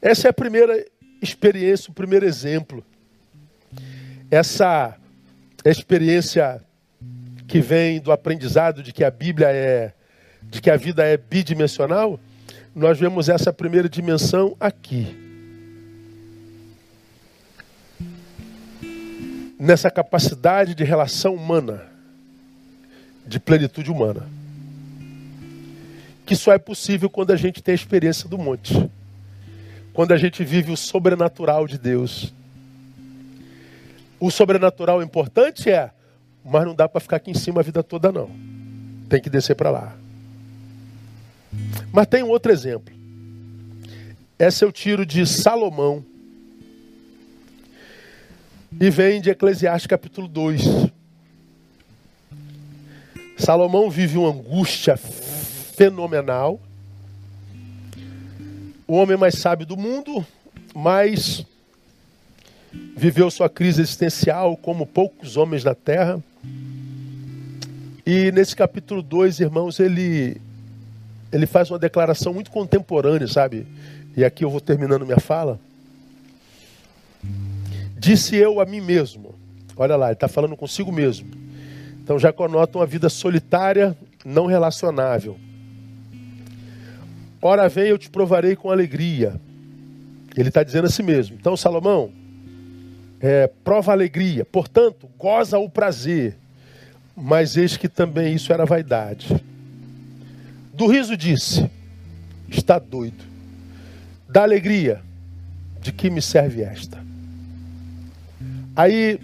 Essa 0.03 0.28
é 0.28 0.30
a 0.30 0.32
primeira 0.32 0.86
experiência, 1.20 1.91
o 1.91 1.95
primeiro 1.95 2.24
exemplo 2.24 2.84
essa 4.30 4.97
experiência 5.64 6.62
que 7.49 7.61
vem 7.61 8.01
do 8.01 8.12
aprendizado 8.12 8.82
de 8.82 8.93
que 8.93 9.03
a 9.03 9.11
Bíblia 9.11 9.49
é, 9.49 9.93
de 10.43 10.61
que 10.61 10.70
a 10.70 10.76
vida 10.76 11.05
é 11.05 11.16
bidimensional, 11.16 12.18
nós 12.74 12.99
vemos 12.99 13.28
essa 13.28 13.53
primeira 13.53 13.88
dimensão 13.88 14.57
aqui. 14.61 15.20
Nessa 19.61 19.91
capacidade 19.91 20.75
de 20.75 20.83
relação 20.85 21.35
humana, 21.35 21.87
de 23.27 23.39
plenitude 23.39 23.91
humana. 23.91 24.27
Que 26.25 26.35
só 26.35 26.53
é 26.53 26.59
possível 26.59 27.11
quando 27.11 27.31
a 27.33 27.37
gente 27.37 27.63
tem 27.63 27.73
a 27.73 27.75
experiência 27.75 28.27
do 28.27 28.39
monte. 28.39 28.91
Quando 29.93 30.13
a 30.13 30.17
gente 30.17 30.43
vive 30.43 30.73
o 30.73 30.77
sobrenatural 30.77 31.67
de 31.67 31.77
Deus. 31.77 32.33
O 34.19 34.31
sobrenatural 34.31 35.03
importante 35.03 35.71
é, 35.71 35.91
mas 36.43 36.65
não 36.65 36.75
dá 36.75 36.89
para 36.89 37.01
ficar 37.01 37.17
aqui 37.17 37.31
em 37.31 37.35
cima 37.35 37.61
a 37.61 37.65
vida 37.65 37.83
toda 37.83 38.11
não. 38.11 38.31
Tem 39.11 39.21
que 39.21 39.29
descer 39.29 39.55
para 39.55 39.71
lá. 39.71 39.95
Mas 41.93 42.07
tem 42.07 42.23
um 42.23 42.29
outro 42.29 42.51
exemplo. 42.51 42.95
Esse 44.39 44.65
é 44.65 44.67
o 44.67 44.73
tiro 44.73 45.05
de 45.05 45.27
Salomão. 45.27 46.03
E 48.79 48.89
vem 48.89 49.21
de 49.21 49.31
Eclesiastes 49.31 49.87
capítulo 49.87 50.29
2. 50.29 50.62
Salomão 53.37 53.91
vive 53.91 54.16
uma 54.16 54.31
angústia 54.31 54.97
fenomenal. 54.97 56.61
O 58.87 58.95
homem 58.95 59.16
mais 59.16 59.35
sábio 59.35 59.66
do 59.66 59.77
mundo, 59.77 60.25
mas 60.75 61.45
viveu 62.97 63.31
sua 63.31 63.49
crise 63.49 63.83
existencial 63.83 64.57
como 64.57 64.87
poucos 64.87 65.37
homens 65.37 65.64
na 65.64 65.75
terra. 65.75 66.23
E 68.07 68.31
nesse 68.33 68.55
capítulo 68.55 69.03
2, 69.03 69.41
irmãos, 69.41 69.81
ele 69.81 70.41
ele 71.33 71.47
faz 71.47 71.71
uma 71.71 71.79
declaração 71.79 72.33
muito 72.33 72.51
contemporânea, 72.51 73.27
sabe? 73.27 73.66
E 74.16 74.25
aqui 74.25 74.45
eu 74.45 74.51
vou 74.51 74.61
terminando 74.61 75.05
minha 75.05 75.21
fala. 75.21 75.61
Disse 78.01 78.34
eu 78.34 78.61
a 78.61 78.64
mim 78.64 78.80
mesmo. 78.80 79.34
Olha 79.76 79.94
lá, 79.94 80.07
ele 80.07 80.14
está 80.14 80.26
falando 80.26 80.57
consigo 80.57 80.90
mesmo. 80.90 81.28
Então 82.03 82.18
já 82.18 82.32
conota 82.32 82.78
uma 82.78 82.86
vida 82.86 83.11
solitária, 83.11 83.94
não 84.24 84.46
relacionável. 84.46 85.36
Ora 87.42 87.68
vem, 87.68 87.88
eu 87.88 87.98
te 87.98 88.09
provarei 88.09 88.57
com 88.57 88.70
alegria. 88.70 89.38
Ele 90.34 90.48
está 90.48 90.62
dizendo 90.62 90.86
a 90.86 90.88
si 90.88 91.03
mesmo. 91.03 91.36
Então, 91.38 91.55
Salomão, 91.59 92.11
é, 93.20 93.46
prova 93.62 93.92
alegria. 93.92 94.46
Portanto, 94.46 95.07
goza 95.18 95.59
o 95.59 95.68
prazer. 95.68 96.38
Mas 97.14 97.55
eis 97.55 97.76
que 97.76 97.86
também 97.86 98.34
isso 98.34 98.51
era 98.51 98.64
vaidade. 98.64 99.44
Do 100.72 100.86
riso 100.86 101.18
disse: 101.18 101.70
Está 102.48 102.78
doido. 102.78 103.22
Da 104.26 104.42
alegria, 104.42 105.03
de 105.82 105.92
que 105.92 106.09
me 106.09 106.22
serve 106.22 106.62
esta? 106.62 107.10
Aí 108.75 109.18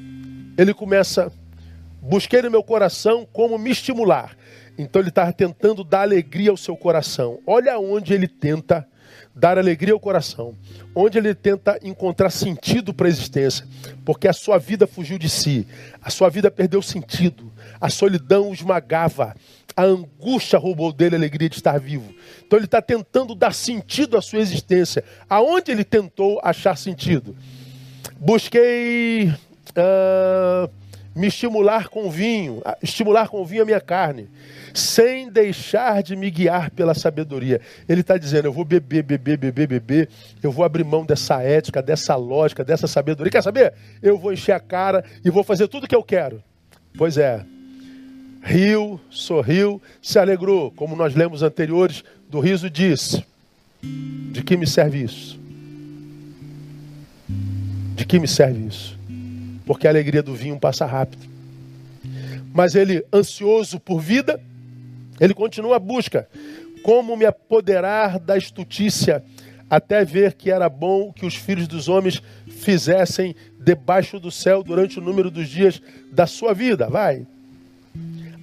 ele 0.57 0.75
começa, 0.75 1.33
busquei 2.01 2.43
no 2.43 2.51
meu 2.51 2.63
coração 2.63 3.27
como 3.33 3.59
me 3.59 3.71
estimular. 3.71 4.37
Então 4.79 5.01
ele 5.01 5.09
está 5.09 5.31
tentando 5.33 5.83
dar 5.83 6.03
alegria 6.03 6.51
ao 6.51 6.57
seu 6.57 6.77
coração. 6.77 7.41
Olha 7.47 7.79
onde 7.79 8.13
ele 8.13 8.29
tenta 8.29 8.87
dar 9.35 9.59
alegria 9.59 9.93
ao 9.93 10.01
coração, 10.01 10.55
onde 10.95 11.19
ele 11.19 11.35
tenta 11.35 11.79
encontrar 11.83 12.31
sentido 12.31 12.95
para 12.95 13.07
a 13.07 13.11
existência, 13.11 13.67
porque 14.03 14.27
a 14.27 14.33
sua 14.33 14.59
vida 14.59 14.87
fugiu 14.87 15.19
de 15.19 15.29
si, 15.29 15.67
a 16.01 16.09
sua 16.09 16.31
vida 16.31 16.51
perdeu 16.51 16.81
sentido, 16.81 17.53
a 17.79 17.91
solidão 17.91 18.49
o 18.49 18.55
esmagava, 18.55 19.35
a 19.77 19.83
angústia 19.83 20.59
roubou 20.59 20.91
dele 20.91 21.17
a 21.17 21.19
alegria 21.19 21.51
de 21.51 21.57
estar 21.57 21.79
vivo. 21.79 22.15
Então 22.47 22.59
ele 22.59 22.65
está 22.65 22.81
tentando 22.81 23.35
dar 23.35 23.53
sentido 23.53 24.17
à 24.17 24.23
sua 24.23 24.39
existência. 24.39 25.05
Aonde 25.29 25.71
ele 25.71 25.85
tentou 25.85 26.41
achar 26.43 26.79
sentido? 26.79 27.37
Busquei 28.19 29.29
uh, 29.29 30.71
me 31.15 31.27
estimular 31.29 31.89
com 31.89 32.11
vinho, 32.11 32.63
estimular 32.83 33.29
com 33.29 33.45
vinho 33.45 33.63
a 33.63 33.67
minha 33.67 33.81
carne, 33.81 34.29
sem 34.75 35.31
deixar 35.31 36.03
de 36.03 36.17
me 36.17 36.31
guiar 36.31 36.71
pela 36.71 36.95
sabedoria. 36.95 37.61
Ele 37.89 38.01
está 38.01 38.19
dizendo: 38.19 38.47
eu 38.47 38.53
vou 38.53 38.65
beber, 38.65 39.03
beber, 39.03 39.37
beber, 39.37 39.67
beber, 39.67 40.09
eu 40.43 40.51
vou 40.51 40.65
abrir 40.65 40.85
mão 40.85 41.05
dessa 41.05 41.43
ética, 41.43 41.83
dessa 41.83 42.17
lógica, 42.17 42.65
dessa 42.65 42.87
sabedoria. 42.87 43.31
Quer 43.31 43.43
saber? 43.43 43.73
Eu 44.03 44.19
vou 44.19 44.33
encher 44.33 44.53
a 44.53 44.61
cara 44.61 45.05
e 45.25 45.31
vou 45.31 45.45
fazer 45.45 45.69
tudo 45.69 45.85
o 45.85 45.89
que 45.89 45.97
eu 45.97 46.03
quero. 46.03 46.43
Pois 46.97 47.19
é, 47.19 47.45
riu, 48.43 49.01
sorriu, 49.11 49.81
se 50.01 50.19
alegrou, 50.19 50.71
como 50.71 50.97
nós 50.97 51.15
lemos 51.15 51.43
anteriores, 51.43 52.03
do 52.31 52.41
riso 52.41 52.69
disse: 52.71 53.25
De 53.83 54.43
que 54.43 54.57
me 54.57 54.67
serve 54.67 55.03
isso? 55.03 55.46
De 57.97 58.05
que 58.05 58.21
me 58.21 58.29
serve 58.29 58.67
isso? 58.69 58.97
Porque 59.65 59.87
a 59.87 59.91
alegria 59.91 60.23
do 60.23 60.35
vinho 60.35 60.61
passa 60.61 60.85
rápido. 60.85 61.27
Mas 62.55 62.75
ele, 62.75 63.05
ansioso 63.13 63.81
por 63.81 64.01
vida, 64.01 64.41
ele 65.19 65.35
continua 65.35 65.77
a 65.77 65.81
busca. 65.81 66.29
Como 66.83 67.17
me 67.17 67.25
apoderar 67.25 68.19
da 68.21 68.37
estutícia, 68.37 69.25
até 69.69 70.05
ver 70.05 70.35
que 70.35 70.51
era 70.51 70.69
bom 70.69 71.11
que 71.11 71.27
os 71.27 71.35
filhos 71.35 71.67
dos 71.67 71.89
homens 71.89 72.23
fizessem 72.47 73.35
debaixo 73.59 74.21
do 74.21 74.31
céu 74.31 74.63
durante 74.63 74.99
o 74.99 75.03
número 75.03 75.31
dos 75.31 75.49
dias 75.49 75.83
da 76.13 76.27
sua 76.27 76.55
vida. 76.55 76.89
Vai, 76.89 77.27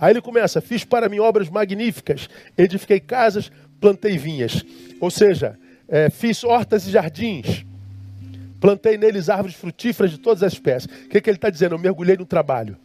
Aí 0.04 0.12
ele 0.12 0.22
começa: 0.22 0.60
fiz 0.60 0.84
para 0.84 1.08
mim 1.08 1.20
obras 1.20 1.50
magníficas, 1.50 2.30
edifiquei 2.58 3.00
casas, 3.00 3.50
plantei 3.80 4.18
vinhas. 4.18 4.62
Ou 5.00 5.10
seja, 5.10 5.58
é, 5.88 6.10
fiz 6.10 6.44
hortas 6.44 6.86
e 6.86 6.92
jardins, 6.92 7.66
plantei 8.64 8.98
neles 8.98 9.28
árvores 9.28 9.58
frutíferas 9.58 10.10
de 10.10 10.18
todas 10.18 10.42
as 10.42 10.54
espécies. 10.54 10.90
O 10.90 11.10
que, 11.10 11.20
que 11.20 11.30
ele 11.30 11.36
está 11.36 11.50
dizendo? 11.50 11.76
Eu 11.76 11.80
mergulhei 11.80 12.16
no 12.16 12.26
trabalho. 12.26 12.78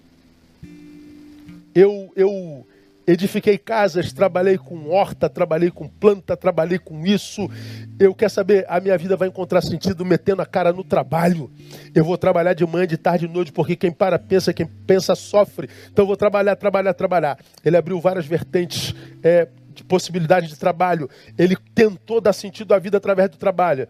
Eu, 1.73 2.13
eu 2.17 2.67
edifiquei 3.07 3.57
casas, 3.57 4.13
trabalhei 4.13 4.59
com 4.59 4.91
horta, 4.91 5.31
trabalhei 5.31 5.71
com 5.71 5.87
planta, 5.87 6.37
trabalhei 6.37 6.81
com 6.81 7.07
isso. 7.07 7.49
Eu 7.97 8.13
quero 8.13 8.29
saber, 8.29 8.67
a 8.69 8.81
minha 8.81 8.99
vida 8.99 9.17
vai 9.17 9.29
encontrar 9.29 9.61
sentido 9.61 10.05
metendo 10.05 10.43
a 10.43 10.47
cara 10.47 10.73
no 10.73 10.83
trabalho. 10.83 11.49
Eu 11.95 12.05
vou 12.05 12.19
trabalhar 12.19 12.55
de 12.55 12.67
manhã, 12.67 12.85
de 12.85 12.97
tarde, 12.97 13.29
de 13.29 13.33
noite, 13.33 13.53
porque 13.53 13.77
quem 13.77 13.93
para 13.93 14.19
pensa, 14.19 14.53
quem 14.53 14.67
pensa 14.67 15.15
sofre. 15.15 15.69
Então 15.93 16.03
eu 16.03 16.09
vou 16.09 16.17
trabalhar, 16.17 16.57
trabalhar, 16.57 16.93
trabalhar. 16.93 17.39
Ele 17.65 17.77
abriu 17.77 18.01
várias 18.01 18.27
vertentes 18.27 18.93
é, 19.23 19.47
de 19.73 19.85
possibilidades 19.85 20.51
de 20.51 20.57
trabalho. 20.57 21.09
Ele 21.39 21.57
tentou 21.73 22.21
dar 22.21 22.33
sentido 22.33 22.75
à 22.75 22.81
vida 22.81 22.97
através 22.97 23.31
do 23.31 23.37
trabalho. 23.37 23.87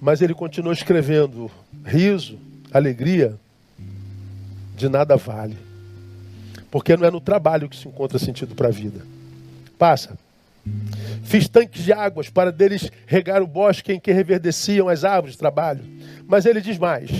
Mas 0.00 0.20
ele 0.20 0.34
continuou 0.34 0.72
escrevendo: 0.72 1.50
riso, 1.84 2.38
alegria, 2.72 3.36
de 4.76 4.88
nada 4.88 5.16
vale. 5.16 5.56
Porque 6.70 6.96
não 6.96 7.06
é 7.06 7.10
no 7.10 7.20
trabalho 7.20 7.68
que 7.68 7.76
se 7.76 7.88
encontra 7.88 8.18
sentido 8.18 8.54
para 8.54 8.68
a 8.68 8.72
vida. 8.72 9.00
Passa. 9.78 10.18
Fiz 11.22 11.48
tanques 11.48 11.84
de 11.84 11.92
águas 11.92 12.28
para 12.28 12.50
deles 12.52 12.90
regar 13.06 13.40
o 13.40 13.46
bosque 13.46 13.92
em 13.92 14.00
que 14.00 14.12
reverdeciam 14.12 14.88
as 14.88 15.04
árvores, 15.04 15.36
trabalho. 15.36 15.84
Mas 16.26 16.44
ele 16.44 16.60
diz 16.60 16.76
mais. 16.76 17.10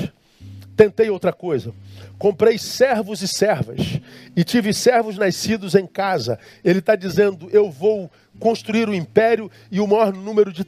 Tentei 0.77 1.09
outra 1.09 1.33
coisa. 1.33 1.73
Comprei 2.19 2.59
servos 2.59 3.23
e 3.23 3.29
servas. 3.29 4.01
E 4.37 4.45
tive 4.45 4.75
servos 4.75 5.17
nascidos 5.17 5.75
em 5.75 5.87
casa. 5.87 6.39
Ele 6.65 6.81
está 6.81 6.97
dizendo: 6.97 7.49
eu 7.53 7.71
vou 7.71 8.11
construir 8.39 8.89
o 8.89 8.95
império 8.95 9.51
e 9.71 9.81
o 9.81 9.87
maior 9.87 10.13
número 10.13 10.53
de 10.53 10.65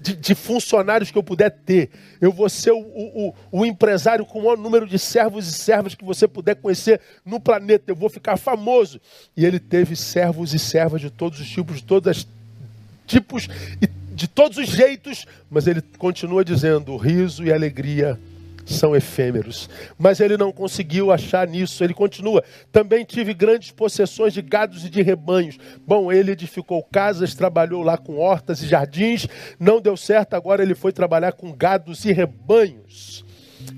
de, 0.00 0.16
de, 0.16 0.34
funcionários 0.34 1.10
que 1.10 1.18
eu 1.18 1.22
puder 1.22 1.50
ter. 1.50 1.90
Eu 2.20 2.32
vou 2.32 2.48
ser 2.48 2.72
o, 2.72 2.78
o, 2.78 3.34
o, 3.52 3.66
empresário 3.66 4.24
com 4.24 4.38
o 4.38 4.42
maior 4.42 4.56
número 4.56 4.86
de 4.86 4.98
servos 4.98 5.46
e 5.46 5.52
servas 5.52 5.94
que 5.94 6.04
você 6.04 6.26
puder 6.26 6.56
conhecer 6.56 7.00
no 7.24 7.38
planeta. 7.38 7.84
Eu 7.88 7.96
vou 7.96 8.08
ficar 8.08 8.36
famoso. 8.36 9.00
E 9.36 9.44
ele 9.44 9.60
teve 9.60 9.94
servos 9.94 10.54
e 10.54 10.58
servas 10.58 11.00
de 11.00 11.10
todos 11.10 11.38
os 11.38 11.48
tipos, 11.48 11.76
de 11.76 11.84
todos 11.84 12.16
os 12.16 12.28
tipos 13.06 13.48
e 13.80 13.86
de 14.14 14.28
todos 14.28 14.58
os 14.58 14.68
jeitos, 14.68 15.26
mas 15.50 15.66
ele 15.66 15.82
continua 15.98 16.44
dizendo: 16.44 16.96
riso 16.96 17.44
e 17.44 17.52
alegria 17.52 18.18
são 18.64 18.94
efêmeros. 18.94 19.68
Mas 19.98 20.20
ele 20.20 20.36
não 20.36 20.52
conseguiu 20.52 21.10
achar 21.10 21.46
nisso. 21.46 21.82
Ele 21.82 21.94
continua. 21.94 22.42
Também 22.70 23.04
tive 23.04 23.34
grandes 23.34 23.70
possessões 23.70 24.32
de 24.32 24.42
gados 24.42 24.84
e 24.84 24.90
de 24.90 25.02
rebanhos. 25.02 25.58
Bom, 25.86 26.12
ele 26.12 26.32
edificou 26.32 26.82
casas, 26.82 27.34
trabalhou 27.34 27.82
lá 27.82 27.96
com 27.96 28.18
hortas 28.18 28.62
e 28.62 28.66
jardins. 28.66 29.26
Não 29.58 29.80
deu 29.80 29.96
certo, 29.96 30.34
agora 30.34 30.62
ele 30.62 30.74
foi 30.74 30.92
trabalhar 30.92 31.32
com 31.32 31.52
gados 31.52 32.04
e 32.04 32.12
rebanhos. 32.12 33.24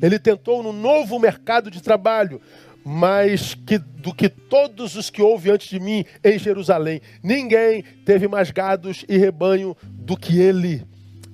Ele 0.01 0.19
tentou 0.19 0.63
no 0.63 0.73
novo 0.73 1.19
mercado 1.19 1.71
de 1.71 1.83
trabalho, 1.83 2.41
mas 2.85 3.55
que, 3.55 3.79
do 3.79 4.15
que 4.15 4.29
todos 4.29 4.97
os 4.97 5.11
que 5.11 5.23
houve 5.23 5.51
antes 5.51 5.69
de 5.69 5.81
mim 5.81 6.05
em 6.23 6.39
Jerusalém. 6.39 7.01
Ninguém 7.23 7.83
teve 8.05 8.29
mais 8.29 8.51
gados 8.51 9.05
e 9.09 9.17
rebanho 9.17 9.77
do 9.85 10.17
que 10.17 10.39
ele. 10.39 10.85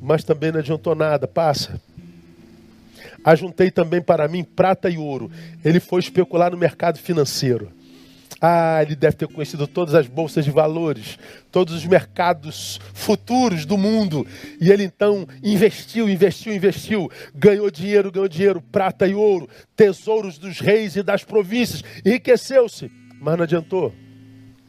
Mas 0.00 0.22
também 0.22 0.52
não 0.52 0.60
adiantou 0.60 0.94
nada. 0.94 1.26
Passa. 1.26 1.80
Ajuntei 3.24 3.70
também 3.70 4.00
para 4.00 4.28
mim 4.28 4.44
prata 4.44 4.88
e 4.88 4.96
ouro. 4.96 5.30
Ele 5.64 5.80
foi 5.80 6.00
especular 6.00 6.50
no 6.50 6.56
mercado 6.56 6.98
financeiro. 6.98 7.72
Ah, 8.40 8.80
ele 8.82 8.94
deve 8.94 9.16
ter 9.16 9.26
conhecido 9.26 9.66
todas 9.66 9.94
as 9.94 10.06
bolsas 10.06 10.44
de 10.44 10.50
valores, 10.50 11.18
todos 11.50 11.74
os 11.74 11.84
mercados 11.84 12.78
futuros 12.94 13.64
do 13.64 13.76
mundo. 13.76 14.24
E 14.60 14.70
ele 14.70 14.84
então 14.84 15.26
investiu, 15.42 16.08
investiu, 16.08 16.54
investiu, 16.54 17.10
ganhou 17.34 17.68
dinheiro, 17.68 18.12
ganhou 18.12 18.28
dinheiro, 18.28 18.62
prata 18.62 19.08
e 19.08 19.14
ouro, 19.14 19.48
tesouros 19.74 20.38
dos 20.38 20.60
reis 20.60 20.94
e 20.94 21.02
das 21.02 21.24
províncias, 21.24 21.82
enriqueceu-se, 22.04 22.90
mas 23.20 23.36
não 23.36 23.42
adiantou. 23.42 23.92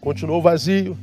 Continuou 0.01 0.41
vazio. 0.41 0.97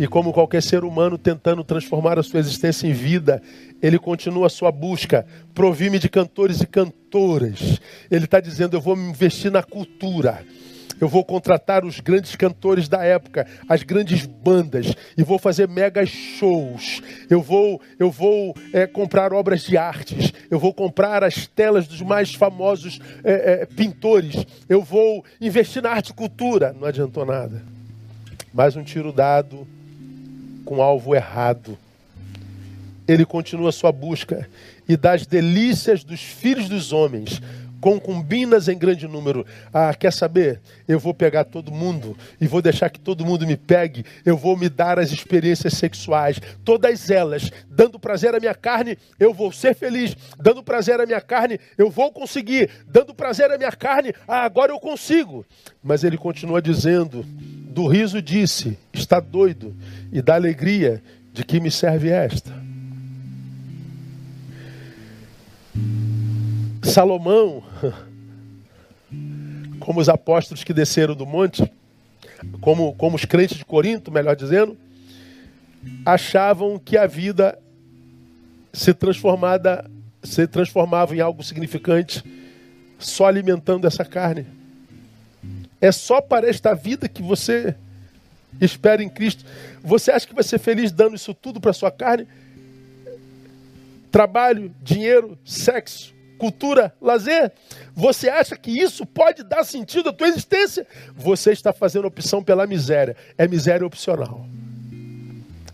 E 0.00 0.06
como 0.08 0.32
qualquer 0.32 0.62
ser 0.62 0.82
humano 0.82 1.18
tentando 1.18 1.62
transformar 1.62 2.18
a 2.18 2.22
sua 2.22 2.40
existência 2.40 2.86
em 2.86 2.92
vida, 2.94 3.42
ele 3.82 3.98
continua 3.98 4.46
a 4.46 4.48
sua 4.48 4.72
busca. 4.72 5.26
Provime 5.54 5.98
de 5.98 6.08
cantores 6.08 6.62
e 6.62 6.66
cantoras. 6.66 7.78
Ele 8.10 8.24
está 8.24 8.40
dizendo: 8.40 8.74
Eu 8.74 8.80
vou 8.80 8.96
me 8.96 9.10
investir 9.10 9.52
na 9.52 9.62
cultura. 9.62 10.42
Eu 10.98 11.06
vou 11.06 11.22
contratar 11.22 11.84
os 11.84 12.00
grandes 12.00 12.34
cantores 12.34 12.88
da 12.88 13.04
época, 13.04 13.46
as 13.68 13.82
grandes 13.82 14.24
bandas, 14.24 14.94
e 15.18 15.22
vou 15.22 15.38
fazer 15.38 15.68
mega 15.68 16.06
shows. 16.06 17.02
Eu 17.28 17.42
vou, 17.42 17.78
eu 17.98 18.10
vou 18.10 18.56
é, 18.72 18.86
comprar 18.86 19.34
obras 19.34 19.64
de 19.64 19.76
artes. 19.76 20.32
Eu 20.50 20.58
vou 20.58 20.72
comprar 20.72 21.22
as 21.22 21.46
telas 21.46 21.86
dos 21.86 22.00
mais 22.00 22.34
famosos 22.34 23.00
é, 23.22 23.32
é, 23.62 23.66
pintores. 23.66 24.46
Eu 24.66 24.80
vou 24.80 25.22
investir 25.38 25.82
na 25.82 25.90
arte 25.90 26.08
e 26.08 26.14
cultura. 26.14 26.72
Não 26.72 26.88
adiantou 26.88 27.26
nada. 27.26 27.62
Mais 28.54 28.76
um 28.76 28.82
tiro 28.82 29.12
dado 29.12 29.68
com 30.70 30.80
alvo 30.80 31.16
errado. 31.16 31.76
Ele 33.08 33.26
continua 33.26 33.72
sua 33.72 33.90
busca 33.90 34.48
e 34.88 34.96
das 34.96 35.26
delícias 35.26 36.04
dos 36.04 36.20
filhos 36.20 36.68
dos 36.68 36.92
homens 36.92 37.42
concubinas 37.80 38.68
em 38.68 38.76
grande 38.78 39.08
número. 39.08 39.46
Ah, 39.72 39.94
quer 39.94 40.12
saber? 40.12 40.60
Eu 40.86 40.98
vou 40.98 41.14
pegar 41.14 41.44
todo 41.44 41.72
mundo 41.72 42.16
e 42.40 42.46
vou 42.46 42.60
deixar 42.60 42.90
que 42.90 43.00
todo 43.00 43.24
mundo 43.24 43.46
me 43.46 43.56
pegue. 43.56 44.04
Eu 44.24 44.36
vou 44.36 44.56
me 44.56 44.68
dar 44.68 44.98
as 44.98 45.10
experiências 45.10 45.74
sexuais, 45.74 46.40
todas 46.64 47.10
elas, 47.10 47.50
dando 47.68 47.98
prazer 47.98 48.34
à 48.34 48.40
minha 48.40 48.54
carne, 48.54 48.98
eu 49.18 49.32
vou 49.32 49.50
ser 49.50 49.74
feliz. 49.74 50.16
Dando 50.38 50.62
prazer 50.62 51.00
à 51.00 51.06
minha 51.06 51.20
carne, 51.20 51.58
eu 51.78 51.90
vou 51.90 52.12
conseguir. 52.12 52.70
Dando 52.86 53.14
prazer 53.14 53.50
à 53.50 53.58
minha 53.58 53.72
carne, 53.72 54.12
ah, 54.28 54.44
agora 54.44 54.72
eu 54.72 54.78
consigo. 54.78 55.44
Mas 55.82 56.04
ele 56.04 56.18
continua 56.18 56.60
dizendo: 56.60 57.24
do 57.24 57.86
riso 57.86 58.20
disse, 58.20 58.78
está 58.92 59.20
doido, 59.20 59.74
e 60.12 60.20
da 60.20 60.34
alegria, 60.34 61.02
de 61.32 61.44
que 61.44 61.60
me 61.60 61.70
serve 61.70 62.10
esta? 62.10 62.69
Salomão, 66.90 67.62
como 69.78 70.00
os 70.00 70.08
apóstolos 70.08 70.64
que 70.64 70.74
desceram 70.74 71.14
do 71.14 71.24
monte, 71.24 71.70
como, 72.60 72.94
como 72.94 73.16
os 73.16 73.24
crentes 73.24 73.56
de 73.56 73.64
Corinto, 73.64 74.10
melhor 74.10 74.34
dizendo, 74.34 74.76
achavam 76.04 76.78
que 76.78 76.96
a 76.96 77.06
vida 77.06 77.58
se 78.72 78.92
transformada 78.92 79.88
se 80.22 80.46
transformava 80.46 81.16
em 81.16 81.20
algo 81.20 81.42
significante 81.42 82.22
só 82.98 83.26
alimentando 83.26 83.86
essa 83.86 84.04
carne. 84.04 84.46
É 85.80 85.90
só 85.90 86.20
para 86.20 86.46
esta 86.46 86.74
vida 86.74 87.08
que 87.08 87.22
você 87.22 87.74
espera 88.60 89.02
em 89.02 89.08
Cristo. 89.08 89.46
Você 89.82 90.10
acha 90.10 90.26
que 90.26 90.34
vai 90.34 90.44
ser 90.44 90.58
feliz 90.58 90.92
dando 90.92 91.16
isso 91.16 91.32
tudo 91.32 91.58
para 91.58 91.72
sua 91.72 91.90
carne? 91.90 92.28
Trabalho, 94.12 94.74
dinheiro, 94.82 95.38
sexo, 95.42 96.12
cultura, 96.40 96.92
lazer. 97.00 97.52
Você 97.94 98.30
acha 98.30 98.56
que 98.56 98.70
isso 98.70 99.04
pode 99.04 99.44
dar 99.44 99.62
sentido 99.62 100.08
à 100.08 100.12
tua 100.12 100.26
existência? 100.26 100.86
Você 101.14 101.52
está 101.52 101.70
fazendo 101.70 102.06
opção 102.06 102.42
pela 102.42 102.66
miséria. 102.66 103.14
É 103.36 103.46
miséria 103.46 103.86
opcional. 103.86 104.46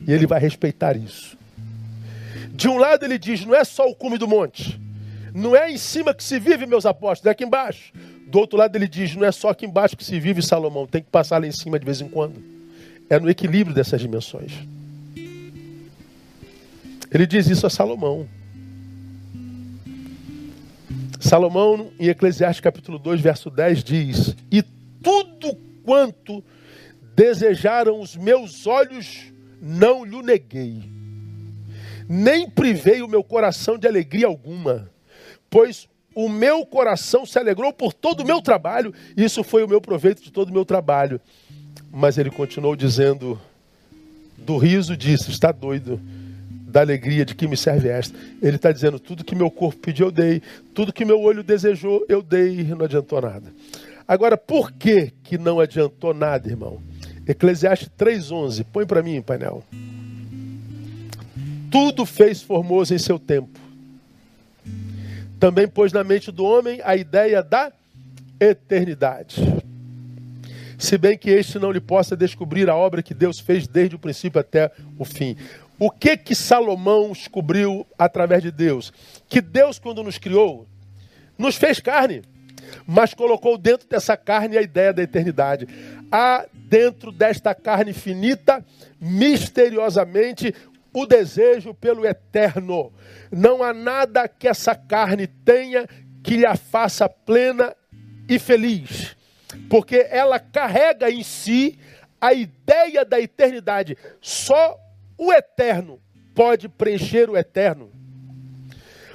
E 0.07 0.13
ele 0.13 0.27
vai 0.27 0.41
respeitar 0.41 0.97
isso. 0.97 1.39
De 2.53 2.69
um 2.69 2.77
lado 2.77 3.05
ele 3.05 3.17
diz, 3.17 3.45
não 3.45 3.55
é 3.55 3.63
só 3.63 3.89
o 3.89 3.95
cume 3.95 4.19
do 4.19 4.27
monte. 4.27 4.81
Não 5.33 5.55
é 5.55 5.71
em 5.71 5.79
cima 5.79 6.13
que 6.13 6.25
se 6.25 6.39
vive, 6.41 6.67
meus 6.67 6.85
apóstolos, 6.85 7.27
é 7.27 7.31
aqui 7.31 7.45
embaixo. 7.45 7.93
Do 8.27 8.41
outro 8.41 8.59
lado 8.59 8.75
ele 8.75 8.89
diz, 8.89 9.15
não 9.15 9.25
é 9.25 9.31
só 9.31 9.51
aqui 9.51 9.67
embaixo 9.67 9.97
que 9.97 10.05
se 10.05 10.19
vive, 10.19 10.43
Salomão, 10.43 10.87
tem 10.87 11.03
que 11.03 11.11
passar 11.11 11.41
lá 11.41 11.47
em 11.47 11.53
cima 11.53 11.79
de 11.79 11.85
vez 11.85 12.01
em 12.01 12.09
quando. 12.09 12.43
É 13.09 13.21
no 13.21 13.31
equilíbrio 13.31 13.75
dessas 13.75 14.01
dimensões. 14.01 14.53
Ele 17.11 17.27
diz 17.27 17.47
isso 17.47 17.67
a 17.67 17.71
Salomão. 17.71 18.27
Salomão, 21.21 21.91
em 21.99 22.09
Eclesiastes 22.09 22.61
capítulo 22.61 22.99
2, 22.99 23.21
verso 23.21 23.51
10, 23.51 23.85
diz: 23.85 24.37
E 24.51 24.63
tudo 25.03 25.57
quanto 25.83 26.45
desejaram 27.15 28.01
os 28.01 28.17
meus 28.17 28.67
olhos, 28.67 29.33
não 29.61 30.05
lhe 30.05 30.23
neguei, 30.23 30.83
nem 32.09 32.49
privei 32.49 33.03
o 33.03 33.09
meu 33.09 33.25
coração 33.25 33.79
de 33.79 33.87
alegria 33.87 34.27
alguma, 34.27 34.91
pois 35.49 35.89
o 36.15 36.29
meu 36.29 36.65
coração 36.65 37.25
se 37.27 37.39
alegrou 37.39 37.73
por 37.73 37.93
todo 37.93 38.21
o 38.21 38.27
meu 38.27 38.41
trabalho, 38.41 38.93
e 39.17 39.25
isso 39.25 39.43
foi 39.43 39.63
o 39.63 39.69
meu 39.69 39.81
proveito 39.81 40.23
de 40.23 40.31
todo 40.31 40.51
o 40.51 40.53
meu 40.53 40.65
trabalho. 40.65 41.21
Mas 41.91 42.19
ele 42.19 42.31
continuou 42.31 42.77
dizendo: 42.77 43.41
Do 44.37 44.59
riso 44.59 44.97
disse, 44.97 45.31
está 45.31 45.51
doido 45.51 46.01
da 46.77 46.83
alegria 46.83 47.25
de 47.25 47.35
que 47.35 47.49
me 47.49 47.57
serve 47.57 47.89
esta. 47.89 48.15
Ele 48.43 48.57
está 48.57 48.71
dizendo: 48.71 49.01
tudo 49.01 49.25
que 49.25 49.35
meu 49.35 49.51
corpo 49.51 49.81
pediu, 49.81 50.09
eu 50.09 50.13
dei. 50.13 50.43
Tudo 50.75 50.93
que 50.93 51.07
meu 51.07 51.19
olho 51.19 51.43
desejou, 51.43 52.05
eu 52.07 52.21
dei. 52.21 52.65
Não 52.65 52.85
adiantou 52.85 53.19
nada. 53.19 53.51
Agora, 54.07 54.37
por 54.37 54.71
que, 54.71 55.11
que 55.25 55.39
não 55.39 55.59
adiantou 55.59 56.13
nada, 56.13 56.47
irmão? 56.47 56.83
Eclesiastes 57.27 57.89
3,11. 57.99 58.67
Põe 58.71 58.85
para 58.85 59.03
mim, 59.03 59.23
painel. 59.23 59.65
Tudo 61.71 62.05
fez 62.05 62.43
formoso 62.43 62.93
em 62.93 62.99
seu 62.99 63.19
tempo. 63.19 63.59
Também 65.41 65.67
pôs 65.67 65.95
na 65.95 66.05
mente 66.05 66.31
do 66.31 66.45
homem 66.45 66.83
a 66.85 66.95
ideia 66.95 67.43
da 67.43 67.73
eternidade. 68.39 69.41
Se 70.79 70.99
bem 70.99 71.17
que 71.17 71.31
este 71.31 71.59
não 71.59 71.73
lhe 71.73 71.81
possa 71.81 72.15
descobrir 72.15 72.69
a 72.69 72.77
obra 72.77 73.03
que 73.03 73.15
Deus 73.15 73.41
fez 73.41 73.67
desde 73.67 73.97
o 73.97 73.99
princípio 73.99 74.39
até 74.39 74.71
o 74.99 75.07
fim. 75.07 75.37
O 75.79 75.91
que 75.91 76.17
que 76.17 76.35
Salomão 76.35 77.13
descobriu 77.13 77.87
através 77.99 78.43
de 78.43 78.51
Deus? 78.51 78.93
Que 79.29 79.41
Deus, 79.41 79.79
quando 79.79 80.03
nos 80.03 80.17
criou, 80.17 80.67
nos 81.37 81.57
fez 81.57 81.81
carne, 81.81 82.23
mas 82.87 83.13
colocou 83.13 83.59
dentro 83.59 83.87
dessa 83.87 84.17
carne 84.17 84.57
a 84.57 84.63
ideia 84.63 84.93
da 84.93 85.03
eternidade. 85.03 85.69
Há 86.11 86.47
dentro 86.53 87.13
desta 87.13 87.55
carne 87.55 87.93
finita, 87.93 88.65
misteriosamente, 88.99 90.55
o 90.93 91.05
desejo 91.05 91.75
pelo 91.75 92.07
eterno. 92.07 92.91
Não 93.31 93.63
há 93.63 93.75
nada 93.75 94.27
que 94.27 94.49
essa 94.49 94.75
carne 94.75 95.27
tenha 95.27 95.87
que 96.23 96.39
lhe 96.39 96.47
a 96.47 96.57
faça 96.57 97.09
plena 97.09 97.77
e 98.29 98.39
feliz, 98.39 99.15
porque 99.69 100.07
ela 100.11 100.41
carrega 100.41 101.11
em 101.11 101.23
si 101.23 101.79
a 102.21 102.33
ideia 102.33 103.05
da 103.05 103.21
eternidade. 103.21 103.97
Só 104.21 104.77
o 105.19 105.33
eterno 105.33 106.01
pode 106.35 106.69
preencher 106.69 107.31
o 107.31 107.37
eterno. 107.37 107.91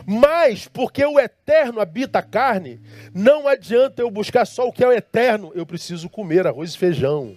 Mas, 0.06 0.68
porque 0.68 1.06
o 1.06 1.20
eterno 1.20 1.80
habita 1.80 2.20
a 2.20 2.24
carne, 2.24 2.82
não 3.14 3.48
adianta 3.48 4.02
eu 4.02 4.10
buscar 4.10 4.46
só 4.46 4.68
o 4.68 4.74
que 4.74 4.84
é 4.84 4.88
o 4.88 4.92
eterno. 4.92 5.52
Eu 5.54 5.66
preciso 5.66 6.10
comer 6.10 6.48
arroz 6.48 6.74
e 6.74 6.78
feijão. 6.78 7.36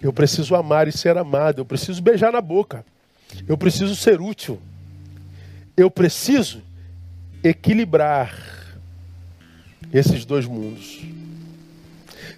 Eu 0.00 0.12
preciso 0.12 0.54
amar 0.54 0.88
e 0.88 0.92
ser 0.92 1.16
amado. 1.16 1.60
Eu 1.60 1.64
preciso 1.64 2.02
beijar 2.02 2.32
na 2.32 2.40
boca. 2.40 2.84
Eu 3.46 3.56
preciso 3.56 3.94
ser 3.94 4.20
útil. 4.20 4.60
Eu 5.76 5.90
preciso 5.90 6.62
equilibrar 7.44 8.34
esses 9.92 10.24
dois 10.24 10.46
mundos. 10.46 11.00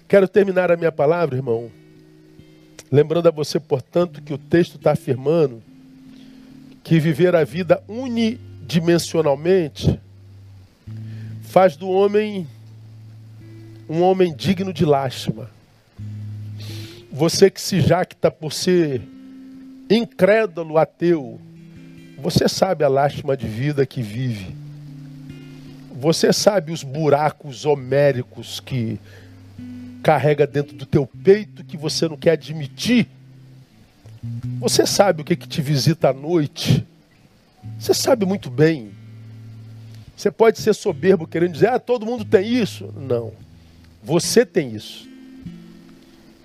Quero 0.07 0.27
terminar 0.27 0.71
a 0.71 0.77
minha 0.77 0.91
palavra, 0.91 1.35
irmão, 1.35 1.71
Lembrando 2.95 3.27
a 3.27 3.31
você, 3.31 3.59
portanto, 3.59 4.21
que 4.21 4.33
o 4.33 4.37
texto 4.37 4.77
está 4.77 4.93
afirmando 4.93 5.61
que 6.81 6.97
viver 6.97 7.35
a 7.35 7.43
vida 7.43 7.83
unidimensionalmente 7.89 9.99
faz 11.41 11.75
do 11.75 11.89
homem 11.89 12.47
um 13.89 14.01
homem 14.01 14.33
digno 14.33 14.71
de 14.71 14.85
lástima. 14.85 15.49
Você 17.11 17.51
que 17.51 17.59
se 17.59 17.81
jacta 17.81 18.31
por 18.31 18.53
ser 18.53 19.01
incrédulo, 19.89 20.77
ateu, 20.77 21.37
você 22.17 22.47
sabe 22.47 22.85
a 22.85 22.87
lástima 22.87 23.35
de 23.35 23.45
vida 23.45 23.85
que 23.85 24.01
vive. 24.01 24.55
Você 25.91 26.31
sabe 26.31 26.71
os 26.71 26.81
buracos 26.81 27.65
homéricos 27.65 28.61
que 28.61 28.97
carrega 30.05 30.45
dentro 30.45 30.75
do 30.75 30.85
teu 30.85 31.07
peito 31.07 31.63
que 31.63 31.75
você 31.75 32.07
não 32.07 32.15
quer 32.15 32.33
admitir. 32.33 33.07
Você 34.59 34.85
sabe 34.85 35.23
o 35.23 35.25
que, 35.25 35.35
que 35.35 35.47
te 35.47 35.63
visita 35.63 36.09
à 36.09 36.13
noite. 36.13 36.85
Você 37.79 37.91
sabe 37.91 38.23
muito 38.23 38.51
bem. 38.51 38.91
Você 40.15 40.29
pode 40.29 40.59
ser 40.59 40.75
soberbo 40.75 41.25
querendo 41.25 41.53
dizer, 41.53 41.69
ah, 41.69 41.79
todo 41.79 42.05
mundo 42.05 42.23
tem 42.23 42.47
isso. 42.47 42.93
Não. 42.95 43.33
Você 44.03 44.45
tem 44.45 44.75
isso. 44.75 45.09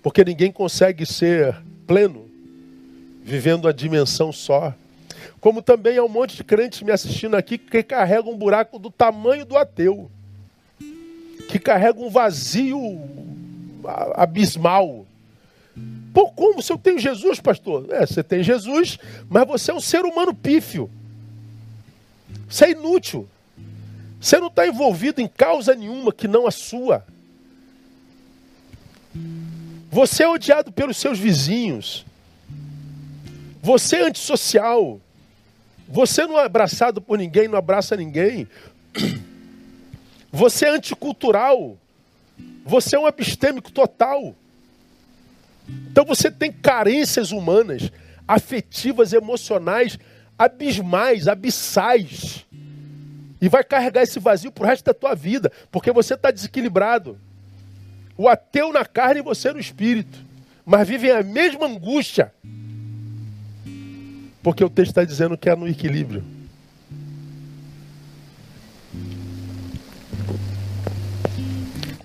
Porque 0.02 0.24
ninguém 0.24 0.50
consegue 0.50 1.04
ser 1.04 1.54
pleno 1.86 2.30
vivendo 3.22 3.68
a 3.68 3.72
dimensão 3.72 4.32
só. 4.32 4.74
Como 5.38 5.60
também 5.60 5.98
há 5.98 6.02
um 6.02 6.08
monte 6.08 6.34
de 6.34 6.44
crentes 6.44 6.80
me 6.80 6.92
assistindo 6.92 7.34
aqui 7.34 7.58
que 7.58 7.82
carregam 7.82 8.32
um 8.32 8.38
buraco 8.38 8.78
do 8.78 8.90
tamanho 8.90 9.44
do 9.44 9.58
ateu, 9.58 10.10
que 11.46 11.58
carregam 11.58 12.06
um 12.06 12.10
vazio 12.10 13.28
abismal. 14.14 15.06
Pô, 16.12 16.30
como? 16.30 16.62
Se 16.62 16.72
eu 16.72 16.78
tenho 16.78 16.98
Jesus, 16.98 17.40
pastor? 17.40 17.86
É, 17.90 18.06
você 18.06 18.22
tem 18.22 18.42
Jesus, 18.42 18.98
mas 19.28 19.46
você 19.46 19.70
é 19.70 19.74
um 19.74 19.80
ser 19.80 20.04
humano 20.04 20.34
pífio. 20.34 20.90
Você 22.48 22.66
é 22.66 22.70
inútil. 22.72 23.28
Você 24.20 24.38
não 24.38 24.48
está 24.48 24.66
envolvido 24.66 25.20
em 25.20 25.28
causa 25.28 25.74
nenhuma 25.74 26.12
que 26.12 26.28
não 26.28 26.46
a 26.46 26.50
sua. 26.50 27.04
Você 29.90 30.22
é 30.22 30.28
odiado 30.28 30.70
pelos 30.70 30.96
seus 30.96 31.18
vizinhos. 31.18 32.04
Você 33.62 33.96
é 33.96 34.06
antissocial. 34.06 35.00
Você 35.88 36.26
não 36.26 36.38
é 36.38 36.44
abraçado 36.44 37.00
por 37.00 37.18
ninguém, 37.18 37.48
não 37.48 37.58
abraça 37.58 37.96
ninguém. 37.96 38.46
Você 40.30 40.66
é 40.66 40.70
anticultural. 40.70 41.76
Você 42.64 42.96
é 42.96 42.98
um 42.98 43.08
epistêmico 43.08 43.72
total. 43.72 44.34
Então 45.90 46.04
você 46.04 46.30
tem 46.30 46.52
carências 46.52 47.32
humanas, 47.32 47.90
afetivas, 48.26 49.12
emocionais, 49.12 49.98
abismais, 50.38 51.28
abissais. 51.28 52.46
E 53.40 53.48
vai 53.48 53.64
carregar 53.64 54.02
esse 54.02 54.18
vazio 54.18 54.52
pro 54.52 54.66
resto 54.66 54.84
da 54.84 54.94
tua 54.94 55.14
vida, 55.14 55.50
porque 55.70 55.92
você 55.92 56.14
está 56.14 56.30
desequilibrado. 56.30 57.18
O 58.16 58.28
ateu 58.28 58.72
na 58.72 58.84
carne 58.84 59.20
e 59.20 59.24
você 59.24 59.52
no 59.52 59.58
espírito. 59.58 60.18
Mas 60.64 60.86
vivem 60.86 61.10
a 61.10 61.22
mesma 61.22 61.66
angústia. 61.66 62.32
Porque 64.42 64.62
o 64.62 64.70
texto 64.70 64.90
está 64.90 65.04
dizendo 65.04 65.36
que 65.38 65.48
é 65.48 65.56
no 65.56 65.66
equilíbrio. 65.66 66.22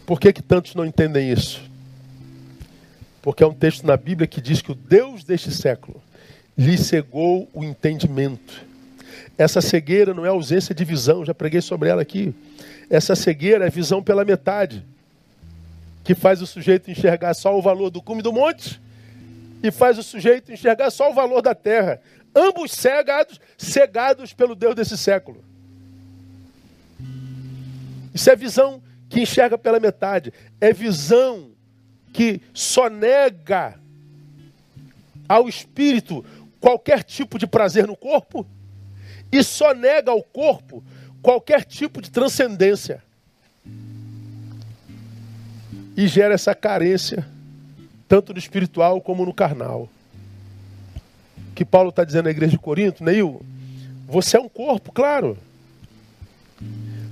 Por 0.06 0.20
que, 0.20 0.32
que 0.32 0.41
tantos 0.41 0.76
não 0.76 0.86
entendem 0.86 1.32
isso? 1.32 1.62
Porque 3.22 3.43
é 3.43 3.47
um 3.47 3.53
texto 3.53 3.86
na 3.86 3.97
Bíblia 3.97 4.28
que 4.28 4.39
diz 4.39 4.62
que 4.62 4.72
o 4.72 4.76
Deus 4.76 5.24
deste 5.24 5.51
século 5.51 6.01
lhe 6.56 6.78
cegou 6.78 7.49
o 7.53 7.64
entendimento. 7.64 8.64
Essa 9.38 9.62
cegueira 9.62 10.14
não 10.14 10.26
é 10.26 10.30
ausência 10.30 10.76
de 10.76 10.86
visão, 10.86 11.26
já 11.26 11.34
preguei 11.34 11.60
sobre 11.60 11.89
ela 11.89 12.01
aqui. 12.01 12.34
Essa 12.89 13.16
cegueira 13.16 13.66
é 13.66 13.70
visão 13.70 14.01
pela 14.01 14.24
metade 14.24 14.86
que 16.03 16.14
faz 16.14 16.39
o 16.39 16.45
sujeito 16.45 16.91
enxergar 16.91 17.34
só 17.34 17.58
o 17.58 17.62
valor 17.62 17.89
do 17.89 18.01
cume 18.01 18.22
do 18.22 18.32
monte 18.32 18.80
e 19.64 19.72
faz 19.72 19.97
o 19.97 20.03
sujeito 20.03 20.51
enxergar 20.51 20.91
só 20.91 21.10
o 21.10 21.14
valor 21.14 21.41
da 21.41 21.56
terra. 21.56 21.99
Ambos 22.34 22.72
cegados, 22.72 23.41
cegados 23.58 24.34
pelo 24.34 24.53
Deus 24.53 24.76
desse 24.76 24.97
século. 24.97 25.43
Isso 28.14 28.30
é 28.30 28.36
visão 28.36 28.82
que 29.16 29.22
enxerga 29.22 29.57
pela 29.57 29.80
metade. 29.80 30.34
É 30.59 30.74
visão 30.74 31.51
que 32.11 32.41
só 32.53 32.89
nega 32.89 33.80
ao 35.26 35.47
espírito 35.47 36.26
qualquer 36.59 37.01
tipo 37.01 37.39
de 37.39 37.47
prazer 37.47 37.88
no 37.88 37.95
corpo 37.95 38.45
e 39.32 39.41
só 39.41 39.74
nega 39.74 40.11
ao 40.11 40.22
corpo 40.22 40.84
qualquer 41.22 41.63
tipo 41.63 42.01
de 42.01 42.11
transcendência 42.11 43.01
e 45.95 46.05
gera 46.09 46.34
essa 46.34 46.53
carência, 46.53 47.26
tanto 48.09 48.34
no 48.34 48.39
espiritual 48.39 48.99
como 48.99 49.26
no 49.26 49.34
carnal. 49.34 49.88
Que 51.55 51.63
Paulo 51.63 51.88
está 51.88 52.03
dizendo 52.03 52.28
à 52.28 52.32
igreja 52.32 52.51
de 52.51 52.59
Corinto, 52.59 53.01
Neil, 53.01 53.41
você 54.09 54.36
é 54.36 54.41
um 54.41 54.49
corpo, 54.49 54.91
claro. 54.91 55.38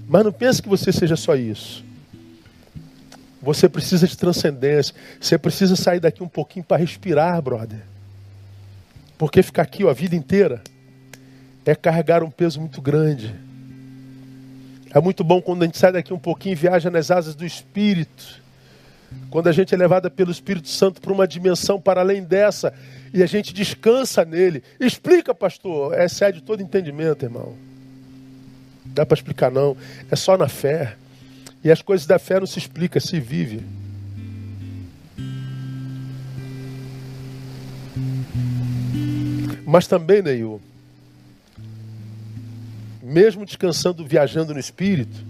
Mas 0.06 0.26
não 0.26 0.34
pense 0.34 0.62
que 0.62 0.68
você 0.68 0.92
seja 0.92 1.16
só 1.16 1.34
isso. 1.34 1.93
Você 3.44 3.68
precisa 3.68 4.08
de 4.08 4.18
transcendência. 4.18 4.96
Você 5.20 5.38
precisa 5.38 5.76
sair 5.76 6.00
daqui 6.00 6.24
um 6.24 6.28
pouquinho 6.30 6.64
para 6.64 6.78
respirar, 6.78 7.42
brother. 7.42 7.82
Porque 9.18 9.44
ficar 9.44 9.64
aqui 9.64 9.84
ó, 9.84 9.90
a 9.90 9.94
vida 9.94 10.16
inteira 10.16 10.62
é 11.66 11.76
carregar 11.76 12.24
um 12.24 12.32
peso 12.32 12.60
muito 12.60 12.82
grande. 12.82 13.36
É 14.94 15.00
muito 15.02 15.24
bom 15.24 15.42
quando 15.42 15.64
a 15.64 15.66
gente 15.66 15.78
sai 15.78 15.92
daqui 15.92 16.14
um 16.14 16.20
pouquinho 16.20 16.54
e 16.54 16.56
viaja 16.56 16.90
nas 16.90 17.12
asas 17.12 17.36
do 17.36 17.46
Espírito. 17.46 18.42
Quando 19.30 19.48
a 19.48 19.52
gente 19.52 19.74
é 19.74 19.78
levada 19.78 20.10
pelo 20.10 20.32
Espírito 20.32 20.70
Santo 20.70 21.02
para 21.02 21.12
uma 21.12 21.28
dimensão 21.28 21.82
para 21.82 22.00
além 22.00 22.24
dessa 22.24 22.74
e 23.14 23.22
a 23.22 23.26
gente 23.26 23.54
descansa 23.54 24.24
nele. 24.24 24.64
Explica, 24.80 25.36
pastor. 25.36 26.00
Excede 26.00 26.42
todo 26.42 26.64
entendimento, 26.64 27.26
irmão. 27.26 27.56
Não 28.86 28.94
dá 28.94 29.06
para 29.06 29.16
explicar, 29.16 29.52
não. 29.52 29.76
É 30.10 30.16
só 30.16 30.38
na 30.38 30.48
fé. 30.48 30.96
E 31.64 31.72
as 31.72 31.82
coisas 31.82 32.06
da 32.06 32.20
fé 32.20 32.40
não 32.40 32.48
se 32.48 32.60
explica, 32.60 33.00
se 33.00 33.20
vive. 33.20 33.62
Mas 39.66 39.88
também, 39.88 40.22
Neil, 40.22 40.62
mesmo 43.02 43.46
descansando, 43.46 44.06
viajando 44.06 44.54
no 44.54 44.60
Espírito, 44.60 45.26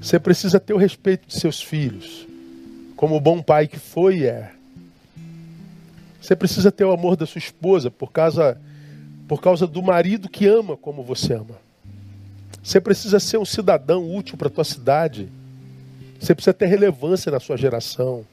você 0.00 0.18
precisa 0.18 0.60
ter 0.60 0.74
o 0.74 0.78
respeito 0.78 1.26
de 1.26 1.38
seus 1.38 1.62
filhos 1.62 2.26
como 2.96 3.20
bom 3.20 3.42
pai 3.42 3.68
que 3.68 3.78
foi 3.78 4.20
e 4.20 4.26
é. 4.26 4.52
Você 6.20 6.34
precisa 6.34 6.72
ter 6.72 6.84
o 6.84 6.92
amor 6.92 7.14
da 7.14 7.26
sua 7.26 7.38
esposa 7.38 7.90
por 7.90 8.10
causa, 8.10 8.60
por 9.28 9.40
causa 9.40 9.66
do 9.66 9.82
marido 9.82 10.28
que 10.28 10.46
ama 10.46 10.76
como 10.76 11.02
você 11.02 11.34
ama. 11.34 11.65
Você 12.66 12.80
precisa 12.80 13.20
ser 13.20 13.38
um 13.38 13.44
cidadão 13.44 14.12
útil 14.12 14.36
para 14.36 14.48
a 14.48 14.50
tua 14.50 14.64
cidade. 14.64 15.28
Você 16.18 16.34
precisa 16.34 16.52
ter 16.52 16.66
relevância 16.66 17.30
na 17.30 17.38
sua 17.38 17.56
geração. 17.56 18.26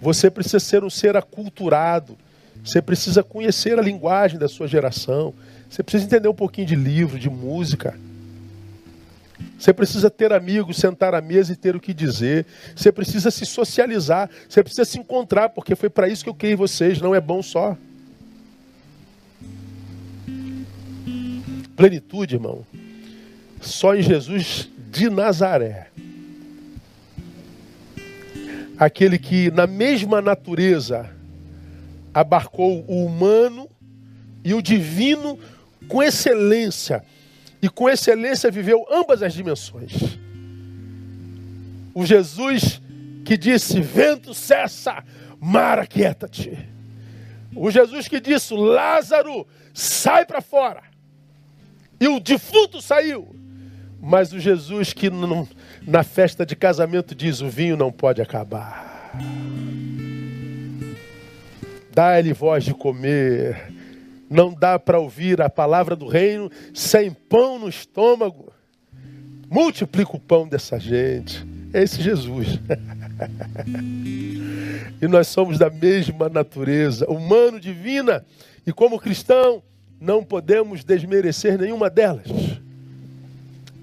Você 0.00 0.30
precisa 0.30 0.58
ser 0.58 0.82
um 0.82 0.88
ser 0.88 1.18
aculturado. 1.18 2.16
Você 2.64 2.80
precisa 2.80 3.22
conhecer 3.22 3.78
a 3.78 3.82
linguagem 3.82 4.38
da 4.38 4.48
sua 4.48 4.66
geração. 4.66 5.34
Você 5.68 5.82
precisa 5.82 6.06
entender 6.06 6.28
um 6.28 6.34
pouquinho 6.34 6.66
de 6.66 6.74
livro, 6.74 7.18
de 7.18 7.28
música. 7.28 7.94
Você 9.58 9.70
precisa 9.70 10.08
ter 10.08 10.32
amigos, 10.32 10.78
sentar 10.78 11.14
à 11.14 11.20
mesa 11.20 11.52
e 11.52 11.56
ter 11.56 11.76
o 11.76 11.80
que 11.80 11.92
dizer. 11.92 12.46
Você 12.74 12.90
precisa 12.90 13.30
se 13.30 13.44
socializar. 13.44 14.30
Você 14.48 14.62
precisa 14.62 14.86
se 14.86 14.98
encontrar, 14.98 15.50
porque 15.50 15.76
foi 15.76 15.90
para 15.90 16.08
isso 16.08 16.24
que 16.24 16.30
eu 16.30 16.34
criei 16.34 16.56
vocês. 16.56 17.02
Não 17.02 17.14
é 17.14 17.20
bom 17.20 17.42
só. 17.42 17.76
Plenitude, 21.76 22.36
irmão. 22.36 22.64
Só 23.66 23.94
em 23.94 24.02
Jesus 24.02 24.70
de 24.90 25.10
Nazaré. 25.10 25.88
Aquele 28.78 29.18
que, 29.18 29.50
na 29.50 29.66
mesma 29.66 30.22
natureza, 30.22 31.10
abarcou 32.14 32.84
o 32.88 33.04
humano 33.04 33.68
e 34.44 34.54
o 34.54 34.62
divino 34.62 35.38
com 35.88 36.02
excelência 36.02 37.04
e 37.60 37.68
com 37.68 37.88
excelência 37.88 38.50
viveu 38.50 38.86
ambas 38.90 39.22
as 39.22 39.34
dimensões. 39.34 39.92
O 41.92 42.06
Jesus 42.06 42.80
que 43.24 43.36
disse: 43.36 43.80
Vento 43.80 44.32
cessa, 44.32 45.02
mar 45.40 45.78
aquieta-te. 45.78 46.56
O 47.54 47.70
Jesus 47.70 48.06
que 48.06 48.20
disse: 48.20 48.54
Lázaro, 48.54 49.46
sai 49.74 50.24
para 50.24 50.40
fora. 50.40 50.82
E 51.98 52.06
o 52.06 52.20
defunto 52.20 52.80
saiu. 52.80 53.35
Mas 54.00 54.32
o 54.32 54.38
Jesus 54.38 54.92
que 54.92 55.10
na 55.86 56.02
festa 56.02 56.44
de 56.44 56.54
casamento 56.54 57.14
diz: 57.14 57.40
O 57.40 57.48
vinho 57.48 57.76
não 57.76 57.90
pode 57.90 58.20
acabar. 58.20 59.14
Dá-lhe 61.92 62.32
voz 62.32 62.64
de 62.64 62.74
comer 62.74 63.76
não 64.28 64.52
dá 64.52 64.78
para 64.78 64.98
ouvir 64.98 65.40
a 65.40 65.48
palavra 65.48 65.94
do 65.94 66.06
reino 66.06 66.50
sem 66.74 67.10
pão 67.10 67.58
no 67.58 67.68
estômago. 67.68 68.52
Multiplica 69.48 70.16
o 70.16 70.20
pão 70.20 70.48
dessa 70.48 70.78
gente. 70.78 71.46
É 71.72 71.82
esse 71.82 72.02
Jesus. 72.02 72.58
e 75.00 75.06
nós 75.06 75.28
somos 75.28 75.58
da 75.58 75.70
mesma 75.70 76.28
natureza, 76.28 77.08
humano, 77.08 77.60
divina. 77.60 78.24
E 78.66 78.72
como 78.72 78.98
cristão, 78.98 79.62
não 80.00 80.24
podemos 80.24 80.82
desmerecer 80.84 81.58
nenhuma 81.58 81.88
delas. 81.88 82.26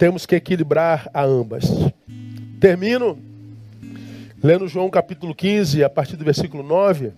Temos 0.04 0.26
que 0.26 0.36
equilibrar 0.36 1.10
a 1.14 1.24
ambas. 1.24 1.64
Termino 2.60 3.18
lendo 4.44 4.68
João 4.68 4.90
capítulo 4.90 5.34
15, 5.34 5.82
a 5.82 5.90
partir 5.90 6.18
do 6.18 6.26
versículo 6.26 6.62
9 6.62 7.14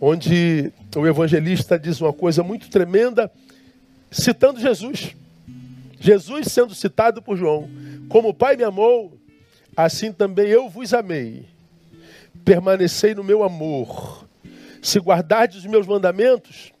onde 0.00 0.72
o 0.94 1.04
evangelista 1.08 1.76
diz 1.76 2.00
uma 2.00 2.12
coisa 2.12 2.44
muito 2.44 2.70
tremenda, 2.70 3.28
citando 4.12 4.60
Jesus. 4.60 5.16
Jesus 5.98 6.52
sendo 6.52 6.72
citado 6.72 7.20
por 7.20 7.36
João: 7.36 7.68
Como 8.08 8.28
o 8.28 8.34
Pai 8.34 8.56
me 8.56 8.62
amou, 8.62 9.18
assim 9.76 10.12
também 10.12 10.46
eu 10.46 10.68
vos 10.68 10.94
amei. 10.94 11.46
permanecei 12.44 13.12
no 13.12 13.24
meu 13.24 13.42
amor. 13.42 14.24
Se 14.80 15.00
guardardes 15.00 15.56
os 15.56 15.66
meus 15.66 15.84
mandamentos, 15.84 16.72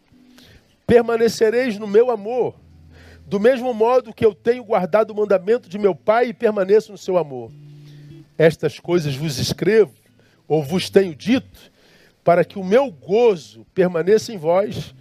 permanecereis 0.86 1.76
no 1.76 1.88
meu 1.88 2.08
amor. 2.08 2.54
Do 3.28 3.38
mesmo 3.38 3.74
modo 3.74 4.14
que 4.14 4.24
eu 4.24 4.34
tenho 4.34 4.64
guardado 4.64 5.10
o 5.10 5.14
mandamento 5.14 5.68
de 5.68 5.78
meu 5.78 5.94
Pai 5.94 6.28
e 6.28 6.32
permaneço 6.32 6.90
no 6.90 6.96
seu 6.96 7.18
amor. 7.18 7.52
Estas 8.38 8.80
coisas 8.80 9.14
vos 9.14 9.38
escrevo, 9.38 9.92
ou 10.46 10.62
vos 10.62 10.88
tenho 10.88 11.14
dito, 11.14 11.70
para 12.24 12.42
que 12.42 12.58
o 12.58 12.64
meu 12.64 12.90
gozo 12.90 13.66
permaneça 13.74 14.32
em 14.32 14.38
vós 14.38 14.94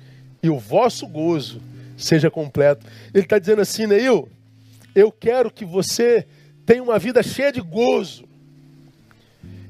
e 0.43 0.49
o 0.49 0.59
vosso 0.59 1.07
gozo 1.07 1.61
seja 1.95 2.29
completo. 2.29 2.85
Ele 3.13 3.23
está 3.23 3.39
dizendo 3.39 3.61
assim, 3.61 3.87
Neil, 3.87 4.27
eu 4.93 5.09
quero 5.09 5.49
que 5.49 5.63
você 5.63 6.27
tenha 6.65 6.83
uma 6.83 6.99
vida 6.99 7.23
cheia 7.23 7.51
de 7.53 7.61
gozo. 7.61 8.25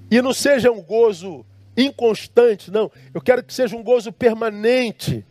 E 0.09 0.19
não 0.19 0.33
seja 0.33 0.71
um 0.71 0.81
gozo 0.81 1.45
inconstante, 1.77 2.71
não. 2.71 2.91
Eu 3.13 3.21
quero 3.21 3.43
que 3.43 3.53
seja 3.53 3.75
um 3.75 3.83
gozo 3.83 4.11
permanente. 4.11 5.23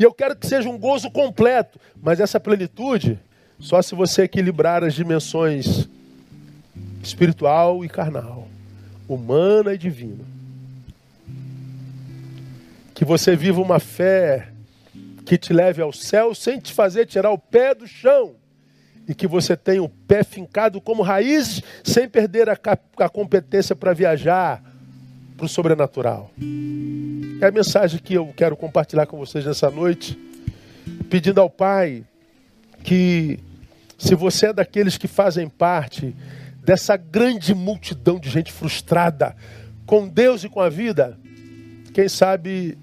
E 0.00 0.02
eu 0.02 0.14
quero 0.14 0.34
que 0.34 0.46
seja 0.46 0.66
um 0.66 0.78
gozo 0.78 1.10
completo. 1.10 1.78
Mas 2.02 2.20
essa 2.20 2.40
plenitude, 2.40 3.20
só 3.58 3.82
se 3.82 3.94
você 3.94 4.22
equilibrar 4.22 4.82
as 4.82 4.94
dimensões 4.94 5.86
espiritual 7.02 7.84
e 7.84 7.88
carnal, 7.88 8.48
humana 9.06 9.74
e 9.74 9.78
divina. 9.78 10.24
Que 12.94 13.04
você 13.04 13.36
viva 13.36 13.60
uma 13.60 13.78
fé 13.78 14.48
que 15.26 15.36
te 15.36 15.52
leve 15.52 15.82
ao 15.82 15.92
céu 15.92 16.34
sem 16.34 16.58
te 16.58 16.72
fazer 16.72 17.04
tirar 17.04 17.30
o 17.30 17.38
pé 17.38 17.74
do 17.74 17.86
chão. 17.86 18.36
E 19.06 19.14
que 19.14 19.26
você 19.26 19.54
tenha 19.54 19.82
o 19.82 19.88
pé 19.88 20.24
fincado 20.24 20.80
como 20.80 21.02
raízes, 21.02 21.62
sem 21.84 22.08
perder 22.08 22.48
a, 22.48 22.58
a 22.98 23.08
competência 23.10 23.76
para 23.76 23.92
viajar 23.92 24.62
para 25.40 25.46
o 25.46 25.48
sobrenatural. 25.48 26.30
É 27.40 27.46
a 27.46 27.50
mensagem 27.50 27.98
que 27.98 28.12
eu 28.12 28.30
quero 28.36 28.54
compartilhar 28.54 29.06
com 29.06 29.16
vocês 29.16 29.42
nessa 29.42 29.70
noite, 29.70 30.18
pedindo 31.08 31.40
ao 31.40 31.48
Pai 31.48 32.04
que, 32.84 33.38
se 33.96 34.14
você 34.14 34.48
é 34.48 34.52
daqueles 34.52 34.98
que 34.98 35.08
fazem 35.08 35.48
parte 35.48 36.14
dessa 36.62 36.94
grande 36.94 37.54
multidão 37.54 38.18
de 38.20 38.28
gente 38.28 38.52
frustrada 38.52 39.34
com 39.86 40.06
Deus 40.06 40.44
e 40.44 40.48
com 40.50 40.60
a 40.60 40.68
vida, 40.68 41.18
quem 41.94 42.06
sabe 42.06 42.76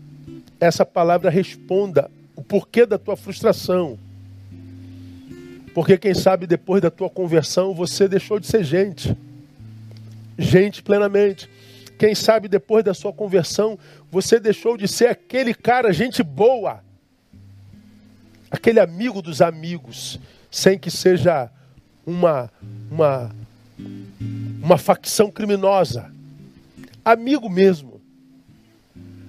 essa 0.60 0.84
palavra 0.84 1.30
responda 1.30 2.10
o 2.36 2.41
porquê 2.41 2.88
da 2.88 2.97
tua 2.97 3.16
frustração. 3.16 3.99
Porque 5.76 5.95
quem 5.95 6.16
sabe 6.16 6.47
depois 6.47 6.82
da 6.82 6.89
tua 6.89 7.08
conversão 7.08 7.76
você 7.76 8.08
deixou 8.08 8.39
de 8.39 8.47
ser 8.47 8.64
gente. 8.64 9.16
Gente 10.39 10.82
plenamente. 10.82 11.47
Quem 11.98 12.14
sabe 12.14 12.48
depois 12.48 12.84
da 12.84 12.93
sua 12.93 13.12
conversão 13.12 13.78
você 14.12 14.39
deixou 14.39 14.78
de 14.78 14.88
ser 14.88 15.08
aquele 15.08 15.54
cara, 15.54 15.91
gente 15.91 16.22
boa. 16.22 16.84
Aquele 18.50 18.80
amigo 18.80 19.22
dos 19.22 19.41
amigos, 19.41 20.20
sem 20.50 20.78
que 20.78 20.91
seja 20.91 21.50
uma 22.06 22.50
uma 22.89 23.32
uma 24.62 24.78
facção 24.78 25.32
criminosa. 25.32 26.12
Amigo 27.04 27.50
mesmo. 27.50 28.02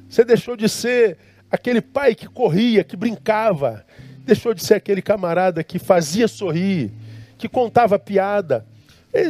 Você 0.09 0.25
deixou 0.25 0.57
de 0.57 0.69
ser 0.69 1.17
aquele 1.51 1.81
pai 1.81 2.15
que 2.15 2.27
corria, 2.27 2.85
que 2.85 2.97
brincava, 2.97 3.85
deixou 4.25 4.53
de 4.53 4.65
ser 4.65 4.75
aquele 4.75 5.01
camarada 5.01 5.65
que 5.65 5.79
fazia 5.79 6.29
sorrir, 6.29 6.91
que 7.37 7.49
contava 7.49 7.99
piada. 7.99 8.67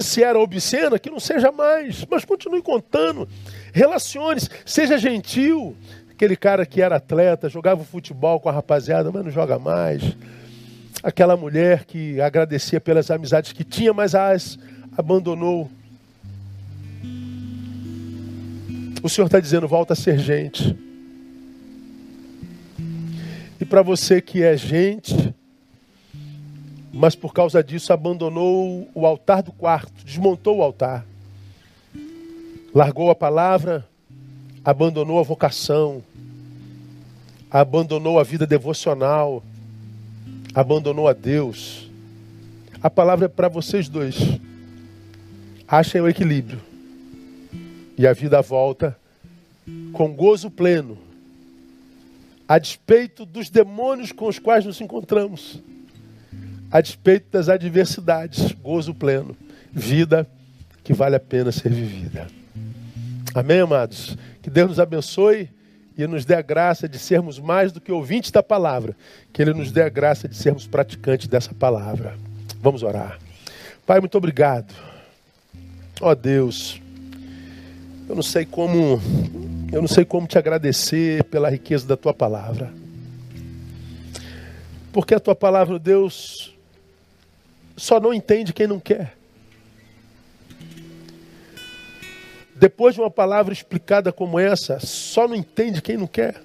Se 0.00 0.22
era 0.22 0.38
obscena, 0.38 0.98
que 0.98 1.10
não 1.10 1.20
seja 1.20 1.52
mais, 1.52 2.04
mas 2.10 2.24
continue 2.24 2.60
contando. 2.60 3.28
Relacione-se, 3.72 4.48
seja 4.66 4.98
gentil. 4.98 5.76
Aquele 6.10 6.36
cara 6.36 6.66
que 6.66 6.82
era 6.82 6.96
atleta, 6.96 7.48
jogava 7.48 7.84
futebol 7.84 8.40
com 8.40 8.48
a 8.48 8.52
rapaziada, 8.52 9.10
mas 9.12 9.24
não 9.24 9.30
joga 9.30 9.58
mais. 9.58 10.02
Aquela 11.02 11.36
mulher 11.36 11.84
que 11.84 12.20
agradecia 12.20 12.80
pelas 12.80 13.08
amizades 13.10 13.52
que 13.52 13.62
tinha, 13.62 13.92
mas 13.92 14.16
as 14.16 14.58
abandonou. 14.96 15.70
O 19.00 19.08
Senhor 19.08 19.26
está 19.26 19.38
dizendo: 19.38 19.68
volta 19.68 19.92
a 19.92 19.96
ser 19.96 20.18
gente. 20.18 20.76
E 23.60 23.64
para 23.64 23.82
você 23.82 24.20
que 24.20 24.42
é 24.42 24.56
gente, 24.56 25.34
mas 26.92 27.14
por 27.14 27.32
causa 27.32 27.62
disso 27.62 27.92
abandonou 27.92 28.88
o 28.94 29.06
altar 29.06 29.42
do 29.42 29.52
quarto, 29.52 30.04
desmontou 30.04 30.58
o 30.58 30.62
altar, 30.62 31.04
largou 32.74 33.10
a 33.10 33.14
palavra, 33.14 33.86
abandonou 34.64 35.18
a 35.18 35.22
vocação, 35.22 36.02
abandonou 37.50 38.18
a 38.18 38.24
vida 38.24 38.46
devocional, 38.46 39.42
abandonou 40.54 41.08
a 41.08 41.12
Deus. 41.12 41.90
A 42.82 42.88
palavra 42.88 43.26
é 43.26 43.28
para 43.28 43.48
vocês 43.48 43.88
dois. 43.88 44.16
Achem 45.66 46.00
o 46.00 46.08
equilíbrio. 46.08 46.60
E 47.96 48.06
a 48.06 48.12
vida 48.12 48.40
volta 48.40 48.96
com 49.92 50.12
gozo 50.12 50.50
pleno 50.50 50.96
a 52.48 52.58
despeito 52.58 53.26
dos 53.26 53.50
demônios 53.50 54.10
com 54.10 54.26
os 54.26 54.38
quais 54.38 54.64
nos 54.64 54.80
encontramos, 54.80 55.60
a 56.70 56.80
despeito 56.80 57.26
das 57.30 57.48
adversidades, 57.48 58.52
gozo 58.52 58.94
pleno, 58.94 59.36
vida 59.72 60.26
que 60.84 60.92
vale 60.92 61.16
a 61.16 61.20
pena 61.20 61.52
ser 61.52 61.70
vivida. 61.70 62.26
Amém, 63.34 63.60
amados? 63.60 64.16
Que 64.42 64.50
Deus 64.50 64.68
nos 64.68 64.80
abençoe 64.80 65.48
e 65.96 66.06
nos 66.06 66.24
dê 66.24 66.34
a 66.34 66.42
graça 66.42 66.88
de 66.88 66.98
sermos 66.98 67.38
mais 67.38 67.72
do 67.72 67.80
que 67.80 67.92
ouvintes 67.92 68.30
da 68.30 68.42
palavra, 68.42 68.96
que 69.32 69.42
Ele 69.42 69.52
nos 69.52 69.72
dê 69.72 69.82
a 69.82 69.88
graça 69.88 70.28
de 70.28 70.36
sermos 70.36 70.66
praticantes 70.66 71.26
dessa 71.26 71.52
palavra. 71.52 72.16
Vamos 72.60 72.82
orar. 72.82 73.18
Pai, 73.86 74.00
muito 74.00 74.16
obrigado. 74.16 74.74
Ó 76.00 76.10
oh, 76.10 76.14
Deus, 76.14 76.80
eu 78.08 78.14
não 78.14 78.22
sei 78.22 78.44
como 78.46 79.00
eu 79.70 79.82
não 79.82 79.88
sei 79.88 80.04
como 80.04 80.26
te 80.26 80.38
agradecer 80.38 81.24
pela 81.24 81.50
riqueza 81.50 81.86
da 81.86 81.96
tua 81.96 82.14
palavra. 82.14 82.72
Porque 84.92 85.14
a 85.14 85.20
tua 85.20 85.34
palavra, 85.34 85.78
Deus, 85.78 86.56
só 87.78 88.00
não 88.00 88.12
entende 88.12 88.52
quem 88.52 88.66
não 88.66 88.80
quer. 88.80 89.16
Depois 92.54 92.94
de 92.94 93.00
uma 93.00 93.10
palavra 93.10 93.52
explicada 93.52 94.12
como 94.12 94.38
essa, 94.38 94.80
só 94.80 95.28
não 95.28 95.34
entende 95.36 95.80
quem 95.80 95.96
não 95.96 96.08
quer. 96.08 96.42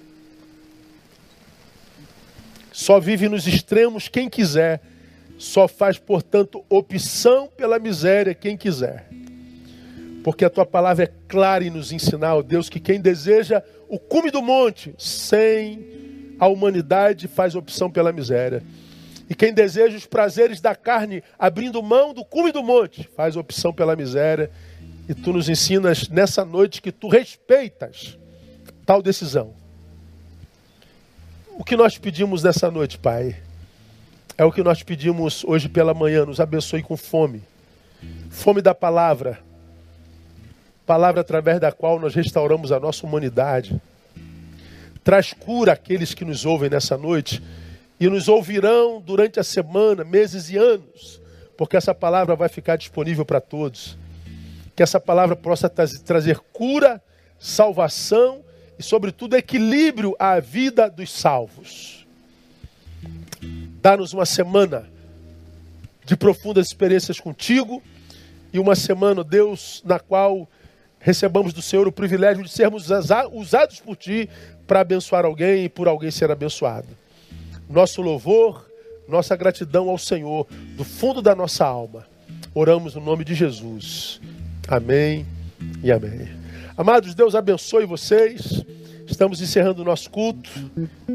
Só 2.72 3.00
vive 3.00 3.28
nos 3.28 3.46
extremos 3.46 4.08
quem 4.08 4.30
quiser. 4.30 4.80
Só 5.36 5.66
faz, 5.66 5.98
portanto, 5.98 6.64
opção 6.68 7.48
pela 7.56 7.80
miséria 7.80 8.32
quem 8.32 8.56
quiser. 8.56 9.08
Porque 10.22 10.44
a 10.44 10.50
tua 10.50 10.64
palavra 10.64 11.04
é 11.04 11.12
clara 11.28 11.64
em 11.64 11.70
nos 11.70 11.90
ensinar, 11.90 12.36
ó 12.36 12.42
Deus, 12.42 12.68
que 12.68 12.78
quem 12.78 13.00
deseja 13.00 13.62
o 13.88 13.98
cume 13.98 14.30
do 14.30 14.40
monte, 14.40 14.94
sem 14.96 16.36
a 16.38 16.46
humanidade, 16.46 17.26
faz 17.26 17.54
opção 17.54 17.90
pela 17.90 18.12
miséria. 18.12 18.62
E 19.28 19.34
quem 19.34 19.54
deseja 19.54 19.96
os 19.96 20.06
prazeres 20.06 20.60
da 20.60 20.74
carne, 20.74 21.22
abrindo 21.38 21.82
mão 21.82 22.12
do 22.12 22.24
cume 22.24 22.52
do 22.52 22.62
monte, 22.62 23.08
faz 23.16 23.36
opção 23.36 23.72
pela 23.72 23.96
miséria. 23.96 24.50
E 25.08 25.14
tu 25.14 25.32
nos 25.32 25.48
ensinas 25.48 26.08
nessa 26.08 26.44
noite 26.44 26.82
que 26.82 26.92
tu 26.92 27.08
respeitas 27.08 28.18
tal 28.84 29.02
decisão. 29.02 29.54
O 31.58 31.64
que 31.64 31.76
nós 31.76 31.96
pedimos 31.96 32.42
nessa 32.42 32.70
noite, 32.70 32.98
Pai, 32.98 33.36
é 34.36 34.44
o 34.44 34.52
que 34.52 34.62
nós 34.62 34.82
pedimos 34.82 35.44
hoje 35.44 35.68
pela 35.68 35.94
manhã. 35.94 36.26
Nos 36.26 36.40
abençoe 36.40 36.82
com 36.82 36.96
fome 36.96 37.42
fome 38.30 38.60
da 38.60 38.74
palavra 38.74 39.38
palavra 40.84 41.22
através 41.22 41.58
da 41.58 41.72
qual 41.72 41.98
nós 41.98 42.14
restauramos 42.14 42.70
a 42.70 42.78
nossa 42.78 43.06
humanidade. 43.06 43.80
Traz 45.02 45.32
cura 45.32 45.72
àqueles 45.72 46.12
que 46.12 46.26
nos 46.26 46.44
ouvem 46.44 46.68
nessa 46.68 46.98
noite 46.98 47.42
e 47.98 48.08
nos 48.08 48.28
ouvirão 48.28 49.00
durante 49.00 49.38
a 49.38 49.44
semana, 49.44 50.04
meses 50.04 50.50
e 50.50 50.56
anos, 50.56 51.20
porque 51.56 51.76
essa 51.76 51.94
palavra 51.94 52.34
vai 52.34 52.48
ficar 52.48 52.76
disponível 52.76 53.24
para 53.24 53.40
todos. 53.40 53.96
Que 54.74 54.82
essa 54.82 54.98
palavra 54.98 55.36
possa 55.36 55.68
trazer 55.68 56.38
cura, 56.52 57.00
salvação 57.38 58.42
e, 58.78 58.82
sobretudo, 58.82 59.36
equilíbrio 59.36 60.16
à 60.18 60.40
vida 60.40 60.90
dos 60.90 61.12
salvos. 61.12 62.04
Dá-nos 63.80 64.12
uma 64.12 64.26
semana 64.26 64.88
de 66.04 66.16
profundas 66.16 66.66
experiências 66.66 67.20
contigo 67.20 67.82
e 68.52 68.58
uma 68.58 68.74
semana, 68.74 69.22
Deus, 69.22 69.82
na 69.84 69.98
qual 69.98 70.48
recebamos 70.98 71.52
do 71.52 71.62
Senhor 71.62 71.86
o 71.86 71.92
privilégio 71.92 72.42
de 72.42 72.50
sermos 72.50 72.88
usados 73.32 73.78
por 73.80 73.94
Ti 73.94 74.28
para 74.66 74.80
abençoar 74.80 75.24
alguém 75.24 75.64
e 75.64 75.68
por 75.68 75.86
alguém 75.86 76.10
ser 76.10 76.30
abençoado. 76.30 76.88
Nosso 77.68 78.02
louvor, 78.02 78.68
nossa 79.08 79.36
gratidão 79.36 79.88
ao 79.88 79.98
Senhor, 79.98 80.46
do 80.76 80.84
fundo 80.84 81.20
da 81.20 81.34
nossa 81.34 81.64
alma. 81.64 82.06
Oramos 82.54 82.94
no 82.94 83.00
nome 83.00 83.24
de 83.24 83.34
Jesus. 83.34 84.20
Amém 84.68 85.26
e 85.82 85.90
amém. 85.90 86.28
Amados, 86.76 87.14
Deus 87.14 87.34
abençoe 87.34 87.86
vocês. 87.86 88.64
Estamos 89.06 89.40
encerrando 89.40 89.82
o 89.82 89.84
nosso 89.84 90.10
culto. 90.10 90.50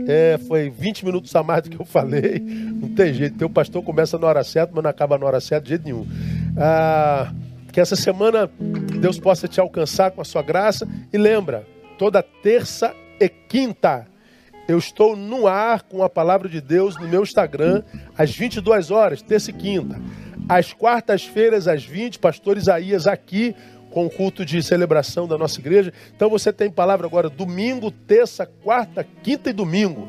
É, 0.08 0.38
foi 0.48 0.70
20 0.70 1.06
minutos 1.06 1.36
a 1.36 1.44
mais 1.44 1.64
do 1.64 1.70
que 1.70 1.82
eu 1.82 1.86
falei. 1.86 2.40
Não 2.40 2.90
tem 2.90 3.14
jeito. 3.14 3.38
Teu 3.38 3.50
pastor 3.50 3.84
começa 3.84 4.18
na 4.18 4.28
hora 4.28 4.44
certa, 4.44 4.72
mas 4.74 4.84
não 4.84 4.90
acaba 4.90 5.18
na 5.18 5.26
hora 5.26 5.40
certa 5.40 5.64
de 5.64 5.70
jeito 5.70 5.86
nenhum. 5.86 6.08
Ah, 6.58 7.34
que 7.72 7.80
essa 7.80 7.96
semana 7.96 8.50
Deus 9.00 9.20
possa 9.20 9.48
te 9.48 9.60
alcançar 9.60 10.12
com 10.12 10.22
a 10.22 10.26
sua 10.26 10.42
graça. 10.42 10.88
E 11.12 11.18
lembra, 11.18 11.66
toda 11.98 12.22
terça 12.22 12.94
e 13.20 13.28
quinta 13.28 14.08
eu 14.70 14.78
estou 14.78 15.16
no 15.16 15.48
ar 15.48 15.82
com 15.82 16.04
a 16.04 16.10
palavra 16.10 16.48
de 16.48 16.62
Deus 16.62 16.96
no 16.96 17.08
meu 17.08 17.24
Instagram, 17.24 17.82
às 18.16 18.36
22 18.36 18.92
horas, 18.92 19.20
terça 19.20 19.50
e 19.50 19.54
quinta. 19.54 20.00
Às 20.48 20.72
quartas-feiras, 20.72 21.68
às 21.68 21.84
20, 21.84 22.20
pastor 22.20 22.56
Isaías 22.56 23.08
aqui 23.08 23.56
com 23.90 24.06
o 24.06 24.10
culto 24.12 24.46
de 24.46 24.62
celebração 24.62 25.28
da 25.28 25.40
nossa 25.40 25.60
igreja. 25.60 25.92
Então 26.16 26.30
você 26.30 26.54
tem 26.54 26.70
palavra 26.70 27.08
agora 27.08 27.32
domingo, 27.32 27.90
terça, 27.90 28.46
quarta, 28.46 29.04
quinta 29.24 29.50
e 29.50 29.54
domingo. 29.54 30.08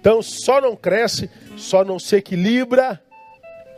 Então 0.00 0.20
só 0.20 0.60
não 0.60 0.74
cresce, 0.74 1.30
só 1.56 1.84
não 1.84 2.00
se 2.00 2.16
equilibra, 2.16 3.00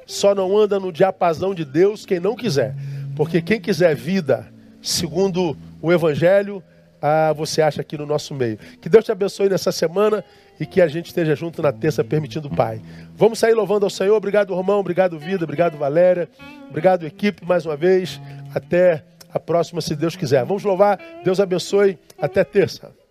só 0.06 0.34
não 0.34 0.56
anda 0.56 0.80
no 0.80 0.90
diapasão 0.90 1.54
de 1.54 1.64
Deus 1.64 2.06
quem 2.06 2.20
não 2.20 2.34
quiser. 2.34 2.74
Porque 3.14 3.42
quem 3.42 3.60
quiser 3.60 3.94
vida, 3.94 4.50
segundo 4.80 5.54
o 5.82 5.92
Evangelho, 5.92 6.64
ah, 7.00 7.32
você 7.32 7.62
acha 7.62 7.80
aqui 7.80 7.96
no 7.96 8.06
nosso 8.06 8.34
meio. 8.34 8.58
Que 8.80 8.88
Deus 8.88 9.04
te 9.04 9.12
abençoe 9.12 9.48
nessa 9.48 9.70
semana 9.72 10.24
e 10.58 10.66
que 10.66 10.80
a 10.80 10.88
gente 10.88 11.06
esteja 11.06 11.34
junto 11.34 11.62
na 11.62 11.72
terça, 11.72 12.02
permitindo 12.02 12.48
o 12.48 12.54
Pai. 12.54 12.80
Vamos 13.14 13.38
sair 13.38 13.54
louvando 13.54 13.84
ao 13.84 13.90
Senhor. 13.90 14.16
Obrigado, 14.16 14.54
Romão. 14.54 14.80
Obrigado, 14.80 15.18
Vida. 15.18 15.44
Obrigado, 15.44 15.76
Valéria. 15.76 16.28
Obrigado, 16.68 17.06
equipe, 17.06 17.44
mais 17.44 17.66
uma 17.66 17.76
vez. 17.76 18.20
Até 18.54 19.04
a 19.32 19.38
próxima, 19.38 19.80
se 19.80 19.94
Deus 19.94 20.16
quiser. 20.16 20.44
Vamos 20.44 20.64
louvar. 20.64 20.98
Deus 21.24 21.40
abençoe. 21.40 21.98
Até 22.18 22.42
terça. 22.42 23.05